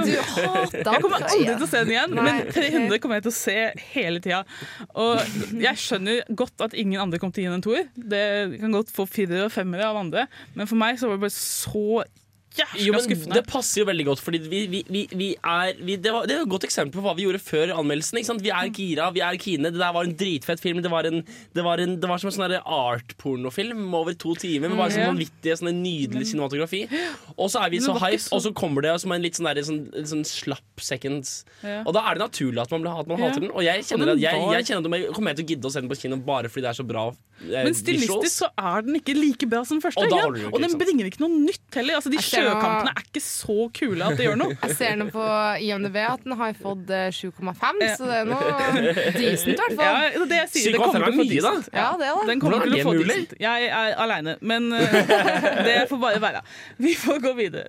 Du 0.10 0.16
hater 0.34 0.78
den. 0.78 0.94
Jeg 0.94 1.04
kommer 1.04 1.26
aldri 1.30 1.54
til 1.54 1.66
å 1.66 1.70
se 1.70 1.84
den 1.84 1.94
igjen, 1.94 2.16
Nei, 2.16 2.26
men 2.26 2.42
300 2.54 3.02
kommer 3.04 3.20
jeg 3.20 3.28
til 3.28 3.34
å 3.34 3.38
se 3.38 3.58
hele 3.94 4.24
tida. 4.24 4.42
Og 5.00 5.60
jeg 5.60 5.84
skjønner 5.84 6.24
godt 6.42 6.66
at 6.66 6.76
ingen 6.78 7.02
andre 7.02 7.22
kom 7.22 7.34
til 7.34 7.44
å 7.44 7.46
gi 7.46 7.50
den 7.52 7.60
en 7.60 7.66
toer. 7.66 7.90
Det 8.00 8.60
kan 8.62 8.74
godt 8.76 8.94
få 8.94 9.06
firere 9.10 9.48
og 9.48 9.54
femmere 9.54 9.90
av 9.90 10.00
andre, 10.00 10.28
men 10.56 10.70
for 10.70 10.80
meg 10.80 11.00
så 11.00 11.10
var 11.10 11.20
det 11.20 11.26
bare 11.28 11.36
så 11.36 12.04
Jo, 12.76 12.92
men 12.96 13.02
skuffende. 13.06 13.36
Det 13.38 13.44
passer 13.48 13.82
jo 13.82 13.86
veldig 13.88 14.06
godt, 14.08 14.20
Fordi 14.26 14.40
vi, 14.50 14.60
vi, 14.68 14.80
vi, 14.90 15.04
vi 15.16 15.28
er 15.38 15.74
vi, 15.86 15.96
det, 16.02 16.12
var, 16.12 16.26
det 16.28 16.36
er 16.36 16.42
et 16.44 16.50
godt 16.50 16.66
eksempel 16.68 16.98
på 17.00 17.04
hva 17.06 17.14
vi 17.16 17.24
gjorde 17.28 17.40
før 17.40 17.72
anmeldelsen. 17.78 18.42
Vi 18.42 18.50
er 18.52 18.72
gira, 18.74 19.12
vi 19.16 19.22
er 19.22 19.38
kine. 19.40 19.70
Det 19.72 19.80
der 19.80 19.94
var 19.94 20.04
en 20.04 20.16
dritfett 20.18 20.60
film. 20.60 20.82
Det 20.82 20.92
var, 20.92 21.06
en, 21.08 21.22
det 21.56 21.64
var, 21.64 21.78
en, 21.80 21.94
det 22.02 22.10
var 22.10 22.18
som 22.20 22.32
en 22.32 22.36
sånn 22.36 22.56
art-pornofilm 22.60 23.94
over 23.96 24.14
to 24.20 24.34
timer. 24.40 24.70
Med 24.72 24.80
bare 24.82 24.94
sånn 24.96 25.08
vanvittig 25.14 25.56
sånn 25.60 25.72
nydelig 25.84 26.30
cinematografi. 26.32 26.84
Og 27.38 27.50
så 27.54 27.64
er 27.66 27.74
vi 27.74 27.82
så 27.84 27.96
hype, 28.02 28.28
og 28.36 28.44
så 28.44 28.52
kommer 28.58 28.86
det 28.86 28.96
som 29.04 29.14
en 29.16 29.24
litt 29.24 29.38
sånn, 29.40 29.50
der, 29.50 29.62
sånn, 29.66 29.82
sånn 30.10 30.26
slapp 30.28 30.84
seconds. 30.84 31.44
Ja. 31.64 31.82
Og 31.86 31.94
da 31.96 32.04
er 32.10 32.18
det 32.20 32.26
naturlig 32.26 32.62
at 32.64 32.72
man, 32.74 32.84
blir- 32.86 33.00
at 33.00 33.08
man 33.08 33.20
Ja. 33.20 33.28
hater 33.30 33.42
den. 33.46 33.52
Og 33.52 33.64
jeg 33.64 33.84
kjenner 33.88 34.14
at 34.14 34.20
jeg, 34.20 34.34
jeg 34.58 34.66
kjenner 34.70 34.90
at 34.94 35.00
jeg 35.06 35.14
kommer 35.16 35.36
til 35.36 35.46
å 35.46 35.50
gidde 35.54 35.66
å 35.68 35.72
se 35.72 35.82
den 35.82 35.90
på 35.90 36.00
kino 36.02 36.18
bare 36.18 36.50
fordi 36.50 36.66
det 36.66 36.70
er 36.74 36.80
så 36.84 36.88
bra. 36.88 37.08
eh, 37.40 37.64
Men 37.64 37.74
visuals. 37.74 37.82
stilistisk 37.84 38.36
så 38.44 38.50
er 38.58 38.82
den 38.82 38.96
ikke 39.00 39.16
like 39.16 39.46
bra 39.50 39.64
som 39.64 39.80
første. 39.82 40.00
Og 40.04 40.10
da 40.10 40.22
holder 40.24 40.40
det 40.40 40.46
ikke, 40.48 40.54
og 40.56 40.62
den 40.62 40.78
bringer 40.80 41.06
ikke 41.12 41.20
noe 41.24 41.40
nytt 41.46 41.76
heller. 41.76 41.96
Altså, 42.00 42.10
de 42.12 42.18
sjøkampene 42.46 42.94
er 42.96 43.04
ikke 43.06 43.24
så 43.24 43.58
kule 43.80 44.08
at 44.10 44.18
det 44.20 44.26
gjør 44.30 44.38
noe. 44.40 44.56
Jeg 44.64 44.76
ser 44.80 44.96
nå 45.00 45.08
på 45.14 45.26
IMDb 45.66 45.98
at 46.06 46.24
den 46.26 46.36
har 46.40 46.56
fått 46.60 46.90
eh, 46.96 47.10
7,5, 47.14 47.84
Ja. 47.84 47.96
så 48.00 48.10
det 48.10 48.18
er 48.20 48.30
noe 48.30 48.44
decent 49.20 49.54
i 49.54 49.58
hvert 49.60 49.76
fall. 49.76 49.86
Ja, 49.86 50.10
det 50.14 50.22
er 50.22 50.30
det 50.34 50.40
jeg 50.40 50.50
sier. 50.54 50.72
Det 50.74 50.82
kommer 50.82 51.06
til 51.06 51.14
å 51.14 51.18
få 51.20 51.26
mye, 51.26 51.42
da. 51.44 51.54
decent. 51.56 51.70
Ja, 51.74 51.88
det 52.00 52.08
er 52.10 52.20
det. 52.20 52.28
Den 52.30 52.44
kommer 52.44 52.58
Hvordan 52.60 52.70
er 52.70 52.76
til 52.76 52.80
å 52.80 52.88
få 52.88 52.94
det 52.96 53.04
mulig? 53.04 53.18
decent. 53.20 53.36
Jeg 53.44 53.70
er 53.80 53.96
aleine, 54.06 54.36
men 54.42 54.70
uh, 54.74 54.80
det 55.68 55.76
får 55.90 56.02
bare 56.04 56.22
være. 56.24 56.44
Vi 56.78 56.94
får 57.00 57.22
gå 57.26 57.34
videre. 57.40 57.68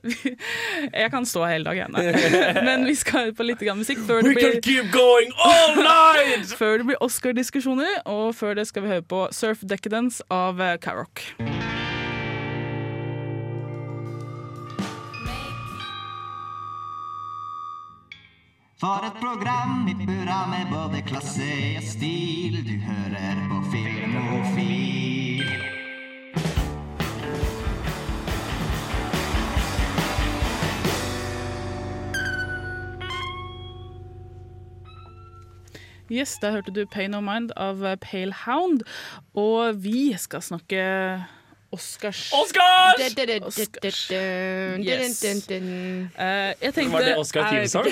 Jeg 0.90 1.10
kan 1.14 1.26
stå 1.28 1.44
hele 1.50 1.64
dagen, 1.70 1.96
jeg. 1.98 2.36
men 2.68 2.86
vi 2.88 2.94
skal 2.98 3.34
på 3.36 3.46
litt 3.46 3.62
grann 3.64 3.80
musikk 3.82 4.02
før 4.06 4.22
det 4.24 4.34
We 4.34 4.38
can 4.40 4.56
blir 4.56 4.62
keep 4.64 4.90
going 4.94 5.32
all 5.44 5.76
night! 5.80 6.54
før 6.60 6.78
det 6.82 6.88
blir 6.90 7.00
Oscar-diskusjoner, 7.04 8.00
og 8.10 8.34
før 8.38 8.54
det 8.60 8.66
skal 8.70 8.86
vi 8.86 8.94
høre 8.94 9.06
på 9.06 9.26
Surf 9.34 9.62
Decadence 9.66 10.22
av 10.30 10.60
eh, 10.60 10.76
For 18.80 19.04
et 19.04 19.16
program 19.20 19.88
i 19.88 19.94
burra 20.06 20.46
med 20.48 20.70
både 20.72 21.02
klasse 21.04 21.48
og 21.76 21.82
stil. 21.84 22.54
Du 22.64 22.78
hører 22.80 23.42
på 23.50 23.58
Filmofil. 23.74 25.44
Yes, 36.10 36.38
der 36.40 36.50
hørte 36.50 36.72
du 36.72 36.86
'Pain 36.86 37.14
of 37.14 37.22
Mind' 37.22 37.52
av 37.56 37.96
Pale 37.96 38.32
Hound. 38.46 38.80
Og 39.34 39.84
vi 39.84 40.16
skal 40.16 40.42
snakke 40.42 40.80
Oscars. 41.70 42.32
Oscars! 42.34 42.98
Oscars. 43.46 44.00
Yes. 44.10 45.22
Uh, 45.22 45.54
jeg 46.58 46.74
tenkte 46.74 46.90
Var 46.90 47.06
det 47.06 47.16
Oscar 47.20 47.46
Theme-song? 47.46 47.86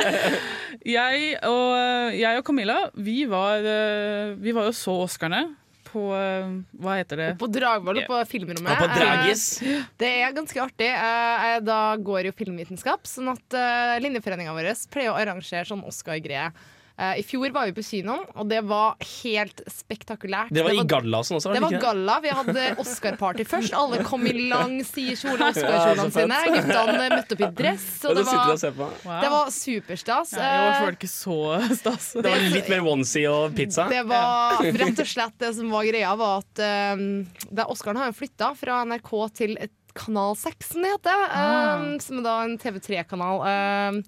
jeg, 0.96 1.34
og, 1.48 2.14
jeg 2.18 2.40
og 2.40 2.44
Camilla, 2.44 2.78
vi 2.94 3.22
var, 3.30 3.64
eh, 3.64 4.34
vi 4.36 4.52
var 4.52 4.68
jo 4.68 4.74
så 4.76 4.98
Oscarene 5.06 5.46
på 5.94 6.04
eh, 6.16 6.52
Hva 6.82 6.98
heter 6.98 7.20
det? 7.20 7.30
På 7.40 7.48
Dragvoll 7.50 8.02
og 8.02 8.08
på 8.10 8.20
filmrommet. 8.34 8.70
Ja, 8.72 8.78
på 8.80 8.90
Dragis. 8.92 9.46
Eh, 9.62 9.84
Det 10.00 10.10
er 10.20 10.36
ganske 10.36 10.62
artig. 10.64 10.90
Eh, 10.90 11.58
Da 11.64 11.80
går 11.96 12.28
jo 12.30 12.36
filmvitenskap, 12.36 13.06
sånn 13.08 13.30
at 13.32 13.56
uh, 13.56 13.96
linjeforeninga 14.02 14.54
vår 14.56 14.72
pleier 14.92 15.12
å 15.12 15.18
arrangere 15.18 15.66
sånn 15.68 15.84
Oscar-greie. 15.86 16.50
Eh, 16.94 17.18
I 17.18 17.22
fjor 17.26 17.50
var 17.50 17.66
vi 17.66 17.72
på 17.74 17.82
kinoen, 17.82 18.22
og 18.38 18.46
det 18.46 18.60
var 18.70 18.94
helt 19.02 19.62
spektakulært. 19.66 20.52
Det 20.54 20.62
var 20.62 20.76
i 20.78 20.84
galla 20.86 21.18
og 21.24 21.26
sånn 21.26 21.40
også, 21.40 21.50
var 21.50 21.56
Det 21.56 21.58
det 21.58 21.64
var 21.64 21.74
ikke 21.74 21.86
galla. 21.88 22.18
Vi 22.22 22.34
hadde 22.38 22.66
Oscar-party 22.84 23.46
først. 23.54 23.74
Alle 23.74 24.04
kom 24.06 24.26
i 24.30 24.34
lang 24.46 24.76
side 24.86 25.16
kjole, 25.18 25.40
Ja, 25.40 25.50
så 25.56 25.64
Oscar-kjolene 25.64 26.06
ja, 26.06 26.14
sine. 26.14 26.38
Guttene 26.54 27.08
møtte 27.16 27.34
opp 27.36 27.42
i 27.42 27.50
dress. 27.62 27.88
Og 28.04 28.14
det 28.14 28.24
det 28.24 28.70
var, 28.78 28.94
det 29.24 29.32
var 29.34 29.50
superstas. 29.54 30.36
Ja, 30.38 30.44
I 30.44 30.62
år 30.62 30.74
Eh, 30.74 30.80
var 30.84 30.94
det 30.94 30.98
ikke 31.00 31.10
så 31.10 31.38
stas. 31.80 32.10
Det 32.14 32.30
var 32.30 32.44
litt 32.54 32.70
mer 32.70 32.86
onesie 32.94 33.30
og 33.30 33.56
pizza. 33.58 33.88
det 33.90 34.02
var 34.06 34.62
rett 34.62 35.02
og 35.02 35.08
slett 35.08 35.38
det 35.42 35.50
som 35.58 35.72
var 35.74 35.86
greia, 35.88 36.12
var 36.18 36.44
at 36.44 36.62
um, 36.94 37.24
det, 37.50 37.66
Oscaren 37.66 37.98
har 37.98 38.12
jo 38.12 38.18
flytta 38.20 38.52
fra 38.58 38.82
NRK 38.86 39.10
til 39.34 39.56
et 39.58 39.74
Kanal 39.94 40.34
6, 40.38 40.72
som 40.72 40.82
det 40.82 40.90
heter. 40.90 41.26
Ah. 41.30 41.78
Um, 41.78 41.98
som 42.02 42.18
er 42.18 42.26
da 42.26 42.36
en 42.42 42.56
TV3-kanal. 42.58 43.42
Um, 43.46 44.00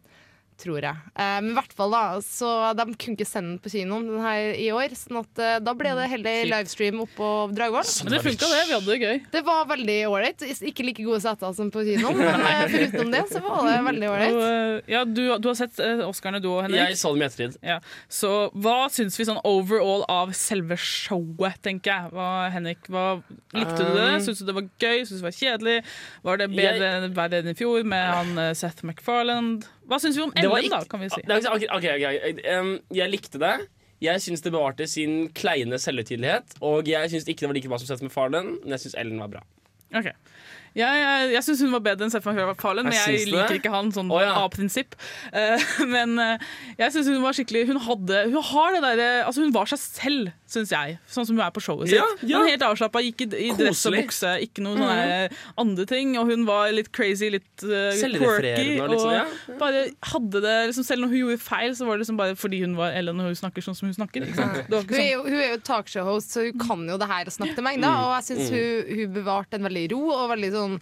tror 0.60 0.84
jeg. 0.84 0.96
Eh, 1.14 1.38
men 1.42 1.50
i 1.52 1.56
hvert 1.56 1.74
fall 1.76 1.92
da, 1.92 2.02
så 2.24 2.50
de 2.76 2.86
kunne 2.94 3.16
ikke 3.16 3.28
sende 3.28 3.54
den 3.54 3.60
på 3.62 3.72
kinoen 3.72 4.06
den 4.08 4.22
her 4.24 4.58
i 4.58 4.68
år. 4.74 4.94
Sånn 4.96 5.20
at 5.20 5.42
eh, 5.42 5.56
da 5.64 5.74
ble 5.76 5.92
det 5.98 6.08
heller 6.12 6.50
livestream 6.50 7.02
oppå 7.04 7.30
Dragvoll. 7.56 7.86
Men 8.06 8.16
det 8.16 8.22
funka, 8.24 8.48
det. 8.52 8.62
Vi 8.68 8.76
hadde 8.76 8.90
det 8.90 8.98
gøy. 9.00 9.20
Det 9.36 9.42
var 9.46 9.68
veldig 9.70 9.98
ålreit. 10.10 10.46
Ikke 10.70 10.86
like 10.86 11.06
gode 11.06 11.20
seter 11.24 11.54
som 11.56 11.70
på 11.72 11.84
kinoen, 11.86 12.20
men 12.22 12.46
eh, 12.48 12.64
foruten 12.72 13.12
det 13.14 13.22
så 13.32 13.42
var 13.44 13.68
det 13.68 13.76
veldig 13.90 14.10
ålreit. 14.12 14.90
ja, 14.92 15.04
du, 15.08 15.22
du 15.42 15.50
har 15.50 15.58
sett 15.58 15.80
Oscarene 16.06 16.40
du 16.42 16.50
og 16.54 16.62
Henrik? 16.64 16.94
Jeg 16.94 17.00
så 17.00 17.12
dem 17.12 17.24
i 17.24 17.28
ettertid. 17.28 17.60
Ja. 17.66 17.78
Så 18.12 18.32
hva 18.56 18.76
syns 18.92 19.18
vi 19.20 19.28
sånn 19.28 19.42
overall 19.46 20.06
av 20.12 20.32
selve 20.36 20.78
showet, 20.80 21.60
tenker 21.64 21.92
jeg? 21.92 22.14
Hva, 22.16 22.30
Henrik, 22.54 22.88
hva, 22.92 23.06
likte 23.54 23.80
du 23.82 23.92
det? 23.92 24.10
Um, 24.16 24.20
Syns 24.26 24.40
du 24.40 24.48
det 24.48 24.56
var 24.56 24.66
gøy? 24.80 25.04
Syns 25.04 25.18
du 25.18 25.20
det 25.20 25.28
var 25.28 25.36
kjedelig? 25.36 25.76
Var 26.26 26.40
det 26.40 26.50
bedre, 26.52 26.90
bedre 27.16 27.42
enn 27.42 27.52
i 27.52 27.56
fjor 27.58 27.86
med 27.88 28.06
han 28.06 28.54
Seth 28.58 28.86
MacFarland? 28.86 29.66
Hva 29.86 29.98
syns 30.02 30.18
vi 30.18 30.24
om 30.24 30.32
NM, 30.34 30.54
ikke, 30.58 30.70
da, 30.72 30.82
kan 30.90 31.02
vi 31.02 31.08
si? 31.12 31.22
Det 31.22 31.36
er- 31.38 31.50
ok, 31.52 31.66
ok, 31.78 31.86
ok. 31.96 32.44
Um, 32.56 32.72
Jeg 32.94 33.10
likte 33.12 33.38
det. 33.42 33.54
Jeg 34.02 34.20
syns 34.20 34.42
det 34.44 34.52
bevarte 34.52 34.86
sin 34.90 35.28
kleine 35.32 35.78
selvhøytidelighet. 35.80 36.58
Og 36.60 36.88
jeg 36.90 37.10
syns 37.10 37.24
ikke 37.24 37.46
det 37.46 37.48
var 37.48 37.56
like 37.56 37.70
bra 37.70 37.78
som 37.80 37.88
Seth 37.88 38.04
MacFarlane, 38.04 38.58
men 38.62 38.74
jeg 38.76 38.84
syns 38.84 38.98
Ellen 39.00 39.22
var 39.22 39.30
bra. 39.32 39.42
Ok. 39.94 40.10
Jeg, 40.76 40.92
jeg, 41.00 41.28
jeg 41.32 41.42
syns 41.46 41.60
hun 41.64 41.72
var 41.72 41.80
bedre 41.86 42.04
enn 42.04 42.12
Seth 42.12 42.26
MacFarlane, 42.28 42.90
men 42.90 42.92
Jeg 42.98 43.22
det. 43.22 43.30
liker 43.32 43.56
ikke 43.56 43.72
han 43.72 43.88
sånn 43.94 44.10
oh, 44.12 44.20
ja. 44.20 44.34
av 44.42 44.50
prinsipp. 44.52 44.92
Uh, 45.32 45.56
men 45.94 46.18
uh, 46.20 46.36
jeg 46.76 46.92
syns 46.92 47.08
hun 47.08 47.22
var 47.24 47.36
skikkelig 47.38 47.62
Hun 47.70 47.80
hadde 47.86 48.26
Hun 48.34 48.42
har 48.50 48.76
det 48.76 48.82
derre 48.84 49.08
Altså, 49.24 49.46
hun 49.46 49.54
var 49.54 49.70
seg 49.70 49.80
selv, 49.80 50.34
syns 50.46 50.70
jeg. 50.70 50.96
Sånn 51.10 51.26
som 51.26 51.36
hun 51.36 51.42
er 51.44 51.50
på 51.54 51.60
showet 51.64 51.90
sitt. 51.90 51.98
Ja, 51.98 52.06
ja. 52.22 52.38
Hun 52.38 52.46
er 52.46 52.52
helt 52.54 52.64
avslappa, 52.66 53.02
gikk 53.02 53.24
i, 53.26 53.28
i 53.48 53.50
dress 53.58 53.82
og 53.88 53.96
bukse, 53.96 54.32
ikke 54.46 54.62
noe 54.64 54.76
mm. 54.76 54.82
sånne 54.82 55.38
andre 55.62 55.86
ting. 55.90 56.12
Og 56.20 56.30
hun 56.30 56.44
var 56.48 56.70
litt 56.74 56.90
crazy, 56.94 57.30
litt 57.34 57.64
uh, 57.66 57.90
quirky. 57.98 58.76
og 58.82 58.94
sånn, 59.00 59.16
ja. 59.16 59.24
bare 59.60 59.84
hadde 60.12 60.42
det 60.44 60.56
liksom, 60.70 60.86
Selv 60.86 61.02
når 61.06 61.14
hun 61.14 61.22
gjorde 61.24 61.42
feil, 61.42 61.74
så 61.78 61.88
var 61.88 61.96
det 61.98 62.04
liksom 62.06 62.20
bare 62.20 62.36
fordi 62.38 62.62
hun 62.62 62.76
var 62.78 62.94
Ellen 62.96 63.20
og 63.22 63.30
hun 63.32 63.40
snakker 63.42 63.64
sånn 63.66 63.78
som 63.78 63.88
hun 63.90 63.96
snakker. 63.98 64.28
Ikke 64.28 64.38
sant? 64.38 64.60
Det 64.68 64.76
var 64.76 64.84
Hun 64.84 64.86
ikke 64.86 65.00
er, 65.00 65.02
sånn 65.02 65.12
jo, 65.12 65.24
hun 65.26 65.40
er 65.40 65.50
jo 65.50 65.62
talkshow-host, 65.70 66.36
så 66.36 66.46
hun 66.46 66.62
kan 66.62 66.86
jo 66.90 67.00
det 67.02 67.10
her 67.10 67.26
å 67.32 67.34
snakke 67.40 67.58
til 67.58 67.66
meg. 67.66 67.80
Da, 67.82 67.90
Mm. 67.96 68.04
og 68.06 68.14
jeg 68.20 68.28
syns 68.30 68.46
Mm. 68.50 68.56
hun, 68.56 68.98
hun 69.00 69.12
bevarte 69.18 69.58
en 69.58 69.66
veldig 69.66 69.86
ro 69.92 70.02
og 70.14 70.30
veldig 70.36 70.52
sånn 70.54 70.78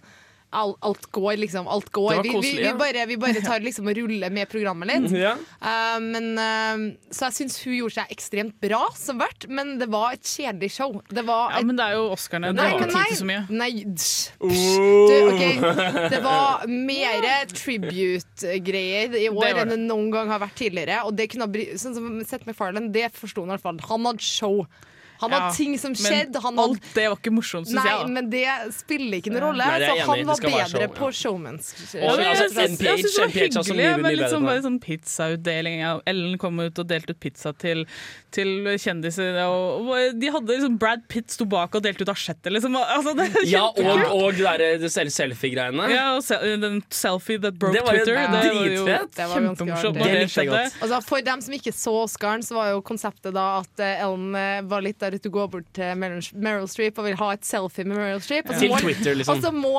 Alt, 0.55 0.77
alt 0.87 1.05
går, 1.11 1.35
liksom. 1.41 1.67
Alt 1.67 1.89
går. 1.95 2.11
Det 2.23 2.31
var 2.33 2.41
Vi, 2.41 2.51
vi, 2.55 2.63
vi, 2.63 2.73
bare, 2.79 3.05
vi 3.09 3.17
bare 3.19 3.41
tar 3.43 3.59
liksom 3.65 3.89
og 3.91 3.97
ruller 3.97 4.31
med 4.33 4.47
programmet 4.51 4.87
litt. 4.91 5.11
Ja. 5.25 5.33
Uh, 5.59 5.99
men, 6.03 6.29
uh, 6.39 6.85
så 7.13 7.27
jeg 7.29 7.35
syns 7.39 7.57
hun 7.65 7.75
gjorde 7.77 7.95
seg 7.97 8.11
ekstremt 8.15 8.55
bra 8.63 8.81
som 8.95 9.19
vert, 9.21 9.47
men 9.51 9.75
det 9.81 9.87
var 9.91 10.15
et 10.15 10.23
kjedelig 10.27 10.71
show. 10.75 10.95
Det 11.09 11.23
var 11.27 11.51
Ja, 11.53 11.59
et, 11.61 11.67
men 11.69 11.79
det 11.79 11.85
er 11.89 11.97
jo 11.97 12.07
Oscarene. 12.15 12.53
Det 12.55 12.61
Nei, 12.61 12.69
har 12.71 12.79
men 12.79 12.89
ikke 12.89 13.03
tid 13.03 13.11
til 13.11 13.19
så 13.21 13.29
mye. 13.29 13.43
Nei, 13.61 13.69
dsh, 13.85 14.31
du, 14.39 15.15
okay. 15.33 16.09
Det 16.15 16.21
var 16.25 16.65
mer 16.71 17.29
tribute-greier 17.53 19.05
i 19.05 19.11
Det 19.13 19.21
det. 19.21 19.29
år 19.35 19.51
enn 19.51 19.61
det. 19.61 19.75
det 19.75 19.79
noen 19.85 20.11
gang 20.13 20.31
har 20.33 20.41
vært 20.43 20.57
tidligere. 20.59 21.01
Og 21.07 21.15
det 21.17 21.29
kunne 21.31 21.47
ha 21.47 21.51
bry- 21.51 21.71
sånn 21.79 21.95
som 21.97 22.11
Seth 22.25 22.47
MacFarlane, 22.47 22.91
det 22.95 23.09
forsto 23.15 23.43
han 23.43 23.51
i 23.51 23.55
hvert 23.57 23.65
fall. 23.65 23.79
Han 23.89 24.05
hadde 24.11 24.25
show. 24.25 24.65
Han 25.21 25.31
hadde 25.35 25.45
Ja, 25.45 25.53
ting 25.55 25.77
som 25.79 25.95
skjedde. 25.95 26.41
Han 26.43 26.57
hadde, 26.59 26.75
alt 26.75 26.89
det 26.95 27.05
var 27.11 27.17
ikke 27.19 27.33
morsomt, 27.35 27.69
syns 27.69 27.77
nei, 27.79 27.85
jeg. 27.87 28.01
da. 28.01 28.13
men 28.17 28.29
det 28.31 28.43
spiller 28.75 29.19
ikke 29.19 29.33
noen 29.33 29.45
rolle. 29.45 29.69
Nei, 29.69 29.77
er 29.79 29.85
så 29.85 30.09
han 30.09 30.25
var 30.29 30.41
bedre 30.45 30.67
show, 30.71 30.95
på 30.99 31.09
ja. 31.09 31.17
showmans. 31.21 31.71
Ja, 31.95 32.11
men 32.15 32.23
jeg 32.25 32.31
altså, 32.33 32.49
synes 32.49 32.79
det 32.79 33.21
var 33.21 33.33
hyggelig 33.35 33.89
med 34.03 34.17
litt 34.19 34.33
sånn, 34.33 34.47
på 34.49 34.57
sånn 34.65 34.79
pizzautdeling. 34.83 35.83
Ellen 36.09 36.37
kom 36.41 36.59
ut 36.59 36.83
og 36.83 36.89
delte 36.89 37.15
ut 37.15 37.21
pizza 37.23 37.53
til, 37.61 37.85
til 38.35 38.71
kjendiser. 38.81 39.39
Og, 39.45 39.89
og 39.91 40.19
de 40.19 40.33
hadde 40.35 40.57
liksom 40.57 40.79
Brad 40.81 41.05
Pitt 41.11 41.33
sto 41.33 41.47
bak 41.49 41.77
og 41.77 41.85
delte 41.85 42.05
ut 42.05 42.11
asjetter. 42.13 42.53
Liksom. 42.55 42.75
Altså, 42.81 43.15
det 43.17 43.29
er 43.29 43.49
Ja, 43.49 43.65
og, 43.69 44.05
og 44.15 44.41
der 44.41 44.87
selfie-greiene. 45.15 45.87
Ja, 45.93 46.05
og 46.17 46.23
se- 46.25 46.39
den 46.61 46.81
selfie 46.93 47.39
that 47.41 47.57
broke 47.59 47.77
Det 47.77 47.85
var 47.85 47.99
jo 47.99 48.05
Twitter. 48.05 48.21
Det 48.21 48.31
var 48.35 48.45
jo 48.45 48.85
dritfett. 48.85 49.15
Det 49.15 49.29
var 49.31 49.47
ganske 49.47 49.79
kjempemorsomt. 49.85 50.81
Altså, 50.81 51.01
for 51.05 51.25
dem 51.25 51.41
som 51.45 51.57
ikke 51.57 51.73
så 51.75 51.95
Oscaren, 52.03 52.43
så 52.45 52.57
var 52.57 52.71
jo 52.73 52.81
konseptet 52.85 53.33
da 53.35 53.45
at 53.61 53.83
eh, 53.83 54.03
Ellen 54.05 54.35
eh, 54.39 54.61
var 54.69 54.83
litt 54.85 55.04
der 55.05 55.15
ute 55.19 55.31
går 55.33 55.47
bort 55.53 55.67
til 55.77 55.95
Meryl, 56.01 56.67
Streep 56.71 56.97
og 57.01 57.05
vil 57.07 57.17
ha 57.19 57.29
et 57.37 57.45
selfie 57.47 57.85
med 57.87 57.97
Meryl 57.99 58.21
Streep. 58.25 58.49
Og 58.49 58.55
så 58.59 58.69
må, 58.71 58.79
Twitter, 58.81 59.15
liksom. 59.19 59.37
Og 59.37 59.43
så 59.45 59.51
må, 59.55 59.73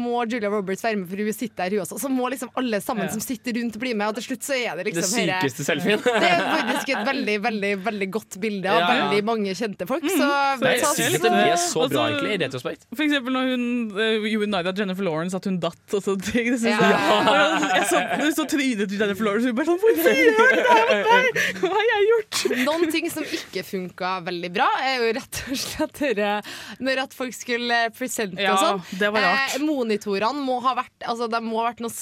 må 0.00 0.24
Julia 0.30 0.50
Roberts 0.52 0.84
være 0.84 0.96
med, 1.00 1.08
for 1.12 1.20
hun 1.24 1.32
sitter 1.36 1.68
der, 1.68 1.76
hun 1.76 1.84
også. 1.86 1.98
Og 1.98 2.04
Så 2.04 2.10
må 2.12 2.28
liksom 2.32 2.50
alle 2.56 2.80
sammen 2.84 3.06
Ja. 3.06 3.12
som 3.14 3.20
sitter 3.24 3.54
rundt, 3.60 3.78
bli 3.80 3.94
med, 3.94 4.08
og 4.08 4.14
til 4.20 4.26
slutt 4.30 4.44
så 4.46 4.54
er 4.56 4.76
det 4.76 4.84
Det 4.90 4.94
liksom 4.94 5.16
Det 5.20 5.26
sykeste 5.30 5.64
selfien. 5.68 6.00
Det 6.20 6.30
er 6.30 6.44
faktisk 6.60 6.92
et 6.96 7.06
veldig 7.10 7.36
veldig, 7.46 7.72
veldig 7.86 8.08
godt 8.16 8.38
bilde 8.40 8.68
av 8.70 8.78
Ja, 8.80 8.86
ja. 8.88 9.08
veldig 9.10 9.24
mange 9.24 9.54
kjente 9.56 9.86
folk. 9.88 10.04
Så, 10.08 10.16
så 10.18 10.58
Det 10.60 10.72
er 10.74 10.82
så- 10.84 10.94
sykt 10.96 11.14
at 11.14 11.22
det 11.22 11.32
blir 11.36 11.56
så 11.60 11.80
bra, 11.80 11.84
Altså- 11.84 12.06
egentlig, 12.10 12.32
i 12.34 12.40
retrospekt. 12.44 12.86
For 12.94 13.04
eksempel 13.06 13.32
når 13.36 13.50
hun 13.54 13.64
uh, 13.96 14.28
United 14.40 14.78
Jennifer 14.78 15.04
Lawrence 15.06 15.36
at 15.36 15.44
hun 15.48 15.58
datt 15.62 15.94
og 15.96 16.02
sånne 16.04 16.22
ting. 16.30 16.50
Det 16.54 16.60
synes 16.60 16.80
Ja. 16.80 16.90
jeg, 16.90 17.70
jeg 17.76 17.86
så, 17.90 17.98
så 18.40 18.46
trynet 18.48 18.88
til 18.88 18.98
Jennifer 19.00 19.24
Lawrence 19.28 19.46
og 19.46 19.52
hun 19.52 19.58
bare 19.60 19.68
sånn 19.70 19.80
Hvorfor 19.80 20.12
gjør 20.14 20.34
du 20.38 20.56
det 20.56 20.66
her 20.70 20.84
mot 20.90 21.10
meg? 21.10 21.40
Hva 21.60 21.70
har 21.74 21.86
jeg 21.90 22.08
gjort? 22.10 22.40
Noen 22.66 22.92
ting 22.94 23.10
som 23.10 23.24
ikke 23.24 23.64
funka 23.66 24.10
veldig 24.26 24.50
bra, 24.54 24.69
er 24.84 24.94
jo 25.02 25.12
rett 25.18 25.40
og 25.50 25.60
slett 25.64 26.00
når 26.80 27.02
at 27.04 27.16
folk 27.16 27.34
skulle 27.36 27.78
presente 27.96 28.42
Ja, 28.42 28.54
og 28.54 28.84
sånn. 28.84 29.10
Eh, 29.20 29.56
monitorene 29.64 30.44
må 30.44 30.60
ha 30.64 30.76
vært 30.82 31.06
Altså, 31.08 31.28
må 31.44 31.60
ha 31.62 31.70
vært 31.70 31.82
noe 31.84 31.94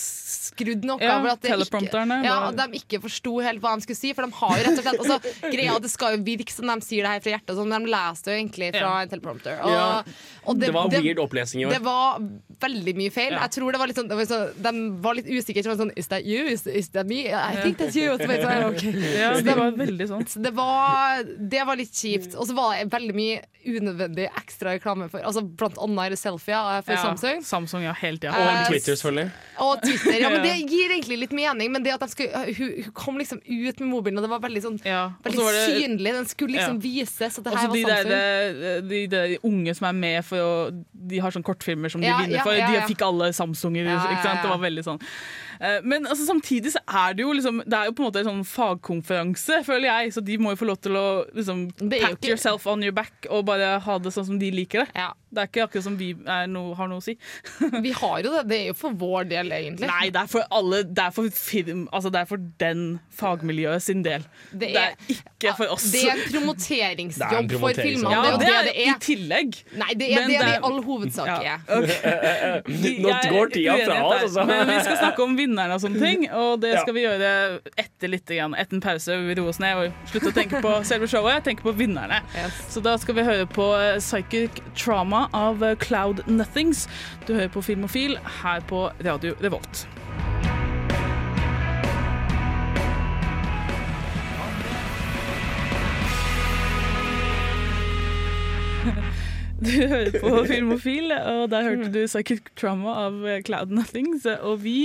skrudd 0.58 0.84
noe. 0.84 0.98
Ja, 1.00 1.18
over 1.20 1.30
at 1.32 1.40
det 1.40 1.54
ikke, 1.54 2.24
ja, 2.26 2.36
at 2.50 2.56
de 2.58 2.78
ikke 2.82 3.00
forsto 3.06 3.38
helt 3.46 3.62
hva 3.62 3.76
de 3.78 3.86
skulle 3.86 3.96
si. 3.98 4.12
For 4.12 4.26
de 4.26 4.32
har 4.34 4.56
jo 4.58 4.64
rett 4.66 4.78
og 4.78 4.84
slett 4.84 5.02
altså, 5.06 5.50
greia 5.54 5.78
Det 5.78 5.90
skal 5.92 6.16
jo 6.18 6.22
virke 6.26 6.50
som 6.52 6.66
de 6.66 6.76
sier 6.84 7.06
det 7.06 7.12
her 7.14 7.20
fra 7.22 7.32
hjertet, 7.36 7.54
sånn, 7.56 7.68
men 7.70 7.86
de 7.86 7.92
leser 7.94 8.32
jo 8.34 8.38
egentlig 8.42 8.70
fra 8.74 8.80
Ja. 8.88 9.00
en 9.02 9.08
teleprompter. 9.14 9.60
Og, 9.62 9.70
Ja. 9.70 10.02
og 10.46 10.58
Det 10.58 10.72
var 10.74 10.88
weird 10.90 11.18
opplesning 11.22 11.62
i 11.62 11.66
år. 11.66 11.70
Det 11.78 11.82
var 11.82 12.18
veldig 12.60 12.94
mye 12.96 13.10
feil. 13.14 13.32
Ja. 13.32 13.40
Jeg 13.46 13.50
tror 13.58 13.72
det 13.72 13.78
var 13.78 13.86
litt 13.86 13.96
sånn, 13.96 14.08
det 14.08 14.16
var 14.18 14.24
så, 14.26 14.40
De 14.58 14.72
var 15.00 15.14
litt 15.14 15.26
usikre. 15.26 15.62
Så 15.62 15.68
var 15.70 15.76
sånn 15.76 15.92
Is 15.96 16.08
that 16.08 16.24
you? 16.24 16.46
Is, 16.46 16.66
is 16.66 16.88
that 16.90 17.06
me? 17.06 17.28
I 17.32 17.56
think 17.62 17.78
that's 17.78 17.94
you. 17.94 18.10
Så 18.18 18.26
sånn. 18.26 19.18
Ja, 19.18 19.34
Så 19.38 19.44
det 19.44 19.56
var 19.56 19.70
veldig 19.72 20.08
sånn. 20.08 20.26
så 20.26 20.42
det 20.42 20.52
var, 20.54 21.22
det 21.24 21.64
var 21.66 21.76
litt 21.76 21.92
kjipt. 21.92 22.34
Og 22.36 22.46
så 22.48 22.54
var 22.54 22.74
det 22.76 22.90
veldig 22.90 23.14
mye 23.14 23.42
unødvendig 23.68 24.28
ekstra 24.38 24.72
reklame 24.78 25.08
for 25.10 25.20
altså 25.20 25.42
Blant 25.44 25.76
annet 25.82 26.16
selfier 26.18 26.82
for 26.84 26.92
Ja, 26.94 27.02
Samsung. 27.02 27.42
Samsung, 27.44 27.82
ja, 27.84 27.92
helt 27.92 28.20
tida. 28.22 28.32
Eh, 28.32 28.62
Og 28.62 28.68
Twitter, 28.72 28.94
selvfølgelig. 28.96 29.30
Og 29.60 29.82
Twitter. 29.82 30.20
Ja, 30.20 30.28
men 30.30 30.38
Ja. 30.47 30.47
Det 30.48 30.70
gir 30.70 30.90
egentlig 30.94 31.18
litt 31.20 31.32
mening, 31.36 31.70
men 31.72 31.82
det 31.84 31.92
at 31.94 32.00
de 32.00 32.08
skulle, 32.08 32.44
hun, 32.58 32.72
hun 32.84 32.92
kom 32.96 33.18
liksom 33.20 33.40
ut 33.44 33.80
med 33.80 33.88
mobilen, 33.88 34.18
og 34.18 34.24
det 34.26 34.30
var 34.32 34.40
veldig 34.44 34.62
sånn 34.64 34.78
Ja, 34.84 35.12
Veldig 35.24 35.42
var 35.44 35.52
det- 35.52 35.66
synlig. 35.82 36.12
Den 36.18 36.26
skulle 36.26 36.52
liksom 36.56 36.78
Ja. 36.78 36.84
vises 36.88 37.38
at 37.38 37.44
det 37.44 37.54
her 37.54 37.68
var 37.68 37.74
de, 37.74 37.82
Samsung. 37.84 38.08
der, 38.10 38.80
de, 38.82 39.06
de 39.06 39.38
unge 39.44 39.74
som 39.76 39.86
er 39.88 39.92
med 39.92 40.24
for 40.24 40.36
å 40.38 40.84
De 41.08 41.18
har 41.18 41.30
sånn 41.30 41.42
kortfilmer 41.44 41.90
som 41.90 42.00
de 42.00 42.08
vinner 42.08 42.42
for. 42.42 42.52
De 42.52 42.80
fikk 42.94 43.02
alle 43.06 43.32
Samsunger. 43.32 43.84
Ikke 43.88 44.22
sant? 44.22 44.42
Det 44.42 44.50
var 44.50 44.58
veldig 44.58 44.84
sånn. 44.84 45.00
Eh, 45.60 45.80
Men 45.84 46.06
altså, 46.06 46.26
samtidig 46.26 46.72
så 46.72 46.80
er 46.86 47.14
det 47.14 47.22
jo 47.24 47.32
liksom 47.32 47.62
Det 47.66 47.74
er 47.78 47.84
jo 47.86 47.92
på 47.92 48.02
en 48.04 48.08
måte 48.12 48.20
en 48.22 48.30
sånn 48.30 48.44
fagkonferanse, 48.46 49.62
føler 49.66 49.88
jeg. 49.90 50.12
Så 50.14 50.24
de 50.24 50.38
må 50.38 50.50
jo 50.54 50.60
få 50.64 50.66
lov 50.70 50.80
til 50.80 50.92
å 50.98 51.06
liksom 51.34 51.66
Det 51.78 52.02
er 52.02 52.12
ikke- 52.14 52.28
yourself 52.30 52.66
on 52.66 52.82
your 52.82 52.92
back 52.92 53.26
og 53.30 53.44
bare 53.46 53.78
ha 53.80 53.98
det 53.98 54.12
sånn 54.12 54.26
som 54.26 54.38
de 54.38 54.50
liker 54.50 54.84
det. 54.86 54.90
Ja. 54.94 55.12
Det 55.30 55.42
er 55.42 55.46
ikke 55.50 55.64
akkurat 55.68 55.84
som 55.84 55.96
vi 55.98 56.14
er 56.26 56.46
no, 56.48 56.72
har 56.72 56.88
noe 56.88 56.98
å 57.00 57.02
si. 57.04 57.12
Vi 57.84 57.90
har 57.92 58.22
jo 58.22 58.30
det. 58.32 58.48
Det 58.48 58.56
er 58.62 58.66
jo 58.70 58.74
for 58.74 58.90
vår 58.96 59.26
del, 59.28 59.50
egentlig. 59.52 59.86
Nei, 59.90 60.08
det 60.08 60.22
er 60.22 60.26
for 60.26 60.40
alle 60.50 60.78
Det 60.84 61.02
er 61.04 61.10
for 61.12 61.28
film 61.28 61.82
Altså 61.92 62.08
det 62.10 62.22
er 62.22 62.24
for 62.30 62.38
den 62.58 63.00
fagmiljøet 63.12 63.82
sin 63.82 64.00
del. 64.02 64.24
Det 64.56 64.70
er, 64.74 64.94
ikke 65.12 65.52
for 65.58 65.66
oss. 65.74 65.84
Det 65.92 66.00
er 66.06 66.14
en 66.14 66.18
er 66.24 66.32
promoteringsjobb 66.32 67.52
for 67.60 67.74
filmene. 67.76 68.10
ja, 68.14 68.22
det 68.22 68.32
er 68.32 68.38
det 68.38 68.48
er 68.48 68.62
det 68.64 68.72
det 68.72 68.86
i 68.86 68.88
er. 68.88 68.98
tillegg. 69.04 69.58
Nei, 69.76 69.92
det 70.00 70.08
er 70.08 70.14
Men 70.22 70.28
det 70.30 70.38
det 70.38 70.40
er, 70.40 70.48
i 70.48 70.56
er- 70.56 70.64
all 70.64 70.80
hovedsak 70.82 71.44
Ja. 71.44 71.58
er. 71.68 72.62
Nå 73.02 73.12
er 73.12 73.30
går 73.32 73.52
tida 73.52 73.76
fra 73.84 73.98
oss, 74.08 74.22
altså. 74.30 74.46
Men 74.48 74.66
vi 74.72 74.78
skal 74.86 74.96
snakke 75.02 75.22
om 75.28 75.36
vinnerne 75.48 75.74
og 75.76 75.82
sånne 75.82 76.02
ting. 76.02 76.26
Og 76.36 76.60
det 76.62 76.74
skal 76.82 76.96
vi 76.96 77.04
gjøre 77.04 77.32
etter 77.80 78.12
litt, 78.12 78.28
etter 78.28 78.76
en 78.76 78.84
pause. 78.84 79.18
Vi 79.28 79.36
roer 79.38 79.52
oss 79.52 79.60
ned 79.62 79.80
og 79.80 80.10
slutter 80.12 80.30
å 80.32 80.36
tenke 80.36 80.62
på 80.64 80.74
selve 80.90 81.10
showet, 81.10 81.44
tenke 81.48 81.66
på 81.66 81.76
vinnerne. 81.78 82.20
Så 82.68 82.82
da 82.84 82.96
skal 83.00 83.18
vi 83.18 83.26
høre 83.28 83.48
på 83.50 83.70
eh, 83.78 83.98
Psychic 84.02 84.62
Trauma 84.78 85.26
av 85.36 85.64
eh, 85.64 85.76
Cloud 85.80 86.24
Nothings. 86.28 86.86
Du 87.26 87.34
hører 87.34 87.52
på 87.52 87.64
Filmofil 87.64 88.18
her 88.42 88.64
på 88.68 88.88
Radio 89.06 89.36
Revolt. 89.44 89.86
Du 99.58 99.72
hører 99.74 100.14
på 100.22 100.30
Filmofil, 100.52 101.10
og 101.12 101.48
der 101.50 101.64
hørte 101.66 101.90
du 101.90 102.04
Psychic 102.06 102.52
Trauma 102.58 102.94
av 103.06 103.24
eh, 103.26 103.40
Cloud 103.42 103.72
Nothings. 103.74 104.26
Og 104.38 104.60
vi 104.62 104.76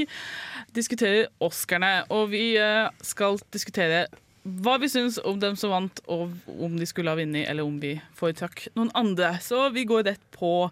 diskuterer 0.76 1.30
Oscarene, 1.44 2.04
og 2.14 2.32
vi 2.34 2.54
eh, 2.60 2.90
skal 3.06 3.40
diskutere 3.54 4.06
hva 4.44 4.76
vi 4.82 4.90
syns 4.92 5.22
om 5.24 5.38
dem 5.40 5.56
som 5.56 5.72
vant, 5.72 6.02
og 6.12 6.34
om 6.52 6.74
de 6.76 6.88
skulle 6.88 7.14
ha 7.14 7.16
vunnet, 7.16 7.48
eller 7.48 7.64
om 7.64 7.78
vi 7.80 7.94
foretrakk 8.18 8.66
noen 8.76 8.92
andre. 9.00 9.38
Så 9.40 9.70
vi 9.72 9.86
går 9.88 10.04
rett 10.10 10.24
på 10.36 10.68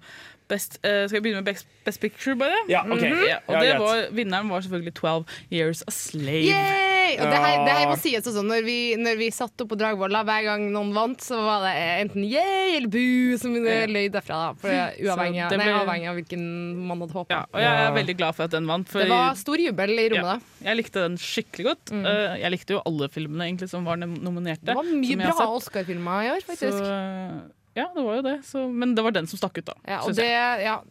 Best, 0.52 0.78
uh, 0.84 1.08
skal 1.08 1.18
jeg 1.20 1.26
begynne 1.28 1.42
med 1.42 1.50
Best, 1.54 1.70
best 1.86 2.04
Picture, 2.04 2.36
bare? 2.40 2.60
Ja, 2.70 2.84
ok. 2.84 3.00
-hmm. 3.00 3.28
Ja, 3.30 3.40
og 3.48 3.56
det 3.56 3.72
greit. 3.72 3.80
var, 3.80 4.06
vinneren 4.12 4.50
var 4.52 4.62
selvfølgelig 4.68 4.94
12 4.94 5.26
Years 5.52 5.84
a 5.88 5.92
Slave. 5.92 6.52
Yay! 6.52 7.18
Og 7.20 7.28
det 7.28 7.40
her, 7.44 7.66
det 7.66 7.74
her 7.76 7.88
må 7.90 7.96
sies 8.00 8.28
også, 8.28 8.42
når 8.42 8.62
vi, 8.64 8.96
når 8.96 9.18
vi 9.20 9.32
satt 9.32 9.62
opp 9.62 9.70
på 9.74 9.76
Dragvolla 9.76 10.24
hver 10.24 10.44
gang 10.48 10.68
noen 10.72 10.94
vant, 10.96 11.20
så 11.24 11.40
var 11.44 11.66
det 11.66 11.74
enten 12.06 12.24
yay 12.24 12.78
eller 12.78 12.88
bu 12.88 13.38
som 13.42 13.56
løy 13.56 14.08
derfra. 14.12 14.38
Da, 14.42 14.54
for 14.56 14.70
uavhengig, 14.72 15.48
ble... 15.50 15.58
nei, 15.58 15.68
uavhengig 15.76 16.02
avhengig 16.02 16.10
av 16.10 16.20
hvilken 16.20 16.44
man 16.88 17.04
hadde 17.04 17.18
håpa. 17.20 17.40
Og 17.52 17.64
jeg 17.64 17.86
er 17.86 17.96
veldig 17.96 18.18
glad 18.20 18.38
for 18.38 18.48
at 18.48 18.56
den 18.56 18.70
vant. 18.70 18.92
Det 18.92 19.08
var 19.12 19.40
stor 19.40 19.62
jubel 19.62 19.94
i 19.96 20.10
rommet 20.14 20.22
Ja, 20.22 20.36
da. 20.36 20.68
jeg 20.70 20.80
likte 20.80 21.06
den 21.06 21.18
skikkelig 21.22 21.68
godt. 21.70 21.96
Eh, 21.96 22.36
jeg 22.42 22.56
likte 22.56 22.78
jo 22.78 22.84
alle 22.88 23.10
filmene 23.14 23.48
egentlig 23.50 23.72
som 23.72 23.88
var 23.88 24.00
nominerte. 24.02 24.66
Det 24.72 24.78
var 24.78 24.92
mye 24.92 25.20
bra. 25.22 25.50
Oscar-filmer 25.52 26.28
i 26.28 26.32
år, 26.36 26.46
faktisk. 26.48 26.80
Så, 26.80 26.92
eh, 26.92 27.61
ja, 27.76 27.88
det 27.96 28.04
var 28.04 28.16
jo 28.16 28.22
det. 28.22 28.38
Så, 28.46 28.66
men 28.72 28.96
det 28.96 29.04
var 29.04 29.12
den 29.12 29.28
som 29.28 29.38
stakk 29.40 29.58
ut, 29.62 29.66
da. 29.66 29.74
Ja, 29.88 30.02
og 30.04 30.16
det, 30.16 30.26
ja, 30.64 30.82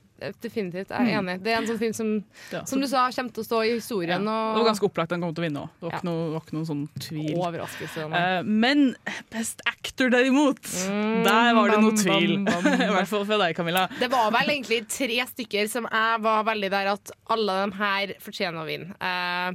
definitivt. 0.42 0.90
Jeg 0.90 1.00
er 1.00 1.04
Mm. 1.06 1.28
enig. 1.28 1.42
Det 1.42 1.52
er 1.52 1.56
en 1.62 1.66
sånn 1.66 1.78
film 1.80 1.92
som, 1.96 2.24
Ja, 2.52 2.64
som 2.68 2.80
du 2.80 2.86
sa, 2.86 3.06
kommer 3.10 3.32
til 3.32 3.42
å 3.42 3.46
stå 3.46 3.60
i 3.64 3.70
historien. 3.78 4.20
Det 4.24 4.28
Og 4.28 4.58
var 4.60 4.66
ganske 4.68 4.84
opplagt 4.88 5.08
den 5.14 5.20
kom 5.22 5.32
til 5.34 5.44
å 5.44 5.46
vinne 5.48 5.62
òg. 5.62 5.70
Det 5.80 5.86
var 5.86 5.90
Ja. 5.92 5.98
ikke 5.98 6.08
noe, 6.10 6.30
var 6.34 6.40
ikke 6.40 6.56
noen 6.58 6.66
sånn 6.68 6.88
tvil. 7.00 7.36
overraskelse. 7.40 8.04
Eh, 8.12 8.42
men 8.42 8.96
Best 9.30 9.62
Actor, 9.66 10.10
derimot, 10.10 10.60
Mm, 10.60 11.24
der 11.24 11.54
var 11.54 11.68
det 11.70 11.80
noe 11.80 11.92
tvil. 11.96 12.44
bam, 12.44 12.62
bam. 12.64 12.66
I 12.80 12.92
hvert 12.92 13.08
fall 13.08 13.24
fra 13.24 13.38
deg, 13.38 13.56
Camilla. 13.56 13.88
Det 13.98 14.10
var 14.10 14.30
vel 14.30 14.48
egentlig 14.50 14.86
tre 14.88 15.24
stykker 15.26 15.68
som 15.70 15.88
jeg 15.90 16.20
var 16.20 16.44
veldig 16.44 16.70
der 16.70 16.86
at 16.92 17.10
alle 17.30 17.66
de 17.70 17.76
her 17.76 18.06
fortjener 18.20 18.60
å 18.60 18.66
vinne. 18.68 18.94
Eh, 19.00 19.52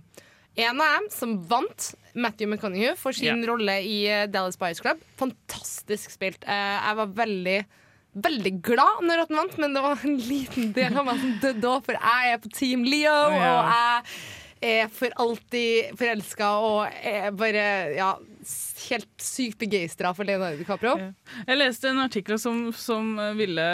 en 0.55 0.81
av 0.81 0.93
dem 0.97 1.07
som 1.11 1.37
vant, 1.49 1.87
Matthew 2.15 2.47
McConaughey, 2.47 2.95
for 2.99 3.15
sin 3.15 3.41
yeah. 3.41 3.47
rolle 3.49 3.79
i 3.83 3.97
eh, 4.07 4.27
Dallas 4.31 4.57
Buyers 4.59 4.79
Club. 4.83 5.01
Fantastisk 5.19 6.13
spilt. 6.15 6.45
Eh, 6.47 6.77
jeg 6.79 7.01
var 7.01 7.17
veldig 7.23 7.57
Veldig 8.15 8.51
glad 8.63 9.01
når 9.03 9.25
han 9.25 9.35
vant, 9.41 9.55
men 9.59 9.73
det 9.75 9.81
var 9.83 10.03
en 10.07 10.13
liten 10.23 10.69
del 10.71 10.93
av 10.95 11.03
meg 11.03 11.17
som 11.19 11.33
døde 11.41 11.67
òg, 11.67 11.81
for 11.83 11.97
jeg 11.99 12.29
er 12.31 12.37
på 12.39 12.51
Team 12.55 12.85
Leo, 12.87 13.11
Ja. 13.11 13.49
og 13.51 13.73
jeg 13.73 14.77
er 14.79 14.93
for 14.95 15.17
alltid 15.19 15.97
forelska 15.99 16.51
og 16.63 16.95
er 17.03 17.35
bare 17.35 17.65
ja, 17.97 18.13
helt 18.89 19.09
sykt 19.21 19.59
begeistra 19.61 20.11
for 20.15 20.27
Leonardo 20.27 20.59
DiCaprio. 20.59 20.95
Jeg 21.45 21.59
leste 21.59 21.89
en 21.89 22.01
artikkel 22.03 22.39
som, 22.41 22.67
som 22.75 23.15
ville 23.37 23.65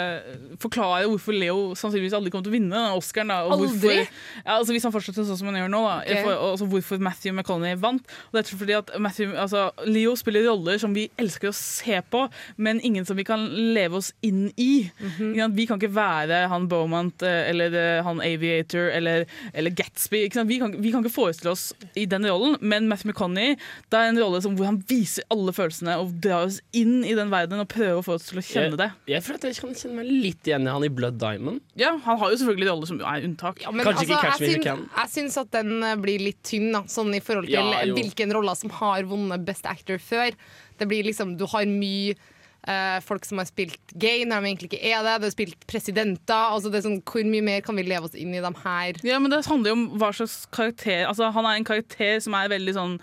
forklare 0.62 1.08
hvorfor 1.10 1.36
Leo 1.36 1.72
sannsynligvis 1.78 2.16
aldri 2.16 2.32
kommer 2.32 2.46
til 2.48 2.54
å 2.54 2.56
vinne 2.56 2.82
Oscaren. 2.96 3.32
Da, 3.32 3.40
Aldri? 3.46 3.68
hvorfor, 3.70 3.98
ja, 4.42 4.56
altså 4.56 4.76
hvis 4.76 4.86
han 4.86 4.94
fortsetter 4.94 5.26
sånn 5.28 5.40
som 5.40 5.50
han 5.50 5.60
gjør 5.62 5.72
nå. 5.72 5.82
Da, 5.86 5.96
okay. 6.02 6.22
for, 6.26 6.44
altså 6.52 6.68
hvorfor 6.72 7.02
Matthew 7.02 7.34
McConaughey 7.34 7.80
vant. 7.82 8.14
Og 8.30 8.38
det 8.38 8.42
er 8.42 8.60
fordi 8.62 8.76
at 8.78 8.92
Matthew, 9.02 9.34
altså, 9.38 9.66
Leo 9.88 10.14
spiller 10.18 10.46
roller 10.48 10.80
som 10.82 10.96
vi 10.96 11.08
elsker 11.20 11.50
å 11.50 11.56
se 11.56 12.00
på, 12.12 12.24
men 12.56 12.82
ingen 12.84 13.06
som 13.08 13.18
vi 13.18 13.26
kan 13.28 13.44
leve 13.76 14.00
oss 14.00 14.12
inn 14.22 14.50
i. 14.56 14.90
Mm 15.00 15.10
-hmm. 15.18 15.56
Vi 15.56 15.66
kan 15.66 15.80
ikke 15.80 15.94
være 15.94 16.46
han 16.48 16.68
Beaumont 16.68 17.22
eh, 17.22 17.50
eller 17.50 17.74
eh, 17.74 18.04
han 18.04 18.20
Aviator 18.20 18.90
eller, 18.90 19.26
eller 19.52 19.70
Gatsby. 19.70 20.28
Vi, 20.46 20.58
kan, 20.58 20.82
vi 20.82 20.92
kan 20.92 21.04
ikke 21.04 21.14
forestille 21.14 21.50
oss 21.50 21.74
i 21.94 22.06
den 22.06 22.26
rollen, 22.26 22.56
men 22.60 22.88
Matthew 22.88 23.10
McConaughey 23.10 23.56
det 23.90 23.98
er 23.98 24.08
en 24.08 24.22
rolle 24.22 24.42
som, 24.42 24.54
hvor 24.54 24.64
han 24.64 24.82
viser 24.88 25.01
alle 25.32 25.52
følelsene 25.56 25.94
og 26.00 26.14
drar 26.24 26.46
oss 26.48 26.60
inn 26.76 27.02
i 27.04 27.14
den 27.18 27.30
verdenen 27.32 27.64
og 27.64 27.70
prøver 27.72 28.00
å 28.00 28.04
få 28.06 28.16
oss 28.18 28.28
til 28.30 28.40
å 28.40 28.44
kjenne 28.46 28.78
det. 28.80 28.88
Jeg, 29.04 29.14
jeg 29.14 29.26
føler 29.26 29.40
at 29.40 29.46
jeg 29.48 29.58
kan 29.60 29.78
kjenne 29.82 29.98
meg 30.00 30.10
litt 30.26 30.50
igjen 30.50 30.66
i 30.68 30.74
han 30.74 30.86
i 30.86 30.90
Blood 30.92 31.20
Diamond. 31.22 31.62
Ja, 31.78 31.94
Han 32.06 32.20
har 32.20 32.34
jo 32.34 32.40
selvfølgelig 32.42 32.70
rolle 32.72 32.90
som 32.90 33.00
er 33.00 33.28
unntak. 33.28 33.62
Ja, 33.64 33.72
men 33.74 33.86
Kanskje 33.86 34.08
ikke 34.08 34.18
altså, 34.18 34.28
Catch 34.28 34.42
Me 34.42 34.50
If 34.50 34.52
jeg, 34.52 34.60
You 34.60 34.66
Can. 34.66 34.84
jeg 34.98 35.14
syns 35.14 35.38
at 35.42 35.54
den 35.54 35.72
eh, 35.78 35.96
blir 36.02 36.26
litt 36.28 36.42
tynn, 36.46 36.68
da, 36.74 36.84
sånn 36.90 37.14
i 37.16 37.22
forhold 37.24 37.50
til 37.50 37.72
Ja, 37.72 37.86
hvilken 37.96 38.36
roller 38.36 38.58
som 38.58 38.74
har 38.82 39.08
vunnet 39.10 39.46
Best 39.48 39.68
Actor 39.70 40.02
før. 40.02 40.36
Det 40.78 40.88
blir 40.90 41.08
liksom, 41.08 41.36
Du 41.40 41.48
har 41.50 41.66
mye 41.68 42.18
Uh, 42.62 43.00
folk 43.02 43.24
som 43.26 43.40
har 43.40 43.46
spilt 43.48 43.92
gay 43.98 44.20
når 44.22 44.38
de 44.38 44.50
egentlig 44.52 44.68
ikke 44.70 44.86
er 44.86 45.00
det. 45.02 45.16
Du 45.18 45.24
har 45.26 45.32
spilt 45.34 45.64
presidenter. 45.66 46.52
Altså 46.54 46.70
det 46.70 46.78
er 46.78 46.84
sånn, 46.84 47.00
Hvor 47.02 47.24
mye 47.26 47.42
mer 47.42 47.64
kan 47.66 47.74
vi 47.74 47.82
leve 47.82 48.06
oss 48.06 48.14
inn 48.14 48.36
i 48.36 48.42
de 48.44 48.52
her? 48.60 49.00
Ja, 49.02 49.18
men 49.18 49.32
det 49.34 49.40
handler 49.48 49.72
jo 49.72 49.78
om 49.80 49.86
hva 49.98 50.12
slags 50.14 50.44
karakter 50.54 51.08
Altså, 51.08 51.32
Han 51.34 51.48
er 51.48 51.58
en 51.58 51.66
karakter 51.66 52.20
som 52.22 52.36
er 52.38 52.52
veldig 52.52 52.76
sånn 52.76 52.94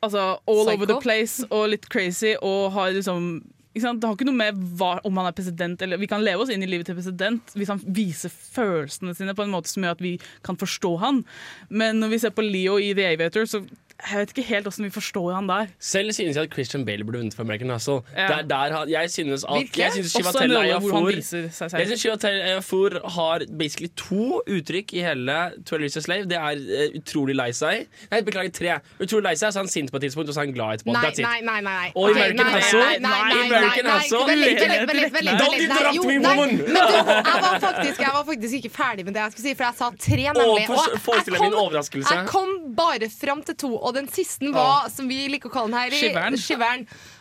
Altså 0.00 0.20
all 0.48 0.62
Psycho. 0.64 0.76
over 0.76 0.86
the 0.88 1.00
place 1.02 1.46
og 1.50 1.70
litt 1.74 1.88
crazy 1.92 2.34
og 2.40 2.70
har 2.76 2.94
liksom? 2.96 3.42
Det 3.70 4.02
har 4.02 4.16
ikke 4.16 4.26
noe 4.26 4.34
med 4.34 4.56
hva, 4.80 4.96
om 5.06 5.18
han 5.20 5.28
er 5.28 5.34
president 5.36 5.82
eller 5.84 6.00
Vi 6.00 6.08
kan 6.10 6.24
leve 6.26 6.42
oss 6.42 6.50
inn 6.50 6.64
i 6.64 6.66
livet 6.66 6.88
til 6.88 6.96
president 6.98 7.52
hvis 7.54 7.70
han 7.70 7.78
viser 7.86 8.32
følelsene 8.32 9.14
sine 9.14 9.34
på 9.38 9.44
en 9.46 9.52
måte 9.52 9.70
som 9.70 9.86
gjør 9.86 9.94
at 9.94 10.02
vi 10.02 10.16
kan 10.42 10.58
forstå 10.58 10.90
han. 10.98 11.20
Men 11.68 12.00
når 12.02 12.10
vi 12.10 12.18
ser 12.24 12.34
på 12.34 12.42
Leo 12.42 12.80
i 12.82 12.90
The 12.98 13.12
Aviator, 13.12 13.46
så 13.46 13.62
jeg 14.10 14.18
vet 14.20 14.32
ikke 14.34 14.46
helt 14.48 14.66
hvordan 14.68 14.84
vi 14.84 14.90
forstår 14.90 15.34
han 15.34 15.48
der. 15.48 15.66
Selv 15.78 16.12
synes 16.12 16.36
jeg 16.36 16.44
at 16.44 16.52
Christian 16.52 16.84
Bale 16.84 17.04
burde 17.04 17.18
vunnet 17.18 17.34
for 17.34 17.42
American 17.42 17.70
Hustle. 17.70 18.00
Ja. 18.16 18.26
Der, 18.28 18.42
der, 18.42 18.84
jeg 18.88 19.10
synes 19.10 19.44
at 19.44 19.54
Virkelig? 19.58 19.82
jeg 19.82 19.92
synes 19.92 20.12
Chivatel 20.12 20.50
selv. 21.24 21.78
Jeg 21.78 21.86
synes 21.86 22.00
Chivatel 22.00 22.40
Ejiofor 22.40 23.08
har 23.16 23.42
basically 23.58 23.90
to 23.96 24.42
uttrykk 24.56 24.92
i 24.92 25.00
hele 25.04 25.36
12 25.66 25.80
Years 25.82 25.96
a 25.96 26.00
Slave. 26.00 26.24
Det 26.24 26.36
er 26.36 26.56
uh, 26.56 27.00
utrolig 27.00 27.36
lei 27.36 27.50
seg. 27.52 27.86
Nei, 28.10 28.20
beklager, 28.26 28.52
tre. 28.60 28.78
Utrolig 29.02 29.24
lei 29.24 29.34
seg, 29.34 29.52
så 29.52 29.58
er 29.58 29.62
han 29.66 29.72
sint 29.72 29.90
på 29.92 29.96
et 30.00 30.02
tidspunkt, 30.08 30.28
og 30.28 30.34
så 30.34 30.40
er 30.40 30.44
han 30.48 30.54
glad 30.54 30.80
etterpå. 30.80 30.92
Nei, 30.96 31.04
That's 31.04 31.20
it. 31.20 31.26
nei, 31.26 31.40
nei. 31.40 31.60
nei, 31.60 31.72
nei. 31.72 31.92
Og 31.94 32.10
American 32.10 32.46
nei, 32.46 32.60
Hustle- 32.60 32.82
American 33.50 33.86
Hustle- 33.90 34.18
Don't 35.40 35.60
interrupt 35.64 36.06
me, 36.06 36.16
woman! 36.26 36.50
Jeg 36.60 38.10
var, 38.14 38.24
faktisk, 38.26 38.52
ikke 38.52 38.70
ferdig 38.70 39.04
med 39.04 39.14
det 39.14 39.22
jeg 39.24 39.32
skulle 39.32 39.48
si, 39.48 39.54
for 39.54 39.64
jeg 39.64 39.74
sa 39.80 39.86
tre, 40.06 40.22
nemlig. 40.26 40.42
Og 40.42 40.58
Jeg 42.10 42.26
kom 42.28 42.48
bare 42.76 43.10
fram 43.20 43.42
til 43.42 43.56
to, 43.56 43.70
og 43.76 43.89
den 43.94 44.08
siste 44.08 44.52
var, 44.52 44.88
som 44.90 45.08
vi 45.08 45.28
liker 45.28 45.48
å 45.48 45.52
kalle 45.52 45.70
den 45.70 45.78
her, 45.80 45.90
i- 45.90 46.12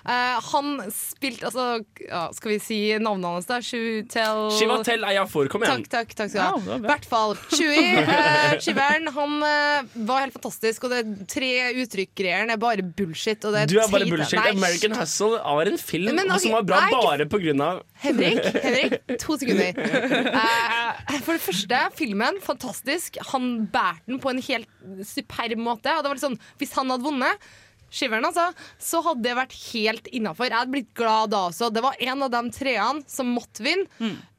Eh, 0.06 0.38
han 0.52 0.78
spilte 0.96 1.50
altså 1.50 1.82
ja, 2.06 2.22
Skal 2.32 2.54
vi 2.54 2.58
si 2.64 2.78
navnet 3.04 3.28
hans, 3.28 3.48
da? 3.50 3.58
Shutel 3.64 4.46
Chivatel 4.56 5.04
Ejiofor, 5.10 5.50
kom 5.52 5.66
igjen. 5.66 5.84
Takk, 5.84 6.14
takk, 6.14 6.16
takk 6.16 6.32
skal 6.32 6.56
du 6.64 6.70
ha. 6.72 6.78
I 6.78 6.86
hvert 6.86 7.08
fall. 7.10 7.36
Chewie, 7.52 8.04
uh, 8.08 8.56
Shiveren, 8.64 9.10
han 9.16 9.36
uh, 9.44 9.92
var 10.08 10.24
helt 10.24 10.38
fantastisk. 10.38 10.88
Og 10.88 10.96
det 10.96 11.28
tre 11.32 11.52
uttrykk-greiene 11.84 12.56
er 12.56 12.62
bare 12.62 12.86
bullshit. 12.86 13.44
Og 13.44 13.56
det 13.58 13.68
Du 13.74 13.78
er 13.78 13.92
bare 13.92 14.08
teit. 14.08 14.16
bullshit. 14.16 14.40
Nei, 14.40 14.56
American 14.56 14.98
Hustle 15.00 15.40
var 15.44 15.74
en 15.74 15.80
film 15.82 16.16
Men, 16.16 16.26
okay, 16.32 16.46
som 16.48 16.58
var 16.58 16.68
bra 16.72 16.82
er 16.88 16.96
bare 16.96 17.30
på 17.30 17.42
grunn 17.44 17.64
av 17.66 17.82
Henrik, 18.00 18.44
Henrik, 18.66 19.00
to 19.20 19.36
sekunder. 19.42 19.76
Uh, 19.76 21.18
for 21.26 21.36
det 21.36 21.42
første, 21.44 21.86
filmen, 22.00 22.40
fantastisk. 22.44 23.20
Han 23.34 23.52
bærte 23.72 24.08
den 24.08 24.22
på 24.24 24.32
en 24.32 24.44
helt 24.48 24.70
superb 25.08 25.60
måte. 25.60 25.92
Og 25.98 26.06
det 26.06 26.14
var 26.14 26.20
litt 26.20 26.30
sånn, 26.30 26.40
Hvis 26.62 26.78
han 26.80 26.94
hadde 26.94 27.06
vunnet 27.06 27.50
Skiveren, 27.90 28.26
altså, 28.28 28.50
så 28.82 29.02
hadde 29.06 29.24
det 29.26 29.36
vært 29.38 29.56
helt 29.74 30.10
innafor. 30.14 30.50
Jeg 30.50 30.58
hadde 30.60 30.74
blitt 30.76 30.92
glad 30.98 31.32
da 31.34 31.46
også. 31.50 31.72
Det 31.74 31.82
var 31.86 31.98
en 32.00 32.26
av 32.26 32.32
de 32.36 32.42
treene 32.54 33.04
som 33.10 33.32
måtte 33.34 33.66
vinne. 33.66 33.88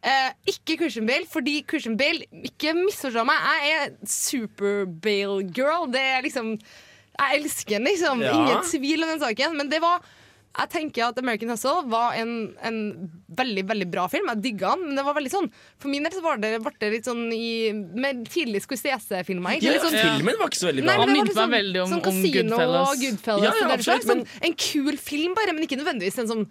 Eh, 0.00 0.30
ikke 0.54 0.78
Christian 0.80 1.08
Bale, 1.08 1.26
fordi 1.28 1.58
Christian 1.68 1.98
Bale 2.00 2.24
Ikke 2.46 2.72
misforstå 2.72 3.20
meg, 3.28 3.42
jeg 3.66 3.80
er 3.82 3.90
super 4.08 4.86
Bale 4.88 5.42
girl. 5.52 5.90
Det 5.92 6.00
er 6.00 6.22
liksom 6.24 6.54
Jeg 6.56 7.40
elsker 7.40 7.76
den, 7.76 7.84
liksom. 7.90 8.22
Ja. 8.24 8.32
Ingen 8.32 8.64
tvil 8.70 9.04
om 9.04 9.10
den 9.12 9.20
saken. 9.20 9.58
Men 9.58 9.68
det 9.68 9.82
var 9.84 10.00
jeg 10.58 10.68
tenker 10.72 11.04
at 11.06 11.18
American 11.22 11.48
Hustle 11.52 11.84
var 11.86 12.16
en, 12.18 12.30
en 12.66 12.78
veldig 13.38 13.62
veldig 13.68 13.86
bra 13.92 14.08
film. 14.10 14.26
Jeg 14.32 14.42
digga 14.42 14.72
den, 14.74 14.88
men 14.88 14.98
det 14.98 15.04
var 15.06 15.14
veldig 15.14 15.30
sånn 15.30 15.46
For 15.78 15.88
min 15.92 16.02
del 16.02 16.12
så 16.16 16.22
var 16.24 16.40
det, 16.42 16.50
det 16.80 16.88
litt 16.90 17.06
sånn 17.06 17.22
i, 17.32 17.70
med 17.72 18.24
tidlig 18.28 18.64
Scorsese-filmer. 18.66 19.60
Ja, 19.62 19.76
sånn, 19.78 19.94
filmen 19.94 20.40
var 20.40 20.50
ikke 20.50 20.60
så 20.64 20.70
veldig 20.72 20.84
Nei, 20.88 20.96
bra. 20.98 21.06
men 21.06 21.14
det 21.14 21.20
Han 21.20 21.30
var 21.30 21.38
sånn, 21.42 21.50
meg 21.54 21.62
veldig 21.62 21.82
om- 21.84 21.92
sånn 21.94 22.02
om 22.02 22.04
Casino 22.08 22.42
Goodfellas. 22.50 22.90
og 22.90 23.04
Goodfellas. 23.06 23.46
Ja, 23.46 23.54
ja, 23.62 23.70
absolutt, 23.76 24.08
sånn, 24.10 24.26
en 24.50 24.58
kul 24.66 24.96
film, 24.98 25.34
bare, 25.38 25.54
men 25.54 25.64
ikke 25.68 25.78
nødvendigvis 25.78 26.18
en 26.24 26.32
sånn 26.34 26.44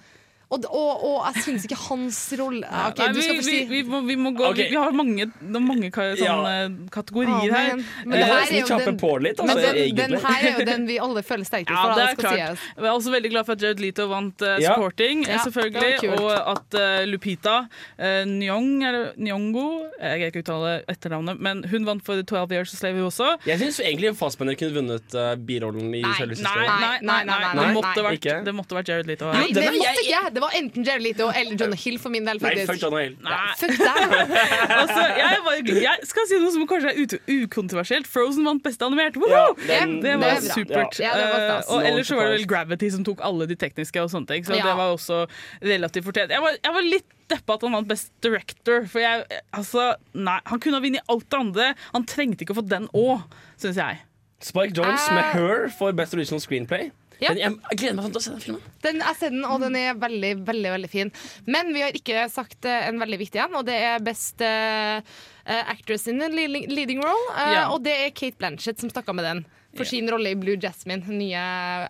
Og, 0.50 0.64
og, 0.66 1.04
og 1.06 1.18
jeg 1.36 1.43
syns 1.45 1.66
ikke 1.68 1.78
hans 1.78 2.20
rolle 2.39 2.66
okay, 2.66 3.12
Nei, 3.14 3.22
vi, 3.22 3.34
vi, 3.45 3.58
vi, 3.70 3.82
må, 3.86 4.00
vi 4.08 4.16
må 4.18 4.32
gå 4.34 4.47
okay. 4.47 4.64
vi, 4.64 4.72
vi 4.74 4.80
har 4.82 4.95
mange, 4.97 5.28
mange 5.62 5.91
ka- 5.93 6.08
sånne 6.18 6.88
kategorier 6.89 7.43
Ja, 7.45 7.54
her. 7.54 7.76
men, 7.78 7.84
men 8.10 8.16
det 8.18 8.24
Eh, 8.24 8.32
her 8.32 8.54
er 8.56 8.58
jo 8.64 8.80
den, 8.82 8.97
på 8.97 9.12
litt, 9.22 9.38
altså, 9.43 9.56
men 9.60 9.78
den, 9.78 10.00
den 10.00 10.16
her 10.24 10.47
er 10.47 10.56
jo 10.58 10.66
den 10.72 10.88
vi 10.89 10.95
alle 11.06 11.22
føler 11.28 11.45
sterkest 11.45 11.70
Ja, 11.76 11.84
for. 11.84 11.93
det 12.00 12.06
er 12.08 12.16
skal 12.16 12.24
klart. 12.26 12.64
Si 12.64 12.80
Jeg 12.80 12.88
er 12.89 12.95
også 12.95 13.14
veldig 13.14 13.32
glad 13.36 13.45
for 13.45 13.54
at 13.60 13.66
Jared 13.68 13.84
Leto 13.84 14.08
vant 14.10 14.41
uh, 14.41 14.56
Sporting, 14.66 15.22
eh, 15.28 15.36
Ja, 15.36 15.43
selvfølgelig. 15.45 16.10
Og 16.18 16.32
at 16.56 16.80
uh, 16.82 17.06
Lupita 17.12 17.56
uh, 17.70 18.24
Nyong, 18.32 18.72
eller 18.89 19.14
Nyongo 19.22 19.68
Jeg 20.02 20.18
kan 20.24 20.32
ikke 20.34 20.43
uttale 20.47 20.74
etternavnet, 20.89 21.39
men 21.45 21.62
hun 21.70 21.86
vant 21.91 22.02
for 22.10 22.18
12 22.26 22.58
Years 22.58 22.74
of 22.74 22.82
Slave 22.82 23.06
også. 23.06 23.30
Jeg 23.45 23.62
syns 23.62 23.80
egentlig 23.86 24.16
Fassbender 24.18 24.58
kunne 24.58 24.74
vunnet 24.82 25.14
uh, 25.14 25.36
birollen 25.38 25.93
i 25.93 26.02
Nei, 26.02 26.16
Selve 26.18 26.41
Nei, 26.41 26.58
nei, 26.58 26.66
nei, 26.66 26.97
nei, 27.06 27.22
nei, 27.22 27.24
nei, 27.30 27.38
det, 27.38 27.62
nei, 27.62 27.70
nei. 27.78 28.04
vært, 28.10 28.20
Ikke? 28.24 28.38
det 28.50 28.58
måtte 28.58 28.80
vært 28.82 28.89
Jared 28.95 29.14
Leto. 29.14 29.30
Nei, 29.30 29.45
den 29.54 29.62
det 29.62 29.70
måtte 29.70 29.78
ikke 29.78 29.93
jeg- 29.93 30.10
ikke! 30.10 30.38
Det 30.39 30.43
var 30.45 30.53
enten 30.55 30.85
Jerry 30.87 31.03
Lito 31.03 31.25
eller 31.35 31.57
Jonah 31.59 31.75
Hill 31.83 31.97
for 31.99 32.13
min 32.13 32.23
del. 32.23 32.37
Nei, 32.39 32.53
fuck 32.69 32.79
John 32.79 32.95
Hill. 32.95 33.17
Nei. 33.25 33.39
Fuck 33.59 33.73
deg! 33.75 34.13
altså, 34.79 35.01
jeg, 35.19 35.39
var, 35.43 35.57
jeg 35.83 36.07
skal 36.07 36.27
si 36.29 36.39
noe 36.39 36.53
som 36.55 36.63
kanskje 36.69 36.93
er 36.93 37.01
ut- 37.03 37.15
ukontroversielt. 37.33 38.07
Frozen 38.07 38.47
vant 38.47 38.63
beste 38.63 38.87
animert. 38.87 39.19
Ja, 39.27 39.41
den, 39.67 39.97
det, 40.05 40.15
var 40.21 40.39
det 40.39 40.51
er 40.53 40.55
supert. 40.55 40.99
Ja, 41.03 41.11
det 41.19 41.25
var 41.33 41.45
uh, 41.59 41.73
og 41.75 41.87
ellers 41.89 42.07
så 42.07 42.15
var 42.21 42.29
det 42.31 42.37
vel 42.37 42.47
Gravity 42.53 42.91
som 42.95 43.03
tok 43.07 43.19
alle 43.27 43.49
de 43.51 43.57
tekniske 43.59 43.99
og 44.05 44.11
sånne 44.15 44.31
ting. 44.31 44.47
Så 44.47 44.55
Ja. 44.55 44.69
det 44.69 44.77
var 44.79 44.93
også 44.95 45.19
relativt 45.65 46.07
fortjent. 46.07 46.31
Jeg 46.31 46.45
var, 46.45 46.55
jeg 46.63 46.75
var 46.79 46.87
litt 46.87 47.09
deppa 47.29 47.59
at 47.59 47.65
han 47.67 47.75
vant 47.75 47.89
Best 47.91 48.13
Director. 48.23 48.87
For 48.89 49.03
jeg, 49.03 49.41
altså, 49.59 49.89
nei, 50.15 50.39
han 50.47 50.63
kunne 50.63 50.79
ha 50.79 50.85
vunnet 50.87 51.11
alt 51.11 51.27
det 51.27 51.41
andre. 51.43 51.67
Han 51.91 52.07
trengte 52.07 52.47
ikke 52.47 52.55
å 52.55 52.61
få 52.61 52.65
den 52.71 52.87
òg, 52.95 53.27
syns 53.59 53.77
jeg. 53.83 53.99
Spike 54.39 54.71
Jones 54.71 55.03
Eh. 55.09 55.15
med 55.19 55.33
Her 55.35 55.67
for 55.75 55.91
Best 55.91 56.15
Original 56.15 56.39
Screenplay. 56.39 56.93
Ja. 57.20 57.34
Den, 57.34 57.41
jeg, 57.43 57.80
gleder 57.82 57.97
meg 57.97 58.05
sånn 58.05 58.15
til 58.15 58.22
å 58.22 58.24
se 58.24 58.34
den 58.36 58.43
filmen. 58.45 58.63
Den, 58.86 59.01
har 59.03 59.17
sett 59.20 59.36
den, 59.36 59.43
og 59.43 59.59
den 59.63 59.76
er 59.76 59.99
veldig, 59.99 60.32
veldig 60.47 60.72
veldig 60.78 60.91
fin. 60.91 61.11
Men 61.51 61.74
vi 61.76 61.84
har 61.84 61.95
ikke 61.95 62.26
sagt 62.32 62.67
eh, 62.70 62.88
en 62.88 63.01
veldig 63.01 63.20
viktig 63.20 63.43
en, 63.43 63.59
og 63.59 63.67
det 63.67 63.76
er 63.89 64.03
Best 64.03 64.43
eh, 64.45 65.03
Actress 65.49 66.07
in 66.07 66.22
a 66.22 66.30
leading, 66.30 67.01
Role. 67.01 67.30
Uh, 67.34 67.47
Ja. 67.49 67.63
Og 67.74 67.82
det 67.84 67.95
er 68.05 68.11
Kate 68.13 68.38
Blanchett 68.39 68.80
som 68.80 68.91
stakk 68.91 69.09
av 69.09 69.17
med 69.17 69.26
den. 69.28 69.47
For 69.78 69.86
sin 69.86 70.09
rolle 70.09 70.32
i 70.34 70.38
Blue 70.38 70.57
Jasmine, 70.57 71.03
den 71.05 71.20
nye 71.22 71.41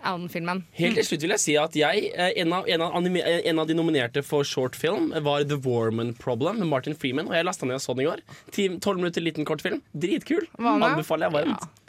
Alan-filmen. 0.03 0.65
Helt 0.75 0.97
til 0.99 1.05
slutt 1.07 1.23
vil 1.23 1.34
jeg 1.38 1.43
si 1.45 1.53
at 1.59 1.75
jeg, 1.80 2.09
en 2.11 2.55
av, 2.57 2.67
en, 2.67 2.84
av 2.84 2.97
anime, 2.99 3.21
en 3.23 3.61
av 3.63 3.69
de 3.69 3.77
nominerte 3.77 4.23
for 4.25 4.47
short 4.47 4.75
film 4.75 5.13
var 5.23 5.45
The 5.47 5.55
Warman 5.63 6.11
Problem 6.19 6.59
med 6.59 6.67
Martin 6.73 6.97
Freeman. 6.99 7.30
Og 7.32 7.38
jeg 7.38 7.47
lasta 7.47 7.69
ned 7.69 7.80
og 7.80 7.86
så 7.86 7.95
den 7.95 8.03
i 8.03 8.09
går. 8.09 8.23
Tolv 8.84 8.99
minutter 8.99 9.23
liten 9.23 9.47
kortfilm. 9.47 9.80
Dritkul. 9.95 10.49
Anbefaler 10.59 11.30
jeg 11.30 11.38
varmt. 11.38 11.69
Ja, 11.69 11.88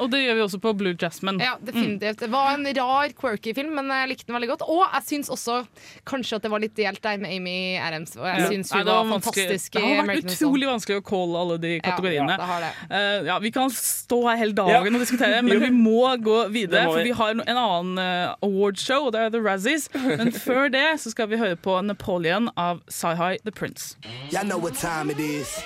Og 0.00 0.10
det 0.12 0.22
gjør 0.24 0.38
vi 0.38 0.44
også 0.44 0.60
på 0.62 0.72
Blue 0.78 0.94
Jasmine. 1.00 1.42
Ja, 1.42 1.56
definitivt. 1.60 2.20
Det 2.20 2.30
var 2.32 2.54
en 2.54 2.66
rar, 2.76 3.12
quirky 3.18 3.54
film, 3.56 3.74
men 3.76 3.88
jeg 3.92 4.08
likte 4.12 4.26
den 4.30 4.36
veldig 4.38 4.50
godt. 4.54 4.64
Og 4.68 4.82
jeg 4.86 5.06
syns 5.08 5.30
også 5.32 5.60
kanskje 6.08 6.36
at 6.38 6.46
det 6.46 6.50
var 6.52 6.62
litt 6.62 6.76
delt 6.78 7.02
der 7.04 7.18
med 7.22 7.34
Amy 7.36 7.76
Adams. 7.80 8.16
Og 8.16 8.26
jeg 8.26 8.40
Ja. 8.40 8.48
syns 8.50 8.70
Nei, 8.72 8.78
hun 8.78 8.86
det 8.86 8.94
var 8.94 9.04
vanskelig. 9.04 9.46
fantastisk 9.46 9.72
Det 9.72 9.82
har 9.82 10.06
vært 10.06 10.30
utrolig 10.30 10.66
vanskelig 10.70 10.96
å 11.00 11.04
calle 11.10 11.40
alle 11.44 11.58
de 11.58 11.72
kategoriene. 11.80 12.30
Ja, 12.30 12.36
det 12.36 12.48
har 12.50 12.60
det. 12.60 12.72
Uh, 12.90 13.26
ja, 13.26 13.38
vi 13.38 13.50
kan 13.50 13.70
stå 13.70 14.20
her 14.28 14.36
hele 14.36 14.52
dagen 14.52 14.94
og 14.94 15.00
diskutere, 15.00 15.42
men 15.42 15.60
vi 15.66 15.70
må 15.70 16.16
gå 16.22 16.38
videre. 16.52 16.86
Må 16.86 16.94
vi. 16.94 17.00
For 17.00 17.02
vi. 17.02 17.10
vi 17.10 17.16
har 17.18 17.30
en 17.30 17.42
annen 17.56 17.98
uh, 17.98 18.34
awardshow, 18.42 19.06
og 19.06 19.12
det 19.12 19.20
er 19.20 19.30
The 19.30 19.40
Razzies. 19.40 19.88
Men 19.94 20.32
før 20.46 20.70
det 20.70 21.00
så 21.00 21.10
skal 21.10 21.28
vi 21.28 21.36
høre 21.40 21.56
på 21.56 21.80
Napoleon 21.82 22.50
av 22.56 22.82
Sci-Hi 22.88 23.38
The 23.44 23.52
Prince. 23.52 23.96
Y'all 24.30 24.44
know 24.44 24.58
what 24.58 24.74
time 24.74 25.10
it 25.10 25.18
is. 25.20 25.58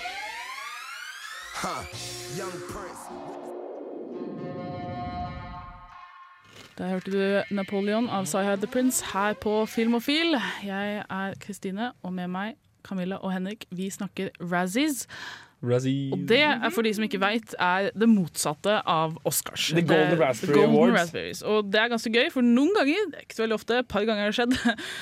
Huh. 1.55 1.83
Young 2.37 2.51
Prince. 2.69 2.94
Der 6.79 6.89
hørte 6.89 7.11
du 7.11 7.55
Napoleon 7.55 8.09
av 8.11 8.25
Sci-Hi 8.27 8.57
The 8.59 8.67
Prince 8.67 9.05
her 9.13 9.37
på 9.39 9.61
Filmofil. 9.71 10.35
Jeg 10.67 11.05
er 11.07 11.35
Kristine, 11.39 11.93
og 12.03 12.11
med 12.17 12.33
meg 12.35 12.57
Camilla 12.83 13.21
og 13.23 13.31
Henrik. 13.31 13.63
Vi 13.71 13.87
snakker 13.95 14.33
Razzies. 14.43 15.05
Og 16.15 16.25
det 16.29 16.41
er 16.45 16.75
for 16.75 16.87
de 16.87 16.93
som 16.97 17.07
ikke 17.07 17.21
veit, 17.23 17.55
er 17.63 17.91
det 17.95 18.09
motsatte 18.11 18.77
av 18.91 19.17
Oscars. 19.29 19.71
The 19.75 19.85
Golden 19.85 20.21
Raspberry 20.21 20.59
Golden 20.59 20.77
Awards. 20.77 20.97
Raspberries. 20.99 21.43
Og 21.43 21.71
det 21.73 21.81
er 21.81 21.93
ganske 21.95 22.13
gøy, 22.15 22.29
for 22.35 22.47
noen 22.47 22.75
ganger, 22.77 23.09
det 23.13 23.21
er 23.21 23.27
ikke 23.27 23.39
så 23.39 23.45
veldig 23.47 23.59
ofte, 23.59 23.81
et 23.81 23.91
par 23.91 24.07
ganger 24.09 24.29
har 24.29 24.35
det 24.35 24.39
skjedd, 24.39 24.59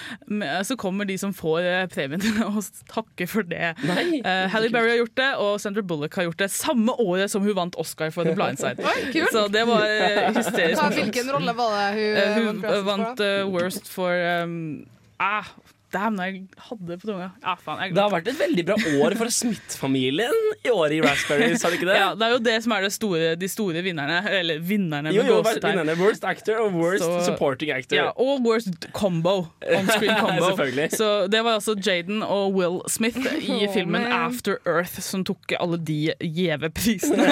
så 0.71 0.79
kommer 0.81 1.09
de 1.09 1.19
som 1.21 1.35
får 1.37 1.61
eh, 1.67 1.83
premien 1.93 2.25
og 2.47 2.63
takker 2.93 3.31
for 3.31 3.47
det. 3.49 3.73
Nei, 3.89 4.23
uh, 4.23 4.47
Halle 4.53 4.71
Berry 4.75 4.95
har 4.95 5.03
gjort 5.03 5.17
det, 5.19 5.31
og 5.43 5.59
Sandra 5.63 5.85
Bullock 5.87 6.17
har 6.21 6.29
gjort 6.29 6.41
det 6.45 6.51
samme 6.55 6.95
året 7.03 7.33
som 7.33 7.45
hun 7.45 7.57
vant 7.59 7.77
Oscar 7.81 8.15
for 8.15 8.29
The 8.29 8.37
Blind 8.39 8.63
Side. 8.63 8.83
Oi. 8.93 9.27
Så 9.33 9.47
det 9.53 9.67
var 9.69 9.87
eh, 9.89 10.31
hysterisk. 10.37 10.83
Hvilken 11.03 11.35
rolle 11.35 11.57
var 11.59 11.77
det 11.77 11.89
hun, 11.99 12.13
Eh, 12.13 12.37
eh, 12.37 12.45
hun 12.45 12.63
vant 12.63 12.67
for, 12.67 12.83
vant 12.87 13.21
eh, 13.21 13.43
Worst 13.49 13.89
for 13.91 14.43
um, 14.45 14.87
ah, 15.23 15.45
Damn, 15.93 16.17
jeg 16.25 16.47
hadde 16.57 16.87
det 16.89 16.97
på 17.03 17.09
tunga. 17.11 17.27
Ja, 17.43 17.53
faen, 17.61 17.81
jeg 17.85 17.93
Det 17.95 18.01
har 18.01 18.13
vært 18.15 18.29
et 18.33 18.39
veldig 18.41 18.63
bra 18.71 18.77
år 19.05 19.17
for 19.21 19.29
Smith-familien 19.29 20.39
i 20.65 20.71
år 20.73 20.95
i 20.97 21.01
Raspberries, 21.05 21.61
har 21.63 21.71
det 21.75 21.79
ikke 21.81 21.89
det? 21.91 21.97
ja, 22.03 22.07
det 22.17 22.25
er 22.27 22.33
jo 22.33 22.39
det 22.47 22.55
som 22.65 22.73
er 22.77 22.87
det 22.87 22.93
store, 22.95 23.33
de 23.37 23.49
store 23.53 23.83
vinnerne. 23.85 24.17
Eller 24.39 24.63
vinnerne, 24.65 25.13
Jo, 25.13 25.23
jo, 25.29 25.37
vinnerne. 25.45 25.97
Worst 26.01 26.25
actor 26.25 26.63
og 26.65 26.73
worst 26.81 27.05
Så- 27.05 27.21
supporting 27.29 27.75
actor. 27.77 27.97
Ja, 28.01 28.07
og 28.17 28.41
worst 28.47 28.89
combo. 28.97 29.35
On-screen 29.61 30.17
combo. 30.25 30.55
Så 30.97 31.11
det 31.33 31.45
var 31.45 31.59
altså 31.61 31.77
Jaden 31.77 32.23
og 32.25 32.55
Will 32.57 32.81
Smith 32.89 33.19
i 33.21 33.67
Oh, 33.67 33.75
filmen 33.75 34.03
man. 34.03 34.13
After 34.13 34.57
Earth 34.67 34.97
som 35.05 35.25
tok 35.29 35.53
alle 35.61 35.77
de 35.77 36.01
gjeve 36.25 36.71
prisene. 36.73 37.29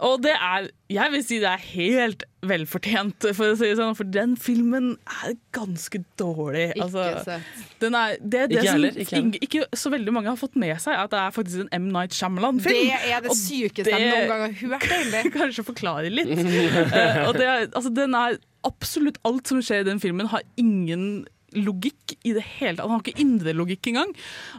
Og 0.00 0.22
det 0.24 0.32
er 0.32 0.68
Jeg 0.92 1.12
vil 1.12 1.24
si 1.26 1.38
det 1.42 1.48
er 1.50 1.62
helt 1.74 2.24
velfortjent, 2.46 3.26
for 3.34 3.52
å 3.52 3.56
si 3.58 3.68
det 3.70 3.76
sånn, 3.78 3.94
for 3.96 4.08
den 4.12 4.34
filmen 4.38 4.92
er 5.24 5.34
ganske 5.56 6.02
dårlig. 6.20 6.66
Ikke 6.76 6.84
Altså, 6.84 7.04
sett. 7.24 7.62
den 7.82 7.96
er, 7.98 8.16
det 8.20 8.40
er 8.42 8.50
det 8.50 8.58
Ikke 8.58 8.66
som 8.66 8.76
heller, 8.76 8.98
ikke 9.02 9.16
heller. 9.16 9.38
ikke 9.48 9.62
så 9.82 9.92
veldig 9.94 10.12
mange 10.14 10.28
har 10.30 10.36
fått 10.40 10.56
med 10.60 10.74
seg, 10.84 10.94
at 11.00 11.10
det 11.14 11.18
er 11.22 11.30
faktisk 11.34 11.64
en 11.64 11.70
M. 11.80 11.88
Night 11.96 12.14
Shyamalan-film. 12.14 12.90
Det 12.92 13.12
er 13.16 13.24
det 13.24 13.36
sykeste 13.38 13.90
jeg 13.90 14.10
noen 14.12 14.28
gang 14.30 14.44
har 14.46 14.58
hørt, 14.60 14.90
egentlig. 14.90 15.32
kanskje 15.40 15.64
forklare 15.66 16.12
litt. 16.12 16.34
uh, 16.36 17.22
og 17.28 17.32
det 17.40 17.48
er, 17.48 17.64
altså, 17.72 17.94
den 17.96 18.14
er 18.18 18.38
absolutt 18.66 19.18
alt 19.26 19.48
som 19.48 19.62
skjer 19.62 19.82
i 19.84 19.88
den 19.88 20.02
filmen, 20.02 20.28
har 20.30 20.44
ingen 20.60 21.24
logikk 21.56 22.16
i 22.26 22.34
det 22.36 22.42
hele 22.58 22.76
tatt. 22.76 22.84
Han 22.84 22.98
har 22.98 23.04
ikke 23.06 23.22
indre 23.22 23.52
logikk 23.56 23.86
engang. 23.88 24.10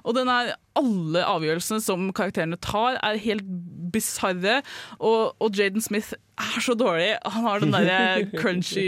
Og 0.03 0.15
den 0.17 0.29
er, 0.33 0.55
alle 0.79 1.23
avgjørelsene 1.29 1.81
som 1.83 2.07
karakterene 2.15 2.57
tar, 2.63 2.97
er 3.05 3.19
helt 3.21 3.45
bisarre. 3.93 4.61
Og, 4.97 5.35
og 5.43 5.53
Jaden 5.59 5.83
Smith 5.83 6.15
er 6.37 6.61
så 6.61 6.73
dårlig. 6.77 7.09
Han 7.25 7.45
har 7.47 7.63
den 7.63 7.71
derre 7.73 8.25
crunchy 8.37 8.85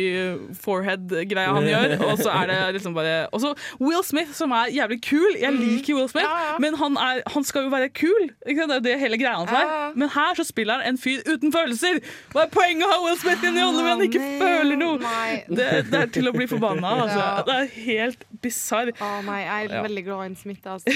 forehead-greia 0.62 1.54
han 1.56 1.66
gjør. 1.68 1.96
Og 2.10 2.22
så 2.22 2.30
er 2.34 2.50
det 2.52 2.58
liksom 2.78 2.94
bare 2.98 3.16
Og 3.34 3.42
så 3.44 3.54
Will 3.82 4.04
Smith, 4.06 4.34
som 4.38 4.54
er 4.56 4.70
jævlig 4.76 5.00
kul. 5.06 5.38
Jeg 5.40 5.56
liker 5.58 5.98
Will 5.98 6.10
Smith, 6.12 6.28
Ja, 6.28 6.52
ja. 6.52 6.58
men 6.62 6.78
han, 6.80 6.98
er, 6.98 7.22
han 7.34 7.44
skal 7.48 7.66
jo 7.68 7.74
være 7.74 7.90
kul. 7.90 8.30
Det 8.46 8.56
er 8.58 8.76
jo 8.76 8.80
det 8.86 8.96
hele 9.02 9.18
greia 9.22 9.40
hans 9.42 9.52
er. 9.54 9.66
ja. 9.66 9.90
Men 9.96 10.12
her 10.14 10.38
så 10.38 10.46
spiller 10.48 10.80
han 10.80 10.94
en 10.94 11.02
fyr 11.02 11.24
uten 11.26 11.54
følelser! 11.54 12.00
Hva 12.34 12.46
er 12.46 12.54
poenget 12.54 12.86
å 12.86 12.92
ha 12.94 13.00
Will 13.06 13.18
Smith 13.22 13.44
i 13.46 13.50
en 13.50 13.58
men 13.60 13.86
han 13.88 14.04
ikke 14.06 14.22
nei, 14.22 14.38
føler 14.42 14.80
noe? 14.80 15.14
Det, 15.50 15.68
det 15.90 16.00
er 16.04 16.12
til 16.14 16.30
å 16.30 16.34
bli 16.36 16.48
forbanna 16.50 16.94
av. 16.94 17.02
Altså. 17.08 17.26
Det 17.50 17.56
er 17.58 17.72
helt 17.90 18.26
bisarr. 18.44 18.92
Nei, 19.26 19.40
jeg 19.44 19.70
er 19.70 19.84
veldig 19.88 20.04
glad 20.06 20.32
i 20.36 20.40
Smith. 20.40 20.66
Altså, 20.70 20.94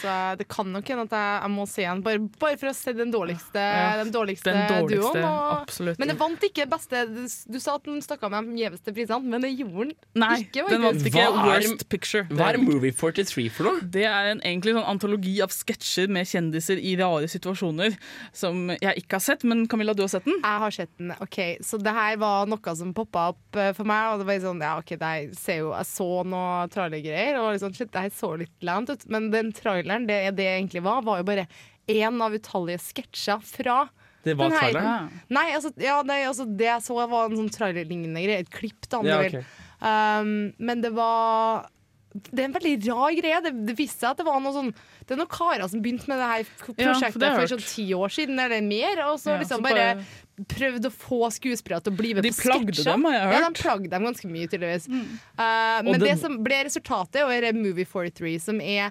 så 0.00 0.16
det 0.40 0.48
kan 0.50 0.70
nok 0.72 0.88
hende 0.90 1.06
at 1.08 1.14
jeg, 1.16 1.36
jeg 1.44 1.54
må 1.54 1.66
se 1.70 1.86
han 1.86 2.02
bare, 2.06 2.22
bare 2.40 2.58
for 2.60 2.72
å 2.72 2.74
se 2.76 2.94
den 2.96 3.12
dårligste, 3.14 3.66
den 4.00 4.12
dårligste, 4.14 4.54
den 4.54 4.68
dårligste, 4.70 5.12
duoen. 5.12 5.28
Og, 5.28 5.60
absolutt. 5.60 5.89
Men 5.98 6.10
det 6.12 6.16
vant 6.20 6.44
ikke 6.46 6.66
beste 6.70 7.02
Du, 7.10 7.22
du 7.26 7.58
sa 7.62 7.76
at 7.78 7.86
den 7.88 8.00
stakk 8.04 8.22
av 8.26 8.32
med 8.34 8.52
de 8.54 8.62
gjeveste 8.64 8.94
prisene, 8.94 9.30
men 9.32 9.44
det 9.44 9.52
gjorde 9.54 9.88
den 9.90 9.94
Nei, 10.22 10.36
ikke. 10.44 10.66
den 10.70 10.84
vant 10.84 11.06
ikke 11.10 11.24
Hva 11.26 11.46
Worst 11.48 11.86
Picture. 11.92 12.24
Hva 12.30 12.50
er 12.52 12.60
Movie 12.62 12.94
43 12.94 13.46
for 13.54 13.68
noe? 13.68 13.88
Det 13.96 14.04
er 14.08 14.30
en 14.34 14.42
egentlig 14.44 14.76
sånn 14.76 14.88
antologi 14.90 15.36
av 15.44 15.54
sketsjer 15.54 16.10
med 16.12 16.28
kjendiser 16.30 16.80
i 16.80 16.94
rare 17.00 17.30
situasjoner 17.30 17.96
som 18.36 18.70
jeg 18.76 19.04
ikke 19.04 19.18
har 19.18 19.24
sett. 19.24 19.46
Men 19.48 19.66
Camilla, 19.70 19.94
du 19.96 20.04
har 20.04 20.12
sett 20.12 20.28
den? 20.28 20.38
Jeg 20.40 20.64
har 20.64 20.76
sett 20.76 20.92
den. 20.98 21.14
ok 21.20 21.38
Så 21.66 21.80
det 21.82 21.94
her 21.96 22.18
var 22.20 22.50
noe 22.50 22.76
som 22.78 22.94
poppa 22.96 23.30
opp 23.34 23.60
eh, 23.60 23.72
for 23.76 23.88
meg. 23.88 24.12
Og 24.12 24.22
det 24.22 24.28
var 24.30 24.42
sånn, 24.44 24.64
ja 24.64 24.76
ok, 24.80 24.94
jeg, 24.96 25.30
ser 25.38 25.62
jo, 25.62 25.72
Jeg 25.74 25.90
så 25.90 26.08
noe 26.28 26.68
trailergreier, 26.72 27.40
og 27.40 27.52
liksom, 27.54 27.74
shit, 27.76 27.92
det 27.92 28.06
her 28.06 28.14
så 28.14 28.34
litt 28.40 28.66
lant 28.66 28.92
ut. 28.92 29.06
Men 29.10 29.30
den 29.34 29.54
traileren, 29.56 30.08
det 30.10 30.20
det 30.40 30.46
egentlig 30.46 30.84
var, 30.84 31.02
var 31.06 31.20
jo 31.20 31.28
bare 31.28 31.46
én 31.90 32.22
av 32.22 32.34
utallige 32.36 32.82
sketsjer 32.84 33.42
fra 33.44 33.80
Det 34.24 34.34
var 34.36 34.50
traileren? 34.52 35.10
Nei, 35.32 35.46
altså, 35.56 35.72
ja, 35.80 36.02
nei, 36.06 36.20
altså 36.28 36.44
det 36.46 36.66
jeg 36.68 36.82
så 36.84 36.98
var 37.08 37.30
en 37.30 37.36
sånn 37.40 37.50
trailerlignende 37.54 38.22
greie. 38.26 38.44
Et 38.44 38.50
klipp, 38.52 38.88
da, 38.88 38.98
om 39.00 39.06
Ja, 39.08 39.18
du 39.22 39.28
vil. 39.28 39.38
ok. 39.40 39.58
Um, 39.80 40.32
men 40.60 40.80
det 40.84 40.90
var 40.92 41.68
det 42.10 42.40
er 42.42 42.48
en 42.48 42.54
veldig 42.56 42.72
rar 42.88 43.12
greie. 43.14 43.36
Det, 43.44 43.52
det 43.68 43.74
viste 43.78 44.00
seg 44.02 44.10
at 44.10 44.18
det 44.18 44.24
var 44.26 44.40
noe 44.42 44.50
sånn 44.52 44.72
Det 45.06 45.14
er 45.14 45.18
noen 45.20 45.30
karer 45.30 45.68
som 45.70 45.78
begynte 45.80 46.08
med 46.10 46.18
det 46.18 46.26
her 46.26 46.40
Ja, 46.42 46.88
prosjektet 46.90 47.20
det 47.22 47.28
for 47.36 47.46
sånn 47.52 47.62
ti 47.62 47.84
år 47.94 48.10
siden 48.10 48.40
eller 48.42 48.64
mer, 48.66 48.98
og 49.06 49.20
så 49.22 49.36
Ja, 49.36 49.38
liksom 49.44 49.62
bare 49.62 49.84
prøvd 50.50 50.88
å 50.88 50.90
få 50.90 51.20
skuespillere 51.30 51.84
til 51.86 51.94
å 51.94 51.96
bli 52.00 52.10
med 52.18 52.26
De 52.26 52.32
på 52.34 52.42
plagde 52.48 52.74
sketsjer. 52.74 52.90
dem, 52.90 53.04
har 53.06 53.14
jeg 53.14 53.22
Ja, 53.22 53.30
hørt. 53.30 53.38
Ja, 53.38 53.48
de 53.54 53.62
plagde 53.62 53.90
dem 53.94 54.08
ganske 54.10 54.32
mye, 54.34 54.50
tydeligvis. 54.50 54.88
Uh, 54.90 54.98
Og 55.38 55.84
men 55.92 56.00
det 56.00 56.08
det 56.10 56.16
som 56.18 56.36
ble 56.42 56.60
resultatet, 56.66 57.22
er 57.22 57.52
Movie 57.54 57.86
43, 57.86 58.34
som 58.42 58.60
er 58.60 58.90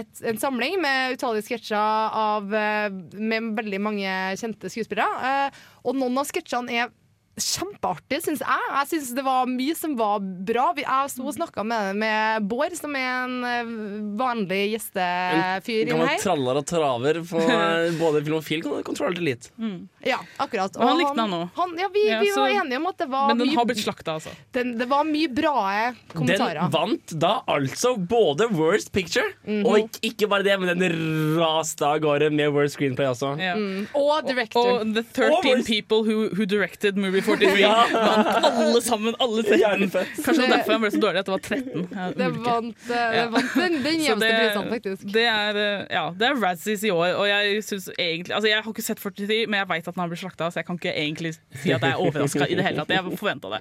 et, 0.00 0.22
en 0.24 0.40
samling 0.40 0.78
med 0.80 1.16
utallige 1.18 1.48
sketsjer 1.50 2.16
av, 2.22 2.54
eh, 2.54 2.88
med 3.20 3.52
veldig 3.58 3.80
mange 3.82 4.14
kjente 4.40 4.72
skuespillere. 4.72 5.08
Eh, 5.30 5.60
og 5.84 5.98
noen 6.00 6.16
av 6.22 6.28
sketsjene 6.30 6.80
er 6.80 6.94
kjempeartige, 7.40 8.20
syns 8.24 8.42
jeg. 8.44 8.68
Jeg 8.74 8.88
syns 8.90 9.10
det 9.16 9.24
var 9.24 9.48
mye 9.48 9.74
som 9.78 9.94
var 9.98 10.20
bra. 10.20 10.66
Jeg 10.76 11.12
sto 11.12 11.26
og 11.26 11.36
snakka 11.36 11.64
med, 11.66 11.96
med 12.00 12.48
Bård, 12.50 12.74
som 12.78 12.94
er 12.98 13.08
en 13.24 13.36
eh, 13.46 13.72
vanlig 14.20 14.60
gjestefyr 14.74 15.92
En 15.92 15.92
Gammel 15.94 16.22
traller 16.22 16.60
og 16.60 16.68
traver 16.68 17.22
på 17.30 17.42
eh, 17.44 17.96
både 18.00 18.24
film 18.26 18.38
og 18.40 18.46
film. 18.46 18.66
Kan 18.66 18.86
kontrollere 18.90 19.24
litt. 19.24 19.50
litt. 19.56 19.80
Ja, 20.06 20.18
akkurat. 20.40 20.76
Og 20.76 20.82
han 20.88 20.98
likte 20.98 21.16
den 21.18 21.34
òg. 21.36 21.48
Han, 21.56 21.74
ja, 21.78 21.88
vi, 21.92 22.06
Ja, 22.08 22.20
vi 22.20 22.30
så- 22.32 22.40
var 22.46 22.48
enige 22.64 22.76
om 22.80 22.86
at 22.86 22.96
det 22.98 23.08
var 23.10 23.26
Men 23.28 23.38
den 23.38 23.48
mye 23.48 23.56
har 23.56 23.64
blitt 23.66 23.82
slakta, 23.84 24.14
altså. 24.16 24.30
den, 24.52 24.78
Det 24.78 24.88
var 24.88 25.04
mye 25.04 25.28
bra 25.28 25.92
kommentarer. 26.14 26.60
Den 26.60 26.70
vant 26.70 27.14
da 27.20 27.32
altså 27.48 27.96
både 27.98 28.48
Worst 28.50 28.92
Picture, 28.92 29.26
Mhm. 29.46 29.66
og 29.66 29.78
ikke, 29.78 30.00
ikke 30.10 30.28
bare 30.28 30.42
det, 30.42 30.58
men 30.60 30.78
den 30.78 31.36
raste 31.38 31.82
av 31.86 31.98
gårde 32.00 32.30
med 32.32 32.52
Worst 32.52 32.74
Screenplay 32.78 33.06
også. 33.06 33.38
Ja. 33.38 33.54
Mm. 33.54 33.88
Og 33.94 34.26
director. 34.26 34.80
Og 34.80 34.94
The 34.94 35.02
13 35.02 35.64
People 35.64 36.02
Who, 36.02 36.28
who 36.34 36.44
Directed 36.46 36.96
Movie 36.96 37.20
43. 37.20 37.58
Ja. 37.60 37.84
Vant 37.92 38.44
alle 38.44 38.80
sammen, 38.80 39.14
alle 39.20 39.42
13. 39.50 39.90
Kanskje 39.90 40.36
det 40.40 40.48
derfor 40.50 40.72
han 40.72 40.80
ble 40.80 40.90
så 40.90 41.00
dårlig 41.00 41.18
at 41.18 41.26
det 41.26 41.34
var 41.34 41.44
13. 41.44 41.88
Det 42.16 42.30
vant, 42.44 42.76
eh, 42.90 43.10
det 43.12 43.26
vant 43.32 43.54
den, 43.54 43.82
den 43.82 44.00
jevneste 44.00 44.32
prisen, 44.40 44.70
faktisk. 44.70 45.12
Det 45.12 45.26
er, 45.26 45.56
eh, 45.56 45.86
ja, 45.90 46.10
det 46.16 46.28
er 46.30 46.34
Razzies 46.40 46.84
i 46.84 46.90
år, 46.90 47.14
og 47.20 47.26
jeg 47.28 47.62
synes 47.64 47.88
egentlig 47.98 48.30
Altså, 48.30 48.48
jeg 48.48 48.62
har 48.62 48.72
ikke 48.72 48.82
sett 48.82 48.98
43, 49.00 49.46
men 49.46 49.58
jeg 49.60 49.68
vet 49.68 49.88
at 49.88 49.89
den 49.96 50.04
har 50.04 50.10
blitt 50.12 50.22
slakta, 50.22 50.50
så 50.50 50.60
jeg 50.60 50.68
kan 50.68 50.80
ikke 50.80 50.94
egentlig 50.94 51.34
si 51.36 51.72
at 51.74 51.82
jeg 51.84 51.90
er 51.90 52.00
overraska 52.00 52.48
i 52.48 52.58
det 52.58 52.66
hele 52.66 52.82
tatt. 52.82 52.94
Jeg 52.94 53.20
forventa 53.20 53.52
det. 53.54 53.60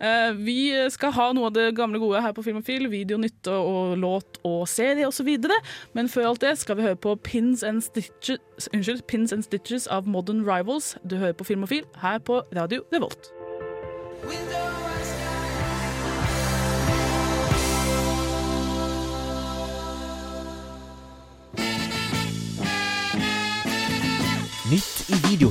Uh, 0.00 0.30
vi 0.44 0.58
skal 0.94 1.14
ha 1.16 1.30
noe 1.36 1.50
av 1.50 1.56
det 1.56 1.68
gamle 1.78 2.00
gode 2.02 2.22
her 2.24 2.34
på 2.36 2.44
Filmofil. 2.46 2.88
Video, 2.92 3.18
nytte 3.20 3.54
og, 3.54 3.70
og 3.74 3.96
låt 3.98 4.40
og 4.44 4.66
serie 4.70 5.08
osv. 5.08 5.30
Men 5.96 6.10
før 6.12 6.32
alt 6.32 6.44
det 6.44 6.56
skal 6.60 6.78
vi 6.78 6.88
høre 6.88 7.00
på 7.00 7.16
Pins 7.24 7.64
and 7.66 7.82
Stitches, 7.84 8.68
unnskyld, 8.72 9.06
Pins 9.10 9.32
and 9.32 9.46
Stitches 9.46 9.86
av 9.86 10.08
Modern 10.08 10.44
Rivals. 10.46 10.96
Du 11.08 11.16
hører 11.16 11.36
på 11.36 11.48
Filmofil 11.48 11.84
her 12.02 12.18
på 12.18 12.42
Radio 12.56 12.84
Revolt. 12.92 13.32
Nytt 24.64 25.10
i 25.10 25.14
videohylla. 25.28 25.43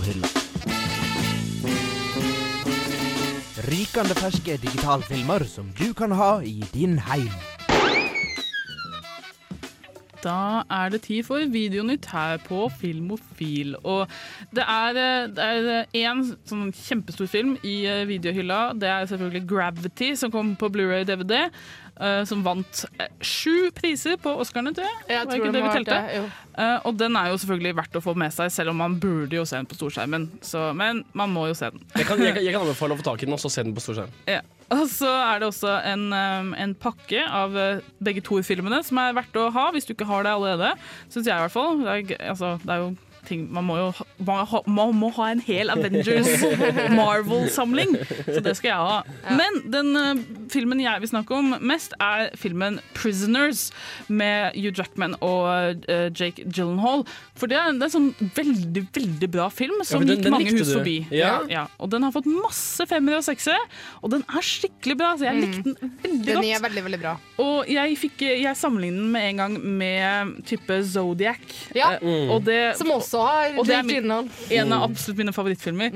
Rykende 3.74 4.14
ferske 4.14 4.54
digitalfilmer 4.62 5.48
som 5.50 5.72
du 5.80 5.96
kan 5.98 6.12
ha 6.14 6.44
i 6.46 6.60
din 6.76 7.00
heim. 7.08 7.32
Da 10.22 10.62
er 10.70 10.92
det 10.94 11.02
tid 11.08 11.24
for 11.26 11.42
Videonytt 11.52 12.06
her 12.12 12.38
på 12.46 12.68
Filmofil. 12.78 13.74
Og 13.82 14.12
det 14.54 14.64
er, 14.68 15.00
eh, 15.02 15.42
er 15.48 15.88
én 16.06 16.22
sånn 16.46 16.70
kjempestor 16.70 17.28
film 17.28 17.58
i 17.64 17.86
eh, 17.90 18.06
videohylla. 18.06 18.78
Det 18.78 18.92
er 18.92 19.10
selvfølgelig 19.10 19.50
Gravity, 19.50 20.14
som 20.16 20.32
kom 20.32 20.54
på 20.56 20.70
Blu-ray 20.70 21.08
Eh, 21.94 22.24
som 22.26 22.41
vant 22.41 22.80
eh, 22.98 23.10
sju 23.22 23.70
priser 23.78 24.18
på 24.22 24.32
Oscarene, 24.41 24.72
tror 24.74 24.88
jeg. 24.88 24.96
Jeg 25.12 25.20
Var 25.20 25.28
tror 25.30 25.38
ikke 25.38 25.52
det 25.52 25.60
det 25.60 25.64
vi 25.64 25.74
telte? 25.76 25.98
det. 26.10 26.24
Eh, 26.64 26.88
og 26.89 26.98
den 26.98 27.20
er 27.20 27.30
jo 27.30 27.38
selvfølgelig 27.44 27.76
verdt 27.78 28.00
å 28.00 28.02
få 28.02 28.16
med 28.18 28.34
seg, 28.34 28.50
selv 28.56 28.74
om 28.74 28.82
man 28.82 28.96
burde 29.02 29.38
jo 29.38 29.46
se 29.46 29.60
den 29.60 29.70
på 29.70 29.78
storskjermen. 29.78 30.26
Så, 30.41 30.72
men 30.78 31.04
man 31.14 31.30
må 31.36 31.46
jo 31.52 31.58
se 31.58 31.70
den. 31.70 31.86
Jeg 31.94 32.10
kan, 32.10 32.24
jeg, 32.26 32.39
jeg 32.41 32.56
kan 32.56 32.66
anbefale 32.66 32.98
å 32.98 33.00
få 33.00 33.06
tak 33.12 33.22
i 33.22 33.30
den 33.30 33.38
og 33.38 33.44
så 33.44 33.54
se 33.54 33.66
den 33.68 33.78
på 33.78 33.86
storskjerm. 33.86 34.20
Ja. 34.34 34.41
Og 34.74 34.88
så 34.89 35.06
er 35.06 35.41
det 35.41 35.46
også 35.52 35.70
en, 35.86 36.08
um, 36.10 36.54
en 36.58 36.72
pakke 36.82 37.22
av 37.30 37.54
uh, 37.54 37.84
begge 38.02 38.24
Thor-filmene 38.26 38.80
som 38.88 38.98
er 38.98 39.14
verdt 39.14 39.36
å 39.38 39.52
ha, 39.54 39.68
hvis 39.76 39.86
du 39.86 39.91
ikke 39.94 40.08
har 40.10 40.26
det 40.26 40.32
allerede. 40.34 40.72
Syns 41.14 41.28
jeg 41.30 41.36
i 41.36 41.44
hvert 41.44 41.54
fall. 41.54 41.84
Det 41.84 41.91
er, 41.94 42.32
altså, 42.32 42.56
det 42.64 42.74
er 42.74 42.82
jo 42.82 42.88
ting 43.28 43.46
Man 43.54 43.66
må 43.68 43.78
jo 43.80 43.88
ha, 43.98 44.06
man, 44.28 44.46
ha, 44.52 44.62
man 44.68 44.94
må 45.00 45.10
ha 45.18 45.30
en 45.34 45.42
hel 45.44 45.70
Avengers 45.74 46.30
Marvel-samling, 46.98 47.96
så 48.28 48.42
det 48.44 48.56
skal 48.58 48.70
jeg 48.70 48.78
ha. 48.78 48.98
Men 49.38 49.60
den 49.74 49.92
uh, 49.98 50.22
filmen 50.54 50.82
jeg 50.84 51.02
vil 51.04 51.12
snakke 51.12 51.36
om 51.38 51.54
mest, 51.64 51.96
er 52.04 52.30
filmen 52.40 52.80
'Prisoners' 52.96 53.70
med 54.08 54.56
Hugh 54.58 54.74
Jackman 54.78 55.16
og 55.22 55.84
uh, 55.90 56.08
Jake 56.14 56.46
Gyllenhaal. 56.48 57.06
For 57.40 57.50
det 57.52 57.58
er, 57.60 57.72
det 57.78 57.88
er 57.88 57.92
en 57.92 57.96
sånn 57.98 58.32
veldig, 58.38 58.86
veldig 58.96 59.30
bra 59.34 59.48
film 59.54 59.82
som 59.88 60.02
ja, 60.04 60.08
den- 60.08 60.18
gikk 60.18 60.24
den 60.28 60.36
mange 60.38 60.54
hus 60.56 60.68
du. 60.70 60.74
forbi. 60.78 60.98
Ja. 61.14 61.34
Ja, 61.52 61.66
og 61.80 61.92
den 61.94 62.04
har 62.06 62.14
fått 62.16 62.28
masse 62.30 62.88
femmere 62.90 63.20
og 63.22 63.26
seksere, 63.28 63.60
og 64.02 64.14
den 64.16 64.24
er 64.30 64.46
skikkelig 64.46 64.98
bra. 65.00 65.14
Så 65.20 65.28
jeg 65.30 65.42
likte 65.44 65.64
den 65.64 65.78
veldig 65.80 65.92
Mm. 66.14 66.22
Den 66.24 66.36
godt. 66.36 66.46
er 66.56 66.62
veldig, 66.64 66.84
veldig 66.86 67.00
bra. 67.02 67.12
Og 67.44 67.68
jeg, 67.72 67.96
fikk, 67.98 68.22
jeg 68.22 68.56
sammenlignet 68.58 69.00
den 69.02 69.12
med 69.14 69.24
en 69.30 69.38
gang 69.42 69.54
med 69.80 70.34
type 70.48 70.78
Zodiac. 70.86 71.40
Ja. 71.76 71.94
Mm. 72.02 72.30
og 72.34 72.44
det, 72.46 72.60
Som 72.78 72.92
også 72.92 73.12
har 73.22 73.59
og 73.59 73.66
det 73.66 73.76
er 73.76 73.84
min, 73.84 74.11
en 74.51 74.74
av 74.74 74.80
Mm. 74.80 74.91
absolutt 74.91 75.18
mine 75.18 75.34
favorittfilmer. 75.34 75.89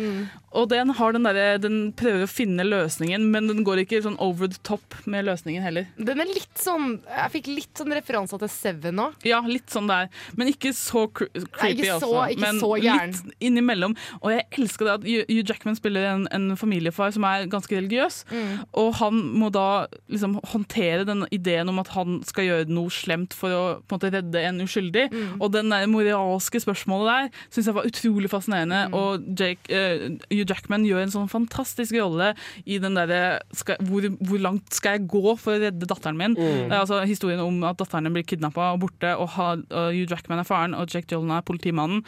Og 0.56 0.70
den, 0.72 0.90
har 0.96 1.12
den, 1.12 1.26
der, 1.28 1.58
den 1.60 1.92
prøver 1.98 2.24
å 2.24 2.30
finne 2.32 2.64
løsningen, 2.64 3.26
men 3.34 3.50
den 3.50 3.64
går 3.68 3.82
ikke 3.84 4.00
sånn 4.06 4.16
over 4.24 4.48
the 4.48 4.58
top 4.64 4.96
med 5.06 5.26
løsningen 5.28 5.62
heller. 5.62 5.90
Den 6.00 6.22
er 6.24 6.30
litt 6.32 6.56
sånn 6.62 7.02
Jeg 7.04 7.32
fikk 7.34 7.50
litt 7.52 7.74
sånn 7.82 7.92
referanser 7.94 8.40
til 8.40 8.50
Seven 8.54 8.96
nå. 8.98 9.10
Ja, 9.28 9.42
litt 9.46 9.68
sånn 9.74 9.90
der. 9.92 10.08
Men 10.40 10.48
ikke 10.54 10.72
så 10.76 11.04
cre 11.12 11.28
creepy, 11.52 11.84
ikke 11.84 12.00
så- 12.00 12.08
altså. 12.08 12.24
ikke 12.32 12.42
Men 12.46 12.60
så 12.64 12.70
gæren. 12.80 13.12
litt 13.12 13.36
innimellom. 13.50 13.96
Og 14.22 14.32
jeg 14.32 14.46
elsker 14.58 14.86
det 14.86 14.94
at 14.94 15.28
Hugh 15.30 15.44
Jackman 15.52 15.76
spiller 15.76 16.06
en, 16.14 16.28
en 16.32 16.56
familiefar 16.56 17.12
som 17.14 17.24
er 17.28 17.46
ganske 17.52 17.76
religiøs. 17.76 18.24
Mm. 18.32 18.66
Og 18.74 18.94
han 19.02 19.14
må 19.44 19.52
da 19.52 19.88
liksom 20.10 20.40
håndtere 20.54 21.06
den 21.06 21.26
ideen 21.32 21.70
om 21.70 21.80
at 21.80 21.90
han 21.90 22.22
skal 22.24 22.46
gjøre 22.48 22.70
noe 22.72 22.90
slemt 22.90 23.34
for 23.34 23.50
å 23.52 23.64
på 23.84 23.94
en 23.94 24.00
måte 24.00 24.14
redde 24.16 24.36
en 24.48 24.62
uskyldig. 24.64 25.10
Mm. 25.12 25.42
Og 25.42 25.52
den 25.52 25.70
der 25.70 25.86
moralske 25.92 26.62
spørsmålet 26.64 27.08
der 27.12 27.30
syns 27.52 27.66
jeg 27.68 27.76
var 27.76 27.84
utrolig 27.92 28.30
fascinerende. 28.32 28.88
Mm. 28.90 28.98
Og 28.98 29.28
Jake, 29.38 29.70
eh, 29.70 30.18
Hugh 30.38 30.48
Jackman 30.48 30.86
gjør 30.88 31.04
en 31.04 31.14
sånn 31.14 31.32
fantastisk 31.32 31.98
rolle 31.98 32.34
i 32.66 32.80
den 32.84 32.98
derre 32.98 33.40
hvor, 33.88 34.08
hvor 34.22 34.42
langt 34.44 34.78
skal 34.78 34.98
jeg 34.98 35.10
gå 35.12 35.36
for 35.36 35.56
å 35.56 35.62
redde 35.66 35.90
datteren 35.90 36.20
min? 36.20 36.38
Mm. 36.38 36.74
Altså 36.78 37.02
historien 37.08 37.44
om 37.44 37.60
at 37.68 37.80
datteren 37.82 38.14
blir 38.14 38.26
kidnappa 38.28 38.72
og 38.76 38.84
borte, 38.86 39.14
og, 39.18 39.32
ha, 39.36 39.52
og 39.58 39.92
Hugh 39.96 40.08
Jackman 40.10 40.44
er 40.44 40.48
faren, 40.48 40.78
og 40.78 40.90
Jack 40.94 41.10
Gyllenhaal 41.12 41.42
er 41.42 41.48
politimannen. 41.48 42.04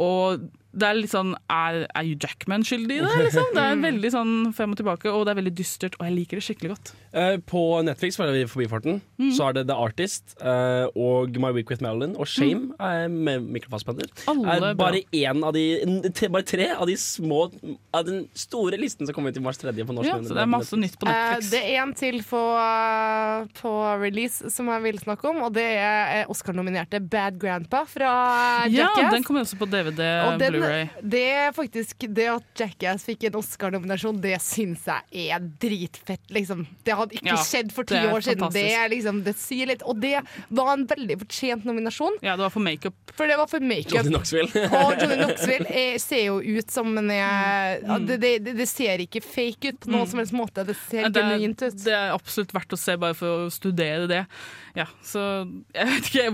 Og 0.00 0.46
det 0.72 0.86
er 0.86 0.94
litt 0.94 1.10
sånn 1.10 1.34
Er, 1.50 1.86
er 1.90 2.04
Hugh 2.06 2.18
Jackman 2.22 2.62
skyldig 2.62 3.00
i 3.00 3.02
det? 3.02 3.14
Liksom? 3.24 3.48
Det 3.56 3.62
er 3.64 3.76
veldig 3.82 4.10
sånn 4.14 4.32
frem 4.54 4.70
og 4.70 4.78
tilbake, 4.78 5.10
og 5.10 5.24
det 5.26 5.32
er 5.34 5.38
veldig 5.40 5.52
dystert, 5.58 5.96
og 5.98 6.06
jeg 6.06 6.14
liker 6.14 6.38
det 6.40 6.44
skikkelig 6.46 6.70
godt. 6.74 6.92
Eh, 7.12 7.36
på 7.50 7.62
Netflix 7.82 8.18
var 8.20 8.30
det 8.30 8.44
i 8.44 8.46
forbifarten. 8.46 9.00
Mm. 9.18 9.32
Så 9.34 9.48
er 9.48 9.56
det 9.58 9.64
The 9.66 9.74
Artist 9.74 10.36
eh, 10.40 10.86
og 10.94 11.34
My 11.42 11.50
Week 11.56 11.68
with 11.72 11.82
Marilyn 11.82 12.14
og 12.16 12.28
Shame 12.30 12.70
eh, 12.78 13.08
med 13.10 13.48
Mikkel 13.50 13.72
Fassbender. 13.72 14.06
Mm. 14.28 14.44
Alle 14.46 14.70
er 14.70 14.78
bare 14.78 15.02
én 15.10 15.42
av 15.44 15.52
de 15.56 15.64
tre, 16.14 16.28
Bare 16.30 16.46
tre 16.46 16.68
av 16.76 16.86
de 16.86 16.94
små 17.00 17.40
Av 17.96 18.04
den 18.06 18.28
store 18.38 18.78
listen 18.78 19.06
som 19.08 19.14
kommer 19.16 19.34
ut 19.34 19.40
i 19.40 19.42
mars 19.42 19.58
3. 19.58 19.72
på 19.74 19.96
norsk. 19.96 20.06
Ja, 20.06 20.20
så 20.22 20.36
det 20.38 20.44
er 20.44 20.50
masse 20.54 20.78
nytt 20.78 20.94
på 21.00 21.08
Eh, 21.10 21.16
Netflix. 21.18 21.50
det 21.50 21.62
er 21.66 21.82
en 21.82 21.92
til 21.98 22.20
på, 22.22 22.40
eh, 22.62 23.48
på 23.58 23.72
release 24.00 24.50
som 24.54 24.68
jeg 24.70 24.82
vil 24.86 24.98
snakke 25.02 25.28
om, 25.32 25.42
og 25.48 25.52
det 25.56 25.66
er 25.80 26.20
eh, 26.20 26.30
Oscar-nominerte 26.30 27.00
Bad 27.10 27.38
Grandpa 27.42 27.82
fra 27.90 28.12
Jackass. 28.70 29.02
ja, 29.02 29.10
den 29.10 29.24
kommer 29.26 29.42
også 29.42 29.58
på 29.58 29.66
DVD 29.70 30.06
Og 30.28 30.38
den- 30.38 30.59
Blu-ray. 30.60 30.88
Det 31.02 31.24
faktisk 31.56 32.06
Det 32.14 32.26
at 32.32 32.60
Jackass 32.60 33.04
fikk 33.08 33.24
en 33.28 33.38
Oscar-nominasjon, 33.40 34.20
det 34.22 34.36
syns 34.44 34.86
jeg 34.86 35.28
er 35.34 35.46
dritfett. 35.62 36.22
Liksom. 36.34 36.66
Det 36.84 36.96
hadde 36.98 37.16
ikke 37.18 37.30
Ja, 37.32 37.36
skjedd 37.44 37.72
for 37.74 37.84
ti 37.88 37.94
det 37.98 38.12
år 38.12 38.24
siden. 38.26 38.50
Det, 38.54 38.66
liksom, 38.94 39.22
det 39.26 39.36
sier 39.40 39.70
litt. 39.70 39.82
Og 39.82 40.00
det 40.02 40.20
var 40.48 40.72
en 40.74 40.86
veldig 40.90 41.18
fortjent 41.24 41.64
nominasjon. 41.68 42.18
Ja, 42.24 42.36
det 42.36 42.46
var 42.46 42.54
for 42.54 42.64
makeup. 42.64 42.94
For 43.16 43.26
det 43.30 43.38
var 43.40 43.46
for 43.50 43.60
makeup. 43.64 43.92
Johnny 44.00 44.14
Knoxville. 44.14 44.66
Og 44.84 44.94
Johnny 45.00 45.16
Knoxville 45.22 45.84
ser 46.02 46.24
jo 46.26 46.40
ut 46.40 46.70
som 46.70 46.90
en 46.98 47.10
mm. 47.10 47.16
ja, 47.16 47.98
det, 47.98 48.20
det, 48.22 48.34
det- 48.56 48.68
ser 48.70 49.02
ikke 49.02 49.20
fake 49.24 49.72
ut 49.74 49.80
på 49.80 49.90
noen 49.90 50.00
Mm. 50.00 50.10
som 50.10 50.18
helst 50.22 50.32
måte. 50.32 50.62
Det 50.64 50.76
ser 50.88 51.04
er, 51.04 51.10
genuint 51.12 51.62
ut. 51.62 51.74
det 51.84 51.92
er 51.92 52.12
absolutt 52.14 52.52
verdt 52.54 52.72
å 52.72 52.78
se 52.80 52.94
bare 52.96 53.14
for 53.18 53.46
å 53.46 53.50
studere 53.52 54.06
det. 54.08 54.22
Ja, 54.78 54.86
så 55.04 55.20
jeg 55.74 55.86
vet 55.90 56.08
ikke 56.10 56.24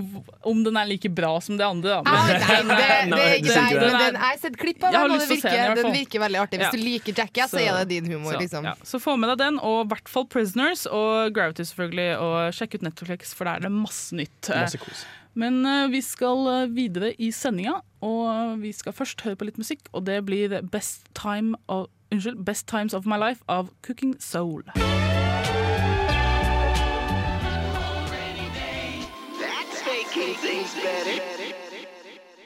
om 0.47 0.61
den 0.63 0.77
er 0.77 0.85
like 0.89 1.09
bra 1.09 1.33
som 1.41 1.57
det 1.57 1.65
andre, 1.65 1.97
da. 1.97 2.01
Ah, 2.05 2.27
nei, 2.27 2.37
det, 2.37 2.45
det, 2.47 2.89
Nei, 3.09 3.41
det 3.41 3.55
nei, 3.55 3.73
men 3.73 3.97
det. 3.97 4.16
Den, 4.17 4.25
jeg 4.25 4.33
har 4.33 4.41
sett 4.43 4.57
klipp 4.57 4.83
av 4.83 4.91
den, 4.97 5.01
og 5.11 5.13
det 5.19 5.29
virker, 5.29 5.57
den 5.75 5.77
den 5.83 5.93
virker 5.95 6.23
veldig 6.25 6.39
artig. 6.41 6.59
Hvis 6.59 6.71
Ja. 6.71 6.71
du 6.71 6.83
liker 6.83 7.13
Jackass, 7.21 7.51
så, 7.51 7.59
Så- 7.59 7.65
er 7.67 7.85
det 7.85 7.89
din 7.93 8.11
humor. 8.11 8.33
Så, 8.33 8.39
liksom. 8.41 8.63
ja. 8.65 8.73
så 8.83 8.99
få 8.99 9.17
med 9.19 9.29
deg 9.31 9.37
den, 9.45 9.59
og 9.59 9.85
i 9.85 9.87
hvert 9.93 10.09
fall 10.09 10.25
Prisoners 10.25 10.85
og 10.89 11.33
Gravity 11.33 11.63
selvfølgelig, 11.63 12.09
og 12.19 12.53
sjekk 12.53 12.75
ut 12.75 12.81
Netflix, 12.89 13.33
for 13.33 13.45
der 13.45 13.55
er 13.55 13.59
det 13.67 13.71
masse 13.71 14.11
nytt. 14.17 14.49
Masse 14.49 14.77
kos. 14.81 15.05
Men 15.37 15.63
eh, 15.69 15.87
vi 15.93 16.01
skal 16.01 16.47
eh, 16.49 16.67
videre 16.73 17.13
i 17.21 17.29
sendinga, 17.31 17.81
og 18.01 18.57
vi 18.59 18.71
skal 18.73 18.91
først 18.93 19.21
høre 19.21 19.35
på 19.37 19.45
litt 19.45 19.57
musikk, 19.61 19.85
og 19.93 20.05
det 20.05 20.25
blir 20.25 20.61
Best, 20.71 21.05
Time 21.13 21.55
of, 21.69 21.87
unnskyld, 22.11 22.43
Best 22.43 22.65
Times 22.67 22.93
of 22.93 23.05
My 23.05 23.17
Life 23.17 23.43
av 23.47 23.69
Cooking 23.83 24.15
Soul. 24.19 24.63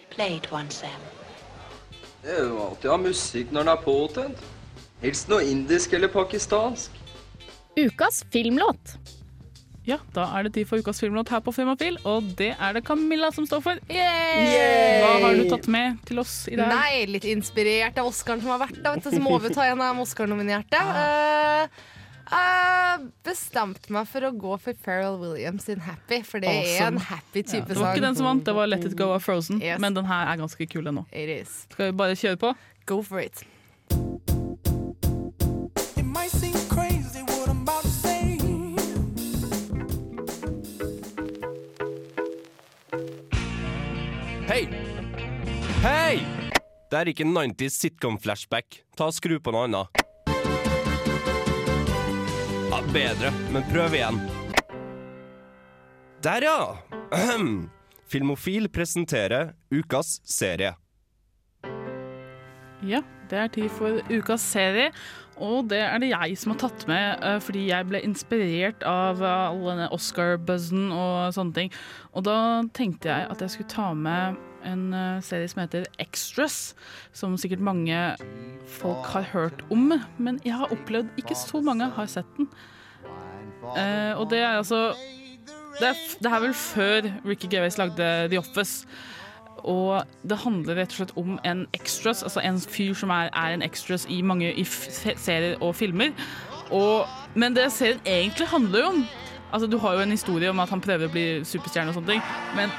Play 0.09 0.35
it 0.35 0.51
once, 0.51 0.75
Sam. 0.75 1.20
Det 2.21 2.35
er 2.37 2.43
jo 2.45 2.59
alltid 2.61 2.89
å 2.89 2.93
ha 2.93 3.01
musikk 3.01 3.53
når 3.53 3.65
den 3.65 3.71
er 3.73 3.85
påtent. 3.85 4.43
Helst 5.01 5.31
noe 5.31 5.45
indisk 5.49 5.95
eller 5.97 6.11
pakistansk. 6.13 6.99
Ukas 7.79 8.21
filmlåt. 8.33 8.97
Ja, 9.87 9.97
da 10.13 10.27
er 10.37 10.45
det 10.45 10.51
tid 10.53 10.67
for 10.69 10.77
ukas 10.77 10.99
filmlåt 11.01 11.31
her 11.33 11.39
på 11.41 11.53
Filmafil, 11.55 11.95
og 12.05 12.27
det 12.37 12.51
er 12.53 12.75
det 12.77 12.83
Camilla 12.85 13.31
som 13.33 13.47
står 13.49 13.63
for. 13.65 13.79
Yay! 13.89 14.99
Hva 15.01 15.15
har 15.23 15.39
du 15.39 15.47
tatt 15.49 15.65
med 15.73 15.97
til 16.05 16.21
oss 16.21 16.35
i 16.51 16.59
dag? 16.59 16.69
Nei, 16.69 17.07
litt 17.09 17.25
inspirert 17.31 17.97
av 17.97 18.11
Oscaren 18.11 18.43
som 18.43 18.53
har 18.53 18.61
vært, 18.61 18.77
da, 18.83 18.93
vet 18.93 19.07
du, 19.07 19.15
så 19.15 19.23
må 19.23 19.39
vi 19.41 19.49
ta 19.55 19.65
en 19.71 19.81
av 19.81 20.03
Oscar-nominerte. 20.03 20.77
Ja. 20.77 21.07
Eh, 21.65 21.89
jeg 22.31 23.11
bestemte 23.25 23.91
meg 23.93 24.07
for 24.09 24.25
å 24.27 24.31
gå 24.35 24.57
for 24.61 24.77
Pharrell 24.85 25.17
Williams 25.19 25.65
sin 25.67 25.79
'Happy', 25.79 26.23
for 26.25 26.39
det 26.39 26.49
er 26.49 26.87
en 26.87 26.97
happy 26.97 27.41
type 27.43 27.67
sang 27.67 27.67
Det 27.67 27.77
var 27.77 27.95
ikke 27.95 28.05
den 28.07 28.15
som 28.15 28.25
vant, 28.25 28.45
det 28.45 28.55
var 28.55 28.67
Let 28.67 28.85
It 28.85 28.97
Go 28.97 29.11
av 29.13 29.21
Frozen, 29.21 29.61
men 29.79 29.93
den 29.93 30.05
her 30.05 30.27
er 30.27 30.37
ganske 30.37 30.67
kul 30.67 30.87
ennå. 30.87 31.05
Skal 31.71 31.91
vi 31.91 31.97
bare 31.97 32.15
kjøre 32.15 32.37
på? 32.37 32.53
Go 32.85 33.01
for 33.01 33.19
it. 33.19 33.43
It 35.97 36.05
might 36.05 36.31
seem 36.31 36.53
crazy 36.69 37.21
what 37.21 37.49
I'm 37.49 37.61
about 37.61 37.83
to 37.83 37.89
say. 37.89 38.37
Hei! 44.47 44.67
Hei! 45.81 46.25
Det 46.91 46.99
er 46.99 47.05
ikke 47.07 47.23
90s 47.23 47.77
sitcom-flashback. 47.79 48.81
Ta 48.97 49.05
og 49.07 49.13
Skru 49.15 49.39
på 49.39 49.53
noe 49.55 49.63
annet. 49.69 50.10
Bedre, 52.89 53.29
men 53.53 53.63
prøv 53.69 53.93
igjen. 53.93 54.17
Der, 56.25 56.41
ja! 56.41 56.77
Filmofil 58.09 58.67
presenterer 58.69 59.53
ukas 59.71 60.17
serie. 60.27 60.73
Ja, 62.81 63.03
det 63.29 63.37
er 63.37 63.51
tid 63.53 63.69
for 63.71 64.01
ukas 64.09 64.43
serie, 64.43 64.89
og 65.37 65.69
det 65.71 65.79
er 65.85 66.01
det 66.01 66.09
jeg 66.11 66.37
som 66.41 66.55
har 66.55 66.61
tatt 66.65 66.87
med, 66.89 67.21
eh, 67.23 67.39
fordi 67.39 67.67
jeg 67.69 67.87
ble 67.89 68.01
inspirert 68.05 68.83
av 68.83 69.21
eh, 69.21 69.47
all 69.51 69.61
denne 69.69 69.89
Oscar-buzzen 69.93 70.89
og 70.91 71.33
sånne 71.37 71.57
ting. 71.57 71.75
Og 72.11 72.25
da 72.27 72.37
tenkte 72.75 73.13
jeg 73.13 73.29
at 73.31 73.45
jeg 73.45 73.55
skulle 73.55 73.71
ta 73.71 73.91
med 73.93 74.41
en 74.67 74.93
eh, 74.93 75.21
serie 75.25 75.49
som 75.51 75.61
heter 75.63 75.87
Extras, 76.01 76.73
som 77.13 77.37
sikkert 77.39 77.63
mange 77.63 77.97
folk 78.67 79.05
har 79.13 79.29
hørt 79.33 79.63
om, 79.71 79.93
men 80.17 80.39
jeg 80.45 80.57
har 80.57 80.73
opplevd 80.73 81.13
ikke 81.21 81.37
så 81.37 81.61
mange 81.65 81.89
har 81.95 82.09
sett 82.11 82.29
den. 82.37 82.49
Eh, 83.77 84.13
og 84.17 84.29
det 84.31 84.41
er 84.41 84.57
altså 84.57 84.91
det 85.79 85.87
er, 85.87 85.99
det 86.19 86.31
er 86.31 86.43
vel 86.43 86.53
før 86.53 87.07
Ricky 87.25 87.47
Gervais 87.51 87.77
lagde 87.77 88.29
The 88.29 88.39
Office. 88.39 88.87
Og 89.63 90.03
det 90.25 90.37
handler 90.41 90.79
rett 90.81 90.93
og 90.93 90.97
slett 90.99 91.17
om 91.17 91.35
en 91.45 91.65
extras, 91.73 92.23
altså 92.23 92.41
en 92.41 92.59
fyr 92.59 92.93
som 92.97 93.13
er, 93.13 93.29
er 93.33 93.53
en 93.53 93.61
extras 93.61 94.07
i 94.09 94.21
mange 94.21 94.53
i 94.53 94.65
serier 94.65 95.57
og 95.61 95.75
filmer. 95.75 96.15
Og, 96.71 97.05
men 97.35 97.55
det 97.55 97.69
serien 97.71 98.01
egentlig 98.05 98.47
handler 98.47 98.79
jo 98.79 98.93
om 98.95 99.03
Altså 99.51 99.67
Du 99.67 99.77
har 99.77 99.93
jo 99.93 99.99
en 99.99 100.11
historie 100.11 100.49
om 100.49 100.59
at 100.63 100.69
han 100.71 100.79
prøver 100.79 101.09
å 101.09 101.11
bli 101.11 101.23
superstjerne, 101.43 101.91
og 101.91 101.97
sånne 101.97 102.13
ting 102.13 102.21
men 102.55 102.71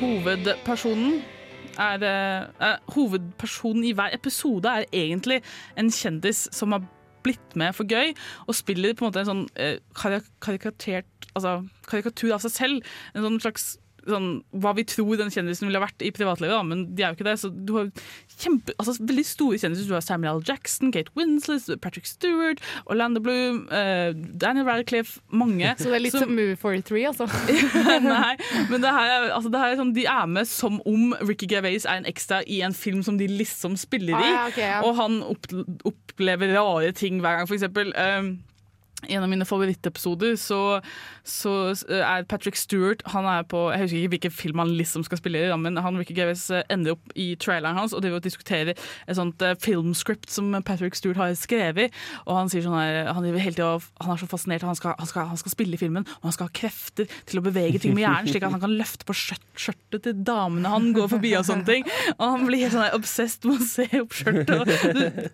hovedpersonen 0.00 1.22
er, 1.78 2.02
eh, 2.02 2.68
eh, 2.68 2.76
Hovedpersonen 2.94 3.84
i 3.84 3.92
hver 3.92 4.14
episode 4.14 4.68
er 4.68 4.84
egentlig 4.92 5.42
en 5.78 5.90
kjendis 5.90 6.48
som 6.52 6.72
har 6.72 6.84
blitt 7.24 7.56
med 7.56 7.72
for 7.72 7.88
gøy, 7.88 8.14
og 8.46 8.54
spiller 8.54 8.94
på 8.94 9.04
en 9.04 9.10
måte 9.10 9.24
en 9.24 9.30
sånn 9.32 9.48
eh, 9.56 9.78
karikatert 9.94 11.10
Altså 11.34 11.64
karikatur 11.90 12.30
av 12.36 12.44
seg 12.44 12.52
selv. 12.54 12.90
En 13.10 13.24
sånn 13.24 13.40
slags 13.42 13.64
sånn, 14.08 14.28
hva 14.62 14.72
vi 14.76 14.84
tror 14.88 15.16
den 15.20 15.30
kjendisen 15.32 15.68
ville 15.68 15.80
vært 15.82 16.02
i 16.04 16.10
privatlivet, 16.14 16.52
da, 16.54 16.62
men 16.66 16.84
de 16.94 17.02
er 17.04 17.12
jo 17.12 17.18
ikke 17.18 17.26
det. 17.28 17.34
Så 17.40 17.50
du 17.52 17.72
har 17.78 17.90
kjempe, 18.38 18.74
altså, 18.78 18.94
veldig 19.00 19.24
store 19.28 19.58
kjendiser. 19.62 19.88
Du 19.88 19.94
har 19.96 20.04
Samuel 20.04 20.40
L. 20.40 20.44
Jackson, 20.48 20.92
Kate 20.94 21.12
Winslet, 21.18 21.66
Patrick 21.84 22.06
Stewart, 22.10 22.60
Orlando 22.90 23.20
Bloom, 23.24 23.62
eh, 23.72 24.12
Daniel 24.14 24.66
Radcliffe, 24.68 25.20
mange. 25.32 25.74
Så 25.78 25.90
det 25.90 25.98
er 26.00 26.04
litt 26.06 26.16
som 26.18 26.30
Movie 26.34 26.56
43, 26.60 27.04
altså? 27.12 27.28
Nei, 28.04 28.34
men 28.70 28.80
det 28.84 28.92
her, 28.94 29.10
er- 29.18 29.30
altså, 29.36 29.52
det 29.54 29.60
her 29.62 29.74
er 29.74 29.80
sånn, 29.80 29.94
de 29.96 30.06
er 30.10 30.26
med 30.30 30.48
som 30.50 30.80
om 30.88 31.14
Ricky 31.24 31.48
Gervais 31.50 31.84
er 31.88 32.00
en 32.02 32.08
ekstra 32.10 32.42
i 32.46 32.60
en 32.66 32.74
film 32.76 33.02
som 33.06 33.18
de 33.20 33.28
liksom 33.30 33.76
spiller 33.80 34.14
i. 34.18 34.22
Ah, 34.22 34.34
ja, 34.34 34.46
okay, 34.52 34.66
ja. 34.68 34.80
Og 34.86 34.96
han 34.98 35.20
opp, 35.26 35.46
opplever 35.88 36.52
rare 36.56 36.92
ting 36.96 37.20
hver 37.24 37.40
gang. 37.40 37.48
For 37.50 37.56
eksempel 37.56 37.92
um, 37.96 38.34
en 39.08 39.24
av 39.24 39.30
mine 39.30 39.46
favorittepisoder 39.48 40.36
så, 40.40 40.60
så 41.26 41.54
er 41.88 42.26
Patrick 42.28 42.56
Stewart 42.58 43.02
Han 43.12 43.26
er 43.28 43.44
på, 43.48 43.66
Jeg 43.72 43.84
husker 43.84 44.00
ikke 44.00 44.12
hvilken 44.14 44.34
film 44.34 44.62
han 44.62 44.74
liksom 44.78 45.04
skal 45.06 45.20
spille 45.20 45.42
i, 45.42 45.50
men 45.60 45.78
han 45.80 45.98
Ricky 45.98 46.16
Gavis 46.16 46.46
eh, 46.54 46.64
ender 46.72 46.96
opp 46.96 47.14
i 47.18 47.32
traileren 47.40 47.78
hans 47.78 47.94
og 47.94 48.02
driver 48.04 48.20
og 48.20 48.26
diskuterer 48.26 48.74
et 48.74 49.18
sånt 49.18 49.42
eh, 49.44 49.56
filmscript 49.60 50.30
som 50.32 50.50
Patrick 50.66 50.96
Stewart 50.98 51.20
har 51.20 51.34
skrevet. 51.38 51.94
Og 52.26 52.38
han 52.38 52.50
sier 52.52 52.64
sånn 52.64 52.76
her, 52.78 53.10
han, 53.14 53.26
hele 53.26 53.56
tiden, 53.56 53.88
han 54.00 54.14
er 54.14 54.20
så 54.20 54.28
fascinert, 54.30 54.66
han 54.66 54.78
skal, 54.78 54.96
han, 54.98 55.10
skal, 55.10 55.28
han 55.30 55.40
skal 55.40 55.54
spille 55.54 55.76
i 55.76 55.80
filmen, 55.80 56.06
og 56.20 56.28
han 56.28 56.36
skal 56.36 56.48
ha 56.48 56.54
krefter 56.56 57.10
til 57.28 57.40
å 57.40 57.44
bevege 57.44 57.80
ting 57.82 57.94
med 57.96 58.04
hjernen, 58.06 58.30
slik 58.30 58.46
at 58.46 58.54
han 58.54 58.62
kan 58.62 58.76
løfte 58.78 59.08
på 59.08 59.16
skjørt, 59.18 59.44
skjørtet 59.58 60.06
til 60.06 60.22
damene 60.26 60.72
han 60.72 60.90
går 60.96 61.10
forbi 61.12 61.34
og 61.38 61.46
sånne 61.48 61.68
ting. 61.68 61.88
Og 62.16 62.24
han 62.24 62.46
blir 62.48 62.64
helt 62.64 62.76
sånn 62.76 62.96
obsessed 62.96 63.48
med 63.48 63.62
å 63.62 63.68
se 63.68 63.88
opp 64.00 64.16
skjørtet. 64.18 64.52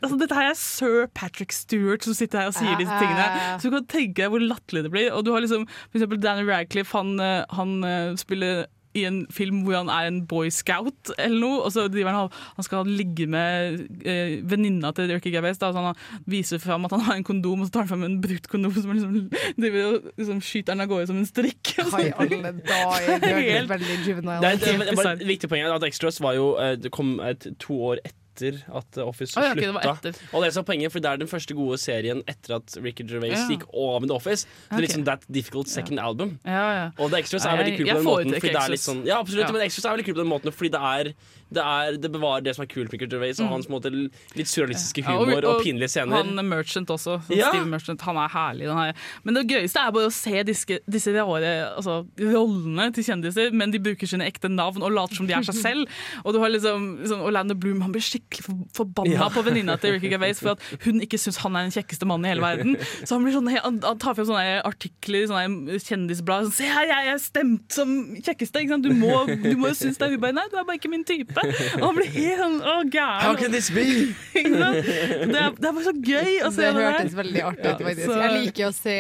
Altså, 0.00 0.16
dette 0.20 0.36
her 0.36 0.50
er 0.50 0.58
sir 0.58 1.06
Patrick 1.16 1.54
Stewart 1.54 2.06
som 2.06 2.16
sitter 2.16 2.44
her 2.44 2.52
og 2.52 2.56
sier 2.56 2.76
disse 2.80 2.98
tingene. 3.00 3.26
Så 3.60 3.70
du 3.70 3.76
kan 3.78 3.88
tenke 3.90 4.24
deg 4.24 4.32
hvor 4.34 4.42
latterlig 4.42 4.86
det 4.88 4.92
blir. 4.96 5.12
Og 5.14 5.24
du 5.26 5.32
har 5.34 5.44
liksom 5.44 5.66
for 5.68 6.00
eksempel 6.00 6.20
Danny 6.22 6.46
Radcliffe, 6.48 6.96
han, 6.96 7.16
eh, 7.20 7.44
han 7.56 7.80
eh, 7.84 8.12
spiller 8.20 8.66
i 8.98 9.04
en 9.06 9.20
film 9.30 9.60
hvor 9.62 9.76
han 9.78 9.90
er 9.92 10.08
en 10.08 10.16
boy 10.26 10.48
scout 10.50 11.12
eller 11.14 11.38
noe, 11.38 11.60
og 11.62 11.70
så 11.70 11.84
driver 11.92 12.10
han, 12.16 12.32
han 12.56 12.66
skal 12.66 12.88
ligge 12.90 13.28
med 13.30 13.84
eh, 14.02 14.40
venninna 14.50 14.90
til 14.96 15.12
Ricky. 15.12 15.30
Da, 15.30 15.52
så 15.54 15.70
han 15.76 16.00
viser 16.30 16.58
fram 16.58 16.88
at 16.88 16.96
han 16.96 17.04
har 17.06 17.20
en 17.20 17.26
kondom, 17.26 17.62
og 17.62 17.68
så 17.68 17.76
tar 17.76 17.84
han 17.86 17.92
fram 17.92 18.02
en 18.08 18.16
brukt 18.24 18.48
kondom 18.50 18.74
som 18.74 18.90
han 18.90 18.98
liksom, 18.98 19.54
driver 19.62 19.86
og 19.92 20.10
liksom 20.18 20.40
skyter 20.42 20.74
den 20.74 20.82
av 20.82 20.90
gårde 20.90 21.06
som 21.12 21.20
en 21.22 21.28
strikk. 21.28 21.74
og 21.84 21.92
Hva 21.92 22.02
i 22.02 22.10
sånne 22.10 22.30
ting. 22.32 22.42
alle 22.42 22.52
dager? 22.72 23.22
Det 23.22 23.30
er 23.30 23.44
Helt- 23.46 23.74
veldig 23.76 23.98
juvenile. 24.08 24.40
Det, 24.42 24.54
det, 24.64 24.88
det, 24.90 24.96
var 24.98 25.12
et 25.14 25.26
viktig 25.30 25.52
poeng 25.54 25.70
at 25.70 25.86
Extras 25.86 26.18
var 26.22 26.34
jo 26.38 26.50
eh, 26.58 26.74
Det 26.80 26.90
kom 26.94 27.18
et, 27.22 27.46
to 27.62 27.78
år 27.92 28.02
etter 28.02 28.19
at 28.48 28.98
eh, 28.98 29.04
Office 29.04 29.36
oh, 29.36 29.44
ja, 29.44 29.52
okay, 29.52 29.68
slutta. 29.68 29.92
etter. 29.92 30.20
Og 30.32 30.44
det 30.44 30.50
er 30.56 30.66
poenget, 30.66 30.92
for 30.92 31.04
det 31.04 31.10
er 31.10 31.20
den 31.20 31.30
første 31.30 31.56
gode 31.58 31.78
serien 31.80 32.22
etter 32.30 32.56
at 32.58 32.76
Ricky 32.80 33.06
Gervais 33.08 33.36
Ja. 33.36 33.46
gikk 33.50 33.66
av 33.70 34.00
med 34.00 34.10
The 34.10 34.16
Office. 34.16 34.46
Det 34.70 34.78
er 34.78 34.86
liksom 34.86 35.04
That 35.08 35.26
Difficult 35.28 35.68
Second 35.68 36.00
Album. 36.00 36.38
Ja, 36.44 36.64
ja. 36.76 36.86
Og 36.98 37.10
The 37.10 37.20
Extras 37.22 37.44
er 37.44 37.60
veldig 37.60 37.76
kult 37.78 37.90
på 37.90 37.96
den 37.96 38.08
måten. 38.08 38.34
Fordi 38.40 38.54
det 38.54 38.62
er 38.64 38.74
litt 38.74 38.84
sånn, 38.84 39.04
ja, 39.08 39.20
absolutt, 39.20 39.52
men 39.52 39.66
Extras 39.66 39.84
er 39.84 39.96
veldig 39.96 40.08
kult 40.08 40.18
på 40.18 40.24
den 40.24 40.32
måten 40.32 40.56
fordi 40.60 40.72
det 40.74 40.80
er 40.80 41.12
det, 41.50 41.62
er, 41.62 41.96
det 41.98 42.10
bevarer 42.14 42.44
det 42.46 42.54
som 42.56 42.62
er 42.64 42.70
kult 42.70 42.90
med 42.92 42.96
Ricky 43.00 43.08
Gervais, 43.10 43.40
og 43.40 43.46
Mm. 43.50 43.52
hans 43.56 43.68
måte, 43.68 43.90
litt 43.90 44.46
surrealistiske 44.50 45.02
Ja, 45.02 45.16
humor 45.18 45.44
og, 45.48 45.62
pinlige 45.64 45.88
scener. 45.90 46.22
Han 46.22 46.38
Merchant 46.48 46.88
også. 46.94 47.18
Ja. 47.34 47.48
Steve 47.50 47.66
Merchant, 47.66 48.00
han 48.06 48.16
er 48.16 48.28
herlig. 48.30 48.68
Den 48.70 48.76
her. 48.78 48.92
Men 49.24 49.34
det 49.34 49.46
gøyeste 49.50 49.80
er 49.82 49.90
bare 49.96 50.06
å 50.10 50.12
se 50.14 50.42
disse, 50.46 50.78
disse 50.88 51.12
rare 51.16 51.52
altså, 51.76 52.06
rollene 52.20 52.90
til 52.94 53.04
kjendiser, 53.08 53.50
men 53.56 53.70
de 53.74 53.80
bruker 53.82 54.06
sine 54.10 54.26
ekte 54.30 54.48
navn 54.52 54.82
og 54.86 54.92
later 54.94 55.18
som 55.18 55.26
de 55.26 55.34
er 55.34 55.42
seg 55.48 55.58
selv. 55.58 55.88
Og 56.24 56.34
du 56.34 56.38
har 56.42 56.52
liksom, 56.52 56.86
liksom 57.02 57.22
Orlando 57.26 57.54
Bloom 57.58 57.80
han 57.82 57.92
blir 57.94 58.04
skikkelig 58.04 58.44
for, 58.46 58.60
forbanna 58.82 59.16
Ja. 59.16 59.28
på 59.32 59.42
venninna 59.46 59.76
til 59.80 59.96
Ricky 59.96 60.10
Gervais 60.12 60.38
for 60.42 60.54
at 60.54 60.84
hun 60.84 61.00
ikke 61.04 61.18
syns 61.20 61.40
han 61.42 61.56
er 61.58 61.66
den 61.68 61.74
kjekkeste 61.74 62.06
mannen 62.08 62.26
i 62.28 62.32
hele 62.34 62.44
verden. 62.44 62.76
Så 63.02 63.16
han, 63.16 63.24
blir 63.26 63.34
sånn, 63.34 63.50
han, 63.56 63.80
han 63.82 63.98
tar 63.98 64.14
frem 64.18 64.28
sånne 64.30 64.60
artikler 64.68 65.24
i 65.24 65.30
sånne 65.30 65.80
kjendisblad. 65.82 66.48
Sånn, 66.50 66.56
Se 66.60 66.68
her, 66.70 66.86
jeg 66.90 67.12
er 67.14 67.20
stemt 67.22 67.74
som 67.74 67.94
kjekkeste! 68.20 68.66
Du, 68.84 68.90
må, 68.94 69.24
du 69.26 69.54
må 69.58 69.70
jo 69.72 69.76
synes 69.78 69.98
det. 69.98 70.06
er 70.12 70.20
bare 70.20 70.36
Nei, 70.36 70.44
du 70.52 70.56
er 70.60 70.64
bare 70.68 70.78
ikke 70.78 70.90
min 70.92 71.04
type. 71.08 71.39
Og 71.80 71.84
han 71.88 71.96
blir 71.98 72.10
helt 72.14 72.40
sånn 72.42 72.58
å, 72.60 72.74
gæren. 72.90 73.22
How 73.24 73.34
can 73.40 73.52
this 73.54 73.70
be? 73.74 73.84
Det 74.40 75.36
er, 75.36 75.50
det 75.56 75.66
er 75.68 75.74
bare 75.74 75.84
så 75.84 75.92
gøy 75.94 76.36
å 76.46 76.50
se 76.54 76.62
Det 76.64 76.70
det, 76.76 76.84
hørtes 76.86 77.14
veldig 77.18 77.42
artig 77.44 77.66
ut. 77.66 77.80
Ja, 77.80 77.86
faktisk. 77.86 78.06
så- 78.06 78.20
Jeg 78.20 78.32
liker 78.46 78.68
å 78.68 78.72
se, 78.74 78.94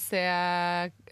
se 0.00 0.22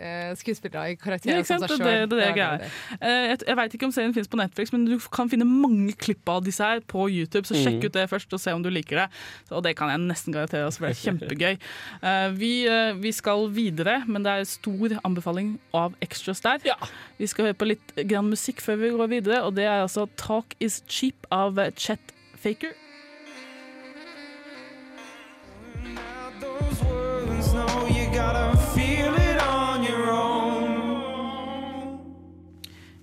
uh, 0.03 0.35
skuespillere 0.39 0.93
i 0.93 0.97
karakterer 1.01 1.41
ja, 1.41 1.47
som 1.47 1.63
seg 1.63 1.75
sjøl. 1.75 1.83
Det, 1.83 1.95
det, 2.13 2.21
det, 2.37 2.47
det. 2.63 2.71
Eh, 3.01 3.25
Jeg, 3.33 3.39
jeg 3.49 3.59
veit 3.59 3.77
ikke 3.77 3.89
om 3.89 3.95
serien 3.95 4.15
finnes 4.17 4.31
på 4.33 4.41
Netflix, 4.41 4.73
men 4.75 4.87
du 4.89 4.95
kan 5.13 5.31
finne 5.33 5.47
mange 5.49 5.95
klipp 6.01 6.29
av 6.33 6.43
disse 6.47 6.65
her 6.65 6.83
på 6.89 7.07
YouTube. 7.13 7.45
Så 7.49 7.57
sjekk 7.59 7.81
Mm. 7.83 7.87
ut 7.89 7.95
det 7.97 8.03
først 8.11 8.35
og 8.37 8.41
se 8.43 8.53
om 8.53 8.63
du 8.63 8.69
liker 8.71 8.99
det. 9.01 9.07
Så, 9.49 9.57
og 9.59 9.63
det 9.65 9.73
kan 9.79 9.89
jeg 9.89 10.03
nesten 10.05 10.35
garantere 10.35 10.67
oss, 10.69 10.77
for 10.79 10.87
det 10.89 10.97
er 10.97 11.01
kjempegøy. 11.07 11.57
Uh, 12.03 12.29
Vi, 12.43 12.51
uh, 12.69 12.93
vi 13.01 13.13
skal 13.15 13.47
videre, 13.55 14.01
men 14.07 14.23
det 14.25 14.33
er 14.33 14.45
stor 14.49 14.97
anbefaling 15.07 15.55
av 15.77 15.95
extras 16.05 16.41
der. 16.45 16.59
Vi 17.19 17.27
skal 17.31 17.49
høre 17.49 17.59
på 17.59 17.69
litt 17.71 17.95
grann 18.09 18.29
musikk 18.31 18.61
før 18.65 18.77
vi 18.83 18.91
går 18.95 19.11
videre, 19.13 19.43
og 19.47 19.55
det 19.57 19.65
er 19.69 19.83
altså 19.85 20.07
'Talk 20.43 20.55
Is 20.59 20.83
Cheap' 20.89 21.27
av 21.31 21.71
Chet 21.77 22.01
Faker. 22.35 22.73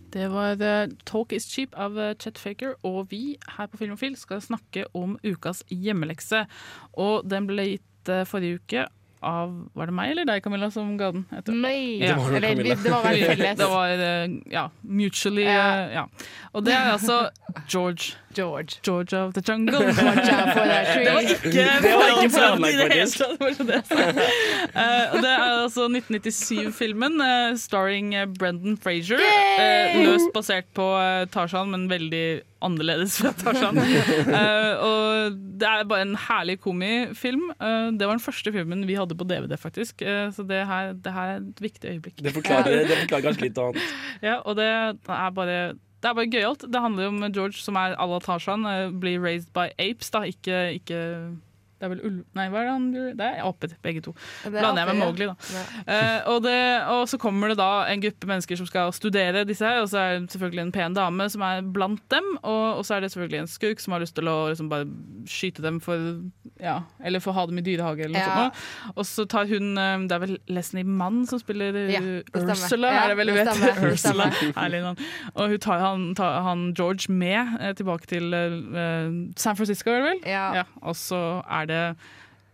Det 0.09 0.27
var 0.27 0.55
The 0.55 0.87
'Talk 1.05 1.31
Is 1.31 1.45
Cheap' 1.45 1.73
av 1.73 1.99
eh, 1.99 2.15
Chet 2.19 2.37
Faker, 2.37 2.75
og 2.83 3.07
vi 3.11 3.37
her 3.57 3.67
på 3.67 3.77
Filmofil 3.77 4.17
skal 4.17 4.41
snakke 4.41 4.85
om 4.93 5.17
ukas 5.23 5.63
hjemmelekse. 5.69 6.45
Og 6.93 7.23
den 7.29 7.47
ble 7.47 7.69
gitt 7.69 8.09
eh, 8.09 8.25
forrige 8.27 8.59
uke 8.59 8.87
av 9.21 9.69
Var 9.75 9.85
det 9.89 9.93
meg 9.93 10.11
eller 10.11 10.25
deg, 10.29 10.43
Camilla, 10.43 10.69
som 10.71 10.97
ga 10.97 11.11
den? 11.11 11.25
Meg. 11.59 11.99
Ja. 12.01 12.13
Det 12.15 12.17
var 12.23 12.35
Eller, 12.37 12.55
Camilla. 12.55 12.75
det 12.83 12.91
var 12.93 13.03
vel 13.03 13.23
felles. 13.31 13.57
Det 13.59 13.67
var, 13.69 13.89
eh, 13.89 14.37
ja, 14.51 14.69
mutually 14.81 15.43
Ja. 15.43 15.67
eh, 15.83 15.93
ja. 15.93 16.05
Og 16.53 16.65
det 16.65 16.73
er 16.73 16.91
altså 16.93 17.29
George. 17.73 18.15
George. 18.35 18.79
George 18.83 19.13
of 19.13 19.33
the 19.33 19.41
jungle. 19.41 19.79
Watch 19.79 20.29
out 20.29 20.53
for 20.53 20.65
that 20.65 20.93
tree. 20.93 21.05
Det 21.05 21.13
var 21.13 21.21
ikke 21.21 21.51
Det 21.83 21.93
var 21.93 22.09
ikke 22.21 22.33
planlagt 22.35 22.73
i 22.73 22.77
det 22.77 22.91
hele 22.93 23.11
tatt, 23.11 23.67
det. 23.67 23.81
Eh, 24.79 25.13
og 25.13 25.23
det 25.23 25.29
er 25.29 25.45
altså 25.63 25.87
1997-filmen 25.87 27.21
uh, 27.21 27.57
starring 27.57 28.13
eh, 28.15 28.27
Brendan 28.39 28.77
Frazier. 28.77 29.19
Uh, 29.19 30.03
løst 30.05 30.29
basert 30.33 30.69
på 30.77 30.85
uh, 30.95 31.25
Tarzan, 31.33 31.71
men 31.73 31.89
veldig 31.89 32.41
annerledes 32.61 33.17
fra 33.21 33.33
Tarzan. 33.37 33.79
Eh, 34.29 34.73
og 34.83 35.35
det 35.59 35.67
er 35.67 35.87
bare 35.89 36.03
en 36.05 36.15
herlig 36.19 36.59
komifilm. 36.61 37.49
Eh, 37.55 37.89
det 37.97 38.07
var 38.07 38.17
den 38.17 38.23
første 38.23 38.51
filmen 38.53 38.85
vi 38.87 38.97
hadde 38.99 39.17
på 39.17 39.25
DVD, 39.27 39.55
faktisk. 39.59 40.03
Eh, 40.05 40.29
så 40.35 40.45
det 40.47 40.61
her, 40.67 40.93
det 40.93 41.13
her 41.13 41.33
er 41.35 41.41
et 41.41 41.61
viktig 41.63 41.95
øyeblikk. 41.95 42.19
Det 42.23 42.33
forklarer, 42.35 42.83
det 42.89 42.97
forklarer 43.03 43.25
kanskje 43.27 43.45
litt 43.47 43.61
annet. 43.63 43.93
Ja, 44.25 44.39
og 44.43 44.59
det 44.59 44.67
er 44.69 45.31
bare 45.35 45.59
det 45.99 46.09
er 46.09 46.15
bare 46.15 46.31
gøyalt. 46.31 46.65
Det 46.71 46.81
handler 46.81 47.07
om 47.11 47.23
George 47.33 47.59
som 47.59 47.75
er 47.75 47.95
à 47.99 48.07
la 48.07 48.19
Tarzan, 48.23 48.65
eh, 48.65 48.91
blir 48.91 49.19
raised 49.19 49.51
by 49.53 49.69
apes, 49.77 50.09
da, 50.11 50.23
ikke, 50.23 50.79
ikke 50.79 50.99
Det 51.79 51.87
er 51.87 51.91
vel 51.93 52.01
ulv... 52.03 52.19
Nei, 52.35 52.45
hva 52.51 52.59
er 52.59 52.65
det 52.67 52.71
han? 52.75 52.87
Det 53.15 53.25
er 53.25 53.43
aper, 53.47 53.73
begge 53.85 54.01
to. 54.03 54.11
Er 54.43 54.51
Blander 54.51 54.83
jeg 54.83 54.89
med. 54.91 54.99
Mowgli, 54.99 55.27
da. 55.29 55.35
Eh, 55.87 56.27
og, 56.27 56.41
det, 56.43 56.55
og 56.91 57.05
så 57.07 57.19
kommer 57.21 57.53
det 57.53 57.57
da 57.61 57.69
en 57.87 58.01
gruppe 58.03 58.27
mennesker 58.27 58.59
som 58.59 58.67
skal 58.67 58.91
studere 58.95 59.45
disse 59.47 59.63
her, 59.63 59.79
og 59.85 59.87
så 59.91 60.01
er 60.01 60.17
det 60.19 60.33
selvfølgelig 60.35 60.65
en 60.65 60.73
pen 60.75 60.97
dame 60.97 61.29
som 61.31 61.45
er 61.47 61.61
blant 61.63 62.03
dem, 62.11 62.27
og, 62.41 62.65
og 62.81 62.83
så 62.87 62.97
er 62.97 63.05
det 63.05 63.11
selvfølgelig 63.13 63.39
en 63.45 63.51
skurk 63.53 63.79
som 63.79 63.95
har 63.95 64.03
lyst 64.03 64.17
til 64.19 64.27
å 64.27 64.35
liksom 64.51 64.67
bare 64.71 64.89
skyte 65.29 65.63
dem 65.63 65.79
for 65.83 66.19
Ja, 66.59 66.81
eller 67.05 67.23
for 67.23 67.31
å 67.31 67.37
ha 67.37 67.45
dem 67.47 67.61
i 67.61 67.63
dyrehage 67.63 68.03
eller 68.09 68.19
noe 68.19 68.25
Ja. 68.27 68.49
sånt. 68.49 68.93
Og 68.99 69.05
så 69.07 69.23
tar 69.31 69.47
hun 69.47 69.77
eh, 69.79 70.03
Det 70.09 70.15
er 70.17 70.23
vel 70.25 70.35
Leslie 70.51 70.83
Mann 70.83 71.21
som 71.29 71.39
spiller 71.39 71.75
eh, 71.85 71.93
Ja. 71.95 72.01
Ursula, 72.35 72.91
er 73.05 73.13
det 73.13 73.17
vel 73.21 73.31
hun 73.31 73.39
det 73.39 73.45
vet? 73.47 73.81
Ursula. 73.93 74.27
Herlig 74.57 74.81
navn. 74.83 74.99
Og 75.35 75.53
hun 75.55 75.63
tar 75.63 75.79
han, 75.85 76.05
tar 76.19 76.41
han 76.43 76.67
George 76.75 77.07
med 77.13 77.55
tilbake 77.79 78.09
til 78.09 78.33
uh, 78.35 79.07
San 79.39 79.55
Francisco, 79.55 79.93
er 79.93 80.01
det 80.03 80.09
vel? 80.09 80.21
Ja. 80.27 80.65
Og 80.81 80.95
så 80.99 81.19
er 81.45 81.68
det 81.68 81.68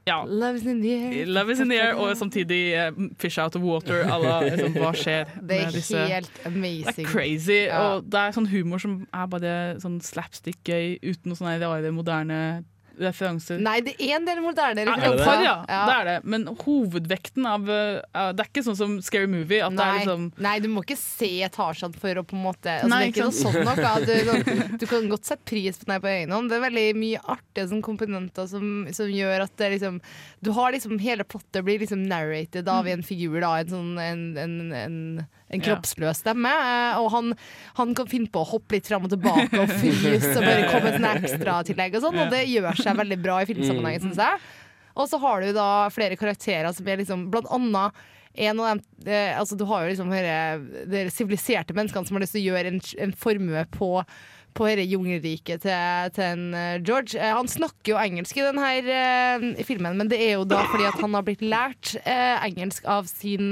ja. 0.06 0.22
Love 0.26 0.60
is 0.60 0.66
in 0.70 0.82
the 0.84 0.92
air. 0.94 1.26
Love 1.26 1.52
is 1.52 1.60
in 1.60 1.70
the 1.70 1.80
air, 1.82 1.96
og 1.96 2.18
samtidig 2.18 2.76
uh, 2.78 3.10
fish 3.18 3.40
out 3.42 3.56
of 3.56 3.64
water. 3.66 4.04
Alla, 4.06 4.38
liksom, 4.46 4.78
hva 4.78 4.92
skjer 4.94 5.32
Det 5.50 5.60
er 5.64 5.74
disse 5.74 6.06
helt 6.12 6.42
amazing. 6.46 6.94
Det 6.96 7.08
er 7.08 7.10
crazy. 7.10 7.60
Ja. 7.66 7.80
Og 7.80 8.06
det 8.12 8.22
er 8.22 8.36
sånn 8.36 8.50
humor 8.52 8.84
som 8.84 9.02
er 9.10 9.28
bare 9.32 9.56
sånn 9.82 9.98
slapstick-gøy, 10.06 11.00
uten 11.02 11.32
noe 11.32 11.40
sånn 11.40 11.56
rare, 11.64 11.94
moderne 11.96 12.40
referanser. 13.00 13.60
Nei, 13.64 13.80
det 13.86 13.96
er 14.00 14.16
en 14.18 14.28
del 14.28 14.42
moderne 14.44 14.86
Ja, 14.86 14.94
referanser. 14.94 15.42
Ja, 15.44 15.56
par, 15.66 15.74
ja. 15.74 15.82
Det 15.88 15.96
er 15.96 16.10
det. 16.10 16.16
Men 16.34 16.46
hovedvekten 16.62 17.48
av 17.50 17.68
uh, 17.70 18.32
Det 18.36 18.46
er 18.46 18.50
ikke 18.50 18.66
sånn 18.66 18.78
som 18.80 18.96
Scary 19.06 19.30
Movie. 19.32 19.62
Nei, 19.76 19.90
liksom 20.00 20.30
nei, 20.42 20.56
du 20.64 20.70
må 20.72 20.86
ikke 20.86 20.98
se 21.00 21.32
Tarzan 21.56 21.96
for 21.98 22.22
å 22.22 22.26
på 22.28 22.38
en 22.38 22.46
måte 22.46 22.72
altså, 22.78 22.92
Nei, 22.92 23.02
Det 23.06 23.08
er 23.08 23.14
ikke 23.14 23.28
noe 23.30 23.38
sånn 23.40 23.60
nok. 23.68 23.84
Du, 24.06 24.14
sånn, 24.30 24.78
du 24.82 24.88
kan 24.90 25.10
godt 25.12 25.30
sette 25.32 25.48
pris 25.50 25.80
på 25.82 25.90
den 25.90 26.04
på 26.04 26.12
egen 26.12 26.36
hånd. 26.36 26.52
Det 26.52 26.60
er 26.60 26.66
veldig 26.68 26.88
mye 27.02 27.24
artige 27.36 27.70
sånn, 27.72 27.86
komponenter 27.86 28.50
som, 28.52 28.68
som 28.96 29.12
gjør 29.12 29.48
at 29.48 29.56
det 29.62 29.72
liksom 29.78 30.02
Du 30.46 30.54
har 30.56 30.76
liksom 30.76 31.00
Hele 31.06 31.26
plottet 31.28 31.66
blir 31.66 31.82
liksom 31.82 32.06
narrated 32.10 32.70
av 32.72 32.88
en 32.90 33.04
figur, 33.06 33.40
da. 33.44 33.56
En 33.62 33.72
sånn 33.72 33.98
en, 34.02 34.22
en, 34.40 34.56
en, 34.74 35.00
en 35.56 35.64
kroppsløs 35.66 36.22
stemme. 36.24 36.52
eh, 36.52 36.98
Og 37.02 37.10
han, 37.16 37.32
han 37.80 37.94
kan 37.98 38.10
finne 38.12 38.30
på 38.32 38.44
å 38.44 38.50
hoppe 38.56 38.78
litt 38.78 38.88
fram 38.92 39.08
og 39.08 39.14
tilbake 39.16 39.62
og 39.64 39.72
fryse 39.80 40.34
og 40.36 40.44
bare 40.46 40.68
komme 40.72 40.94
sånn 40.98 41.10
ekstratillegg 41.16 41.98
og 42.00 42.06
sånn, 42.08 42.20
og 42.26 42.36
det 42.36 42.44
gjør 42.52 42.82
seg 42.84 43.00
veldig 43.02 43.20
bra 43.24 43.40
i 43.42 43.50
filmsammenheng, 43.50 44.00
syns 44.04 44.22
jeg. 44.22 44.44
Og 44.96 45.10
så 45.12 45.18
har 45.20 45.42
du 45.44 45.50
da 45.58 45.70
flere 45.92 46.16
karakterer 46.16 46.72
som 46.72 46.88
er 46.88 47.02
liksom 47.02 47.26
Blant 47.34 47.50
annet 47.52 47.98
en 48.36 48.60
av 48.60 48.66
dem, 48.68 48.80
eh, 49.08 49.32
altså 49.40 49.56
Du 49.60 49.66
har 49.68 49.84
jo 49.86 49.92
liksom 49.94 50.10
de 50.92 51.02
siviliserte 51.12 51.76
menneskene 51.76 52.08
som 52.08 52.16
har 52.18 52.24
lyst 52.24 52.36
til 52.36 52.44
å 52.46 52.50
gjøre 52.54 52.72
en, 52.76 52.82
en 53.08 53.14
formue 53.16 53.66
på 53.76 53.92
på 54.56 54.70
dette 54.70 54.86
jungelriket 54.88 55.66
til, 55.66 56.12
til 56.16 56.24
en 56.24 56.44
eh, 56.56 56.78
George. 56.80 57.18
Eh, 57.20 57.34
han 57.36 57.44
snakker 57.52 57.92
jo 57.92 57.98
engelsk 58.00 58.38
i 58.40 58.46
denne 58.46 58.70
eh, 58.88 59.64
filmen, 59.68 59.98
men 60.00 60.08
det 60.08 60.16
er 60.24 60.38
jo 60.38 60.46
da 60.48 60.62
fordi 60.72 60.86
at 60.88 61.02
han 61.04 61.12
har 61.18 61.26
blitt 61.28 61.44
lært 61.44 61.98
eh, 62.06 62.38
engelsk 62.48 62.88
av 62.88 63.04
sin 63.12 63.52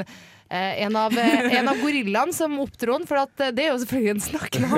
eh, 0.53 0.83
en 0.85 0.95
av, 0.99 1.15
eh, 1.17 1.57
en 1.59 1.69
av 1.71 1.81
gorillaene 1.81 2.35
som 2.35 2.55
oppdro 2.63 2.97
han, 2.97 3.07
for 3.09 3.23
at, 3.23 3.33
eh, 3.41 3.51
det 3.55 3.65
er 3.65 3.71
jo 3.73 3.81
selvfølgelig 3.83 4.13
en 4.13 4.23
snakkende. 4.27 4.69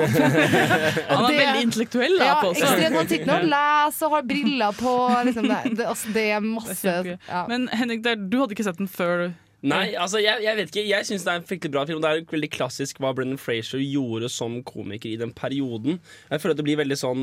Han 1.12 1.28
er 1.28 1.38
veldig 1.38 1.64
intellektuell, 1.68 2.18
da, 2.18 2.28
Ja, 2.30 2.36
på 2.42 2.52
ekstremt. 2.54 2.96
Han 2.96 3.10
sitter 3.10 3.30
nå 3.30 3.38
og 3.38 3.48
leser 3.52 4.08
og 4.08 4.16
har 4.16 4.28
briller 4.32 4.78
på. 4.80 4.94
Liksom 5.30 5.50
det, 5.50 5.62
det, 5.76 5.88
altså, 5.94 6.12
det 6.16 6.28
er 6.36 6.44
masse 6.44 6.94
ja. 7.06 7.42
Men 7.50 7.68
Henrik, 7.72 8.04
du 8.04 8.40
hadde 8.40 8.56
ikke 8.56 8.66
sett 8.66 8.80
den 8.80 8.90
før? 8.90 9.28
Nei, 9.66 9.94
altså 9.96 10.20
jeg, 10.20 10.42
jeg 10.44 10.56
vet 10.58 10.68
ikke 10.68 10.82
Jeg 10.84 11.06
syns 11.08 11.22
det 11.24 11.30
er 11.32 11.38
en 11.40 11.46
fryktelig 11.48 11.72
bra 11.72 11.84
film. 11.88 12.00
Det 12.04 12.10
er 12.10 12.24
veldig 12.30 12.50
klassisk 12.52 12.98
hva 13.02 13.14
Brendan 13.16 13.38
Frazier 13.40 13.80
gjorde 13.82 14.28
som 14.30 14.58
komiker 14.68 15.08
i 15.10 15.16
den 15.20 15.32
perioden. 15.34 15.96
Jeg 16.30 16.42
føler 16.42 16.54
at 16.54 16.60
det 16.60 16.66
blir 16.68 16.80
veldig 16.82 16.98
sånn 17.00 17.22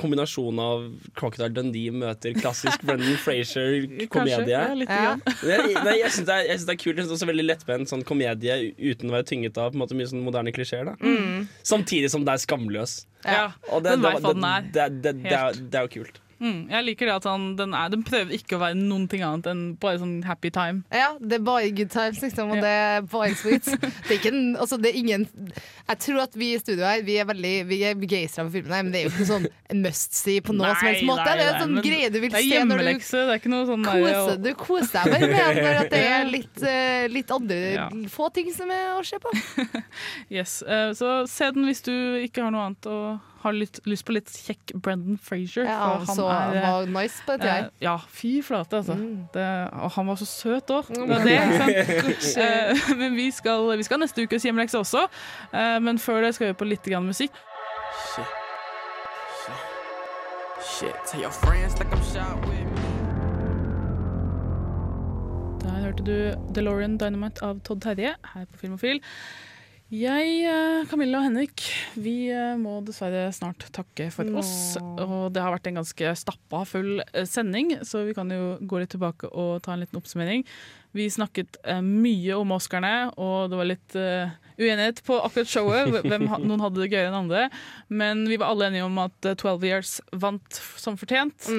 Kombinasjon 0.00 0.56
av 0.62 0.84
Crocodile 1.18 1.50
Dundee 1.52 1.92
møter 1.92 2.32
klassisk 2.38 2.84
Brendan 2.86 3.18
Frazier-komedie. 3.20 4.52
ja, 4.54 4.70
grann. 4.86 5.24
Nei, 5.84 5.96
jeg 6.00 6.14
syns 6.14 6.28
det, 6.28 6.36
er- 6.38 6.48
synes 6.54 6.66
det 6.70 6.76
er 6.76 6.80
kult. 6.84 6.94
Jeg 6.96 7.04
synes 7.04 7.10
det 7.10 7.16
er 7.16 7.18
også 7.18 7.30
veldig 7.32 7.46
lettbent 7.48 7.92
sånn 7.92 8.04
komedie 8.08 8.56
uten 8.78 9.10
å 9.12 9.16
være 9.18 9.28
tynget 9.32 9.60
av 9.60 9.72
på 9.72 9.78
en 9.78 9.84
måte, 9.84 9.98
mye 9.98 10.08
sånn 10.12 10.24
moderne 10.24 10.54
klisjeer. 10.56 10.92
Mm. 11.02 11.44
Samtidig 11.66 12.12
som 12.14 12.24
det 12.24 12.36
er 12.38 12.44
skamløs. 12.46 13.00
Ja, 13.26 13.50
Og 13.68 13.84
det, 13.84 13.98
den 13.98 14.06
det, 14.06 14.32
det, 14.32 14.34
det, 14.72 14.90
det, 15.04 15.14
det, 15.28 15.36
er, 15.36 15.60
det 15.60 15.80
er 15.82 15.88
jo 15.88 15.94
kult. 16.00 16.20
Mm, 16.40 16.70
jeg 16.72 16.84
liker 16.86 17.06
det 17.10 17.14
at 17.20 17.26
han, 17.28 17.42
den, 17.58 17.74
er, 17.76 17.90
den 17.92 18.02
prøver 18.06 18.32
ikke 18.32 18.56
å 18.56 18.60
være 18.62 18.76
noen 18.80 19.06
ting 19.12 19.20
annet 19.26 19.46
enn 19.50 19.62
bare 19.80 19.98
sånn 20.00 20.22
happy 20.24 20.48
time. 20.54 20.82
Ja, 20.90 21.10
det 21.20 21.36
er 21.36 21.44
bare 21.44 21.68
good 21.76 21.90
times, 21.92 22.22
liksom, 22.24 22.54
og 22.54 22.62
det 22.64 22.70
er 22.72 23.02
bare 23.12 23.34
sweet. 23.36 23.68
Det 24.06 24.14
er 24.14 24.18
ikke 24.18 24.32
en, 24.32 24.56
altså, 24.56 24.78
det 24.80 24.90
er 24.90 24.96
ingen 24.98 25.26
Jeg 25.90 25.98
tror 26.02 26.22
at 26.24 26.34
vi 26.38 26.48
i 26.54 26.58
studio 26.58 26.82
her 26.86 27.02
Vi 27.06 27.14
er 27.20 27.26
veldig 27.28 27.52
Vi 27.68 27.78
er 27.86 27.94
begeistra 28.00 28.42
for 28.46 28.54
filmen, 28.54 28.72
her, 28.72 28.82
men 28.86 28.92
det 28.94 29.00
er 29.02 29.04
jo 29.06 29.12
ikke 29.12 29.26
sånn 29.28 29.46
en 29.70 29.82
must 29.84 30.16
see 30.16 30.40
på 30.42 30.54
noen 30.56 30.72
som 30.80 30.88
helst 30.88 31.04
måte. 31.06 31.26
det 31.38 31.44
er 31.44 31.52
en 31.52 31.60
sånn 31.62 31.84
greie 31.84 32.08
du 32.10 32.18
vil 32.24 32.32
se 32.34 32.62
når 32.64 32.80
du 32.80 32.86
det 32.90 33.20
er 33.20 33.36
ikke 33.38 33.52
noe 33.52 33.68
sånn 33.68 33.84
der, 33.86 34.18
og- 34.24 34.42
du 34.42 34.50
koser 34.58 35.06
deg 35.06 35.12
bare 35.12 35.30
med 35.30 35.60
når 35.62 35.80
at 35.84 35.92
det 35.94 36.02
er 36.10 36.24
litt, 36.34 36.62
eh, 36.66 37.06
litt 37.12 37.30
andre 37.36 37.58
Ja. 37.76 37.86
få 38.10 38.30
ting 38.34 38.50
som 38.56 38.70
er 38.74 38.96
å 38.96 39.04
se 39.06 39.20
på. 39.22 39.30
Yes, 40.40 40.62
eh, 40.62 40.90
Så 40.98 41.26
se 41.30 41.50
den 41.54 41.68
hvis 41.68 41.82
du 41.86 41.92
ikke 42.24 42.42
har 42.46 42.54
noe 42.54 42.66
annet 42.70 42.86
og 42.90 43.29
har 43.40 43.54
litt, 43.56 43.78
lyst 43.88 44.04
på 44.04 44.12
litt 44.12 44.28
kjekk 44.28 44.74
Brendan 44.84 45.16
Frazier. 45.22 45.64
Ja, 45.64 45.78
for 45.98 46.06
han 46.10 46.16
så 46.18 46.26
er, 46.28 46.58
han 46.60 46.74
var 46.74 46.90
nice 47.02 47.22
på 47.26 47.36
det, 47.40 47.46
jeg. 47.48 47.64
eh, 47.70 47.84
ja, 47.86 47.94
fy 48.12 48.32
flate, 48.44 48.80
altså. 48.82 48.96
Det, 49.34 49.46
og 49.80 49.94
han 49.96 50.10
var 50.12 50.18
så 50.20 50.28
søt 50.28 50.72
òg. 50.76 50.90
Mm. 50.96 51.14
Eh, 52.40 52.82
men 52.96 53.14
vi 53.16 53.30
skal, 53.34 53.64
vi 53.78 53.84
skal 53.86 54.00
neste 54.02 54.22
ukes 54.26 54.44
hjemmelekse 54.44 54.78
også. 54.78 55.06
Eh, 55.52 55.78
men 55.82 55.98
før 55.98 56.20
det 56.26 56.34
skal 56.36 56.50
vi 56.52 56.58
på 56.60 56.68
litt 56.68 56.84
grann 56.86 57.06
musikk. 57.08 57.32
Shit. 58.12 58.36
Shit. 59.40 60.94
Shit. 61.10 61.20
your 61.20 61.32
friends 61.32 61.78
like 61.78 61.90
I'm 61.92 62.02
shot 62.12 62.36
with 62.48 62.64
me. 62.64 62.88
Der 65.60 65.80
hørte 65.84 66.04
du 66.06 66.52
DeLorean 66.56 66.96
Dynamite 67.00 67.44
av 67.44 67.60
Todd 67.66 67.82
Terje 67.84 68.14
her 68.34 68.46
på 68.52 68.62
Filmofil. 68.62 69.02
Jeg, 69.90 70.44
eh, 70.46 70.84
Camilla 70.86 71.18
og 71.18 71.24
Henrik, 71.26 71.64
vi 71.98 72.28
eh, 72.30 72.54
må 72.54 72.76
dessverre 72.86 73.24
snart 73.34 73.64
takke 73.74 74.06
for 74.14 74.28
oss. 74.38 74.76
Og 74.78 75.32
det 75.34 75.42
har 75.42 75.50
vært 75.50 75.66
en 75.66 75.80
ganske 75.80 76.12
stappa 76.14 76.60
full 76.68 77.00
eh, 77.02 77.24
sending, 77.26 77.72
så 77.82 78.04
vi 78.06 78.14
kan 78.14 78.30
jo 78.30 78.52
gå 78.70 78.78
litt 78.78 78.92
tilbake 78.94 79.26
og 79.34 79.56
ta 79.64 79.74
en 79.74 79.82
liten 79.82 79.98
oppsummering. 79.98 80.44
Vi 80.94 81.08
snakket 81.10 81.58
mye 81.86 82.36
om 82.38 82.54
Oscarene, 82.54 83.10
og 83.18 83.50
det 83.50 83.58
var 83.58 83.68
litt 83.68 83.96
uenighet 84.60 85.00
på 85.06 85.16
akkurat 85.22 85.50
showet. 85.50 85.90
Hvem, 86.10 86.26
noen 86.44 86.62
hadde 86.62 86.82
det 86.82 86.88
gøyere 86.90 87.10
enn 87.10 87.18
andre. 87.24 87.44
Men 87.90 88.22
vi 88.30 88.38
var 88.38 88.52
alle 88.52 88.68
enige 88.70 88.86
om 88.86 89.00
at 89.02 89.26
eh, 89.26 89.34
12 89.34 89.66
Years 89.66 89.96
vant 90.22 90.60
som 90.78 90.98
fortjent. 91.00 91.50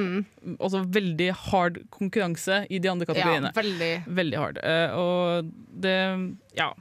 Også 0.55 0.85
veldig 0.87 1.29
hard 1.49 1.81
konkurranse 1.95 2.63
i 2.71 2.79
de 2.79 2.91
andre 2.91 3.09
kategoriene. 3.11 3.51
Ja, 3.51 3.59
veldig. 3.59 3.91
Veldig 4.21 4.39
hard. 4.39 4.63
Og 5.01 5.51
det 5.83 5.97
Ja. 6.59 6.71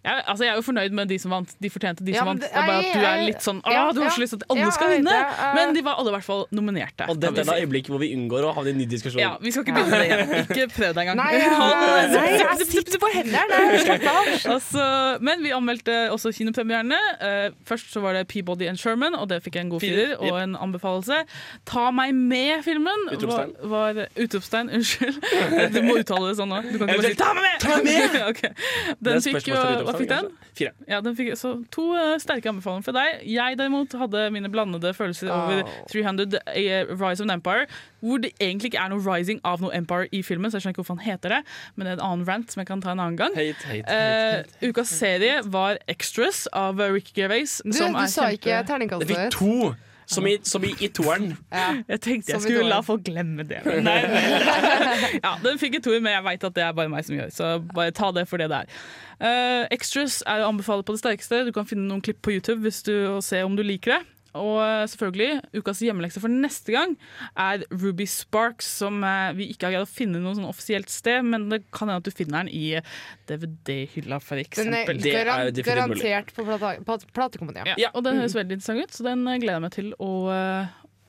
Jeg, 0.00 0.22
altså 0.32 0.44
jeg 0.46 0.50
er 0.52 0.56
jo 0.56 0.62
fornøyd 0.64 0.94
med 0.96 1.08
de 1.10 1.18
som 1.20 1.30
vant. 1.34 1.50
De 1.60 1.68
fortjente 1.68 2.00
de 2.06 2.12
Ja, 2.14 2.22
som 2.22 2.28
vant. 2.30 2.40
det- 2.40 2.48
Det 2.48 2.56
er 2.56 2.66
bare 2.66 2.78
at 2.80 2.92
du 2.94 3.00
er 3.04 3.18
litt 3.26 3.42
sånn 3.44 3.58
ja, 3.68 3.82
Å, 3.90 3.92
du 3.92 4.00
har 4.00 4.06
ja. 4.08 4.14
så 4.16 4.20
lyst 4.22 4.32
til 4.32 4.38
at 4.40 4.46
alle 4.50 4.60
Ja, 4.64 4.70
skal 4.70 4.88
vinne! 4.94 5.12
det. 5.12 5.48
Men 5.54 5.74
de 5.74 5.82
var 5.84 5.94
alle 6.00 6.08
i 6.08 6.14
hvert 6.14 6.24
fall 6.24 6.46
nominerte. 6.56 7.04
Og 7.10 7.20
dette 7.20 7.40
er 7.40 7.44
da 7.44 7.56
øyeblikket 7.60 7.90
hvor 7.92 8.00
vi 8.00 8.08
unngår 8.16 8.46
å 8.48 8.54
havne 8.56 8.68
i 8.68 8.72
en 8.72 8.78
ny 8.80 8.86
diskusjon. 8.88 9.20
Ja, 9.20 9.36
vi 9.40 9.50
skal 9.52 9.64
ikke 9.64 9.74
begynne 9.76 9.98
det 10.00 10.08
igjen. 10.08 10.32
Ikke 10.48 10.66
prøv 10.72 10.94
deg 10.96 11.02
engang. 11.04 11.16
Nei, 11.20 11.32
ja, 11.36 12.06
nei, 12.16 12.30
jeg 12.38 12.66
sitter 12.70 12.98
på 12.98 13.10
hendene. 13.12 13.58
Slapp 13.84 14.08
av. 14.08 14.30
Altså, 14.60 14.86
men 15.20 15.42
vi 15.44 15.50
anmeldte 15.52 15.98
også 16.14 16.32
kinopremierene. 16.32 16.96
Eh, 17.20 17.50
først 17.68 17.92
så 17.92 18.00
var 18.00 18.14
det 18.16 18.26
Peabody 18.28 18.66
and 18.68 18.78
Sherman, 18.80 19.14
og 19.14 19.28
det 19.28 19.42
fikk 19.44 19.54
jeg 19.60 19.64
en 19.66 19.70
god 19.70 19.80
Firer, 19.84 20.16
og 20.18 20.40
en 20.40 20.56
anbefalelse. 20.56 21.20
Ta 21.66 21.90
meg 21.90 22.14
med-filmen 22.14 23.04
Utropstein 23.12 23.52
var, 23.68 23.92
var 24.00 24.08
Utropstegn, 24.16 24.70
unnskyld. 24.80 25.20
Du 25.76 25.80
må 25.84 25.98
uttale 26.00 26.32
det 26.32 26.36
sånn 26.40 26.48
nå. 26.48 26.62
Du 26.72 26.78
kan 26.78 26.88
ikke 26.88 27.02
bare 27.02 27.12
si 27.12 27.20
'ta 27.20 27.30
meg 27.34 27.44
med'! 27.44 27.60
Ta 27.60 27.76
meg 27.76 27.84
med! 27.84 28.28
Ok. 28.30 28.42
Den 29.02 29.20
fikk 29.20 29.46
jo. 29.52 29.89
Hva 29.90 30.00
fikk 30.00 30.10
den? 30.12 30.28
Fire. 30.58 30.72
Ja, 30.90 31.00
den 31.04 31.14
fikk, 31.16 31.32
så 31.38 31.52
To 31.74 31.84
uh, 31.94 32.14
sterke 32.20 32.50
anbefalinger 32.50 32.84
fra 32.88 32.94
deg. 32.96 33.20
Jeg 33.30 33.58
derimot 33.60 33.94
hadde 34.00 34.24
mine 34.34 34.50
blandede 34.52 34.92
følelser 34.96 35.30
over 35.34 35.62
300 35.92 36.40
uh, 36.40 36.94
Rise 37.00 37.22
of 37.22 37.26
an 37.28 37.34
Empire, 37.36 37.66
hvor 38.00 38.22
det 38.22 38.32
egentlig 38.40 38.72
ikke 38.72 38.80
er 38.82 38.92
noe 38.92 39.02
rising 39.04 39.40
av 39.46 39.60
noe 39.64 39.74
Empire 39.76 40.08
i 40.16 40.22
filmen, 40.26 40.50
så 40.50 40.58
jeg 40.58 40.64
skjønner 40.66 40.76
ikke 40.78 40.84
hvorfor 40.84 40.98
han 41.00 41.06
heter 41.10 41.34
det, 41.36 41.42
men 41.76 41.86
det 41.86 41.92
er 41.94 41.98
en 42.00 42.06
annen 42.08 42.26
rant 42.28 42.52
som 42.52 42.62
jeg 42.62 42.70
kan 42.70 42.82
ta 42.84 42.94
en 42.94 43.00
annen 43.04 43.18
gang. 43.20 43.36
Hate, 43.36 43.66
hate, 43.68 44.00
Eh, 44.00 44.70
ukas 44.70 44.90
serie 44.96 45.40
var 45.44 45.78
Extras 45.90 46.46
av 46.56 46.80
eh, 46.80 46.92
Ricky 46.94 47.12
Gervais. 47.20 47.60
Du, 47.64 47.72
som 47.76 47.92
du 47.94 48.00
er 48.00 48.10
sa 48.10 48.28
kjempe- 48.28 48.38
ikke 48.40 48.60
terningkastet 48.68 49.08
Det 49.08 49.16
fikk 49.16 49.38
to, 49.38 49.74
som 50.10 50.26
i, 50.26 50.36
som 50.46 50.64
i, 50.66 50.72
i 50.82 50.88
toeren. 50.90 51.32
Jeg 51.88 52.00
tenkte 52.02 52.34
jeg 52.34 52.42
skulle 52.42 52.66
la 52.68 52.80
folk 52.84 53.04
glemme 53.06 53.44
det. 53.46 53.60
Men 53.66 53.86
nei, 53.86 53.98
nei. 54.10 54.22
Ja, 55.24 55.36
den 55.44 55.60
fikk 55.60 55.78
en 55.78 55.84
toer, 55.84 56.02
men 56.02 56.16
jeg 56.16 56.26
veit 56.26 56.46
at 56.48 56.56
det 56.56 56.64
er 56.66 56.74
bare 56.76 56.90
meg 56.92 57.06
som 57.06 57.16
gjør, 57.18 57.30
så 57.34 57.50
bare 57.74 57.94
ta 57.94 58.10
det 58.16 58.26
for 58.30 58.42
det 58.42 58.50
det 58.50 58.64
er. 58.64 58.80
Uh, 59.20 59.64
extras 59.74 60.20
er 60.26 60.42
å 60.42 60.48
anbefale 60.50 60.86
på 60.86 60.96
det 60.96 61.02
sterkeste. 61.02 61.44
Du 61.46 61.52
kan 61.54 61.68
finne 61.68 61.86
noen 61.86 62.02
klipp 62.04 62.22
på 62.24 62.34
YouTube 62.34 62.64
hvis 62.64 62.82
du, 62.86 62.94
og 63.12 63.22
se 63.26 63.42
om 63.46 63.54
du 63.58 63.62
liker 63.66 63.98
det. 63.98 64.02
Og 64.38 64.60
eh, 64.62 64.84
selvfølgelig, 64.92 65.40
ukas 65.58 65.80
hjemmelekse 65.82 66.20
for 66.22 66.30
neste 66.30 66.70
gang 66.74 66.92
er 67.34 67.64
Ruby 67.72 68.06
Sparks, 68.06 68.68
som 68.82 69.00
eh, 69.02 69.32
vi 69.38 69.48
ikke 69.50 69.66
har 69.66 69.74
greid 69.78 69.88
å 69.88 69.90
finne 69.90 70.20
noe 70.22 70.36
sånn 70.38 70.46
offisielt 70.46 70.92
sted, 70.92 71.24
men 71.26 71.48
det 71.50 71.64
kan 71.74 71.88
hende 71.90 71.98
at 72.04 72.06
du 72.06 72.14
finner 72.14 72.44
den 72.44 72.52
i 72.54 72.76
DVD-hylla, 73.30 74.20
for 74.22 74.38
eksempel. 74.42 75.00
Den 75.02 75.16
er 75.16 75.50
garantert 75.66 76.34
på 76.36 76.44
plata 76.46 76.74
plat- 76.86 77.08
platekompaniet. 77.16 77.74
Ja, 77.80 77.90
og 77.94 78.04
den 78.06 78.20
høres 78.22 78.36
veldig 78.38 78.58
interessant 78.60 78.84
ut, 78.86 78.94
så 78.94 79.06
den 79.10 79.26
eh, 79.26 79.40
gleder 79.42 79.58
jeg 79.58 79.66
meg 79.66 79.74
til 79.76 79.90
å, 79.98 80.12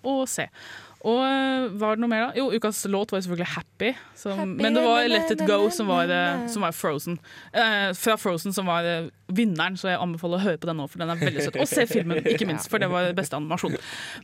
å 0.09 0.15
se. 0.29 0.47
Og 1.07 1.17
eh, 1.25 1.67
var 1.81 1.97
det 1.97 2.03
noe 2.03 2.11
mer 2.11 2.27
da? 2.27 2.29
Jo, 2.37 2.49
ukas 2.53 2.83
låt 2.91 3.11
var 3.13 3.23
selvfølgelig 3.23 3.47
Happy. 3.55 3.93
Som, 4.15 4.37
Happy, 4.37 4.61
men 4.61 4.77
det 4.77 4.83
var 4.85 5.07
Let 5.09 5.31
It 5.33 5.41
Go 5.49 5.69
som 5.73 5.89
var, 5.89 6.11
eh, 6.13 6.45
som 6.51 6.61
var 6.65 6.75
Frozen. 6.77 7.17
Eh, 7.53 7.89
fra 7.97 8.17
Frozen 8.21 8.53
som 8.53 8.69
var 8.69 8.85
eh, 8.85 9.07
vinneren, 9.31 9.77
så 9.79 9.89
jeg 9.89 10.01
anbefaler 10.01 10.37
å 10.37 10.43
høre 10.45 10.61
på 10.61 10.69
den 10.69 10.77
nå, 10.77 10.85
for 10.91 11.01
den 11.01 11.13
er 11.13 11.21
veldig 11.21 11.47
søt. 11.47 11.57
Og 11.63 11.69
se 11.71 11.87
filmen, 11.89 12.21
ikke 12.21 12.45
minst, 12.49 12.69
for 12.69 12.83
det 12.83 12.91
var 12.91 13.09
beste 13.17 13.39
animasjon. 13.39 13.77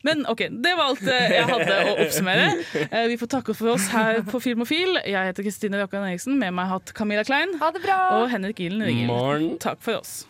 Men 0.05 0.25
OK, 0.29 0.45
det 0.53 0.75
var 0.77 0.93
alt 0.93 1.03
jeg 1.07 1.49
hadde 1.49 1.79
å 1.81 1.97
oppsummere. 2.05 2.47
Eh, 2.87 3.07
vi 3.09 3.17
får 3.19 3.33
takke 3.39 3.57
for 3.57 3.73
oss 3.73 3.89
her 3.93 4.21
på 4.27 4.41
Filmofil. 4.43 4.99
Jeg 5.07 5.31
heter 5.31 5.47
Kristine 5.47 5.81
Rokkan 5.81 6.05
Eriksen. 6.05 6.37
Med 6.37 6.53
meg 6.53 6.69
har 6.69 6.77
hatt 6.81 6.93
Camilla 6.97 7.25
Klein. 7.27 7.57
Ha 7.61 7.71
det 7.73 7.81
bra! 7.85 7.99
Og 8.19 8.29
Henrik 8.33 8.61
Ilen 8.63 8.85
ringer 8.85 9.09
Morgen. 9.09 9.55
Takk 9.63 9.81
for 9.81 10.01
oss. 10.03 10.27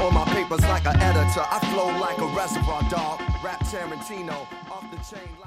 All 0.00 0.10
my 0.10 0.24
papers 0.32 0.64
like 0.66 0.86
an 0.86 0.96
editor. 1.00 1.44
I 1.44 1.60
flow 1.70 1.86
like 2.00 2.18
a 2.18 2.26
reservoir 2.34 2.82
dog. 2.90 3.20
Rap 3.44 3.60
Tarantino 3.68 4.38
off 4.72 4.90
the 4.90 4.98
chain. 5.04 5.41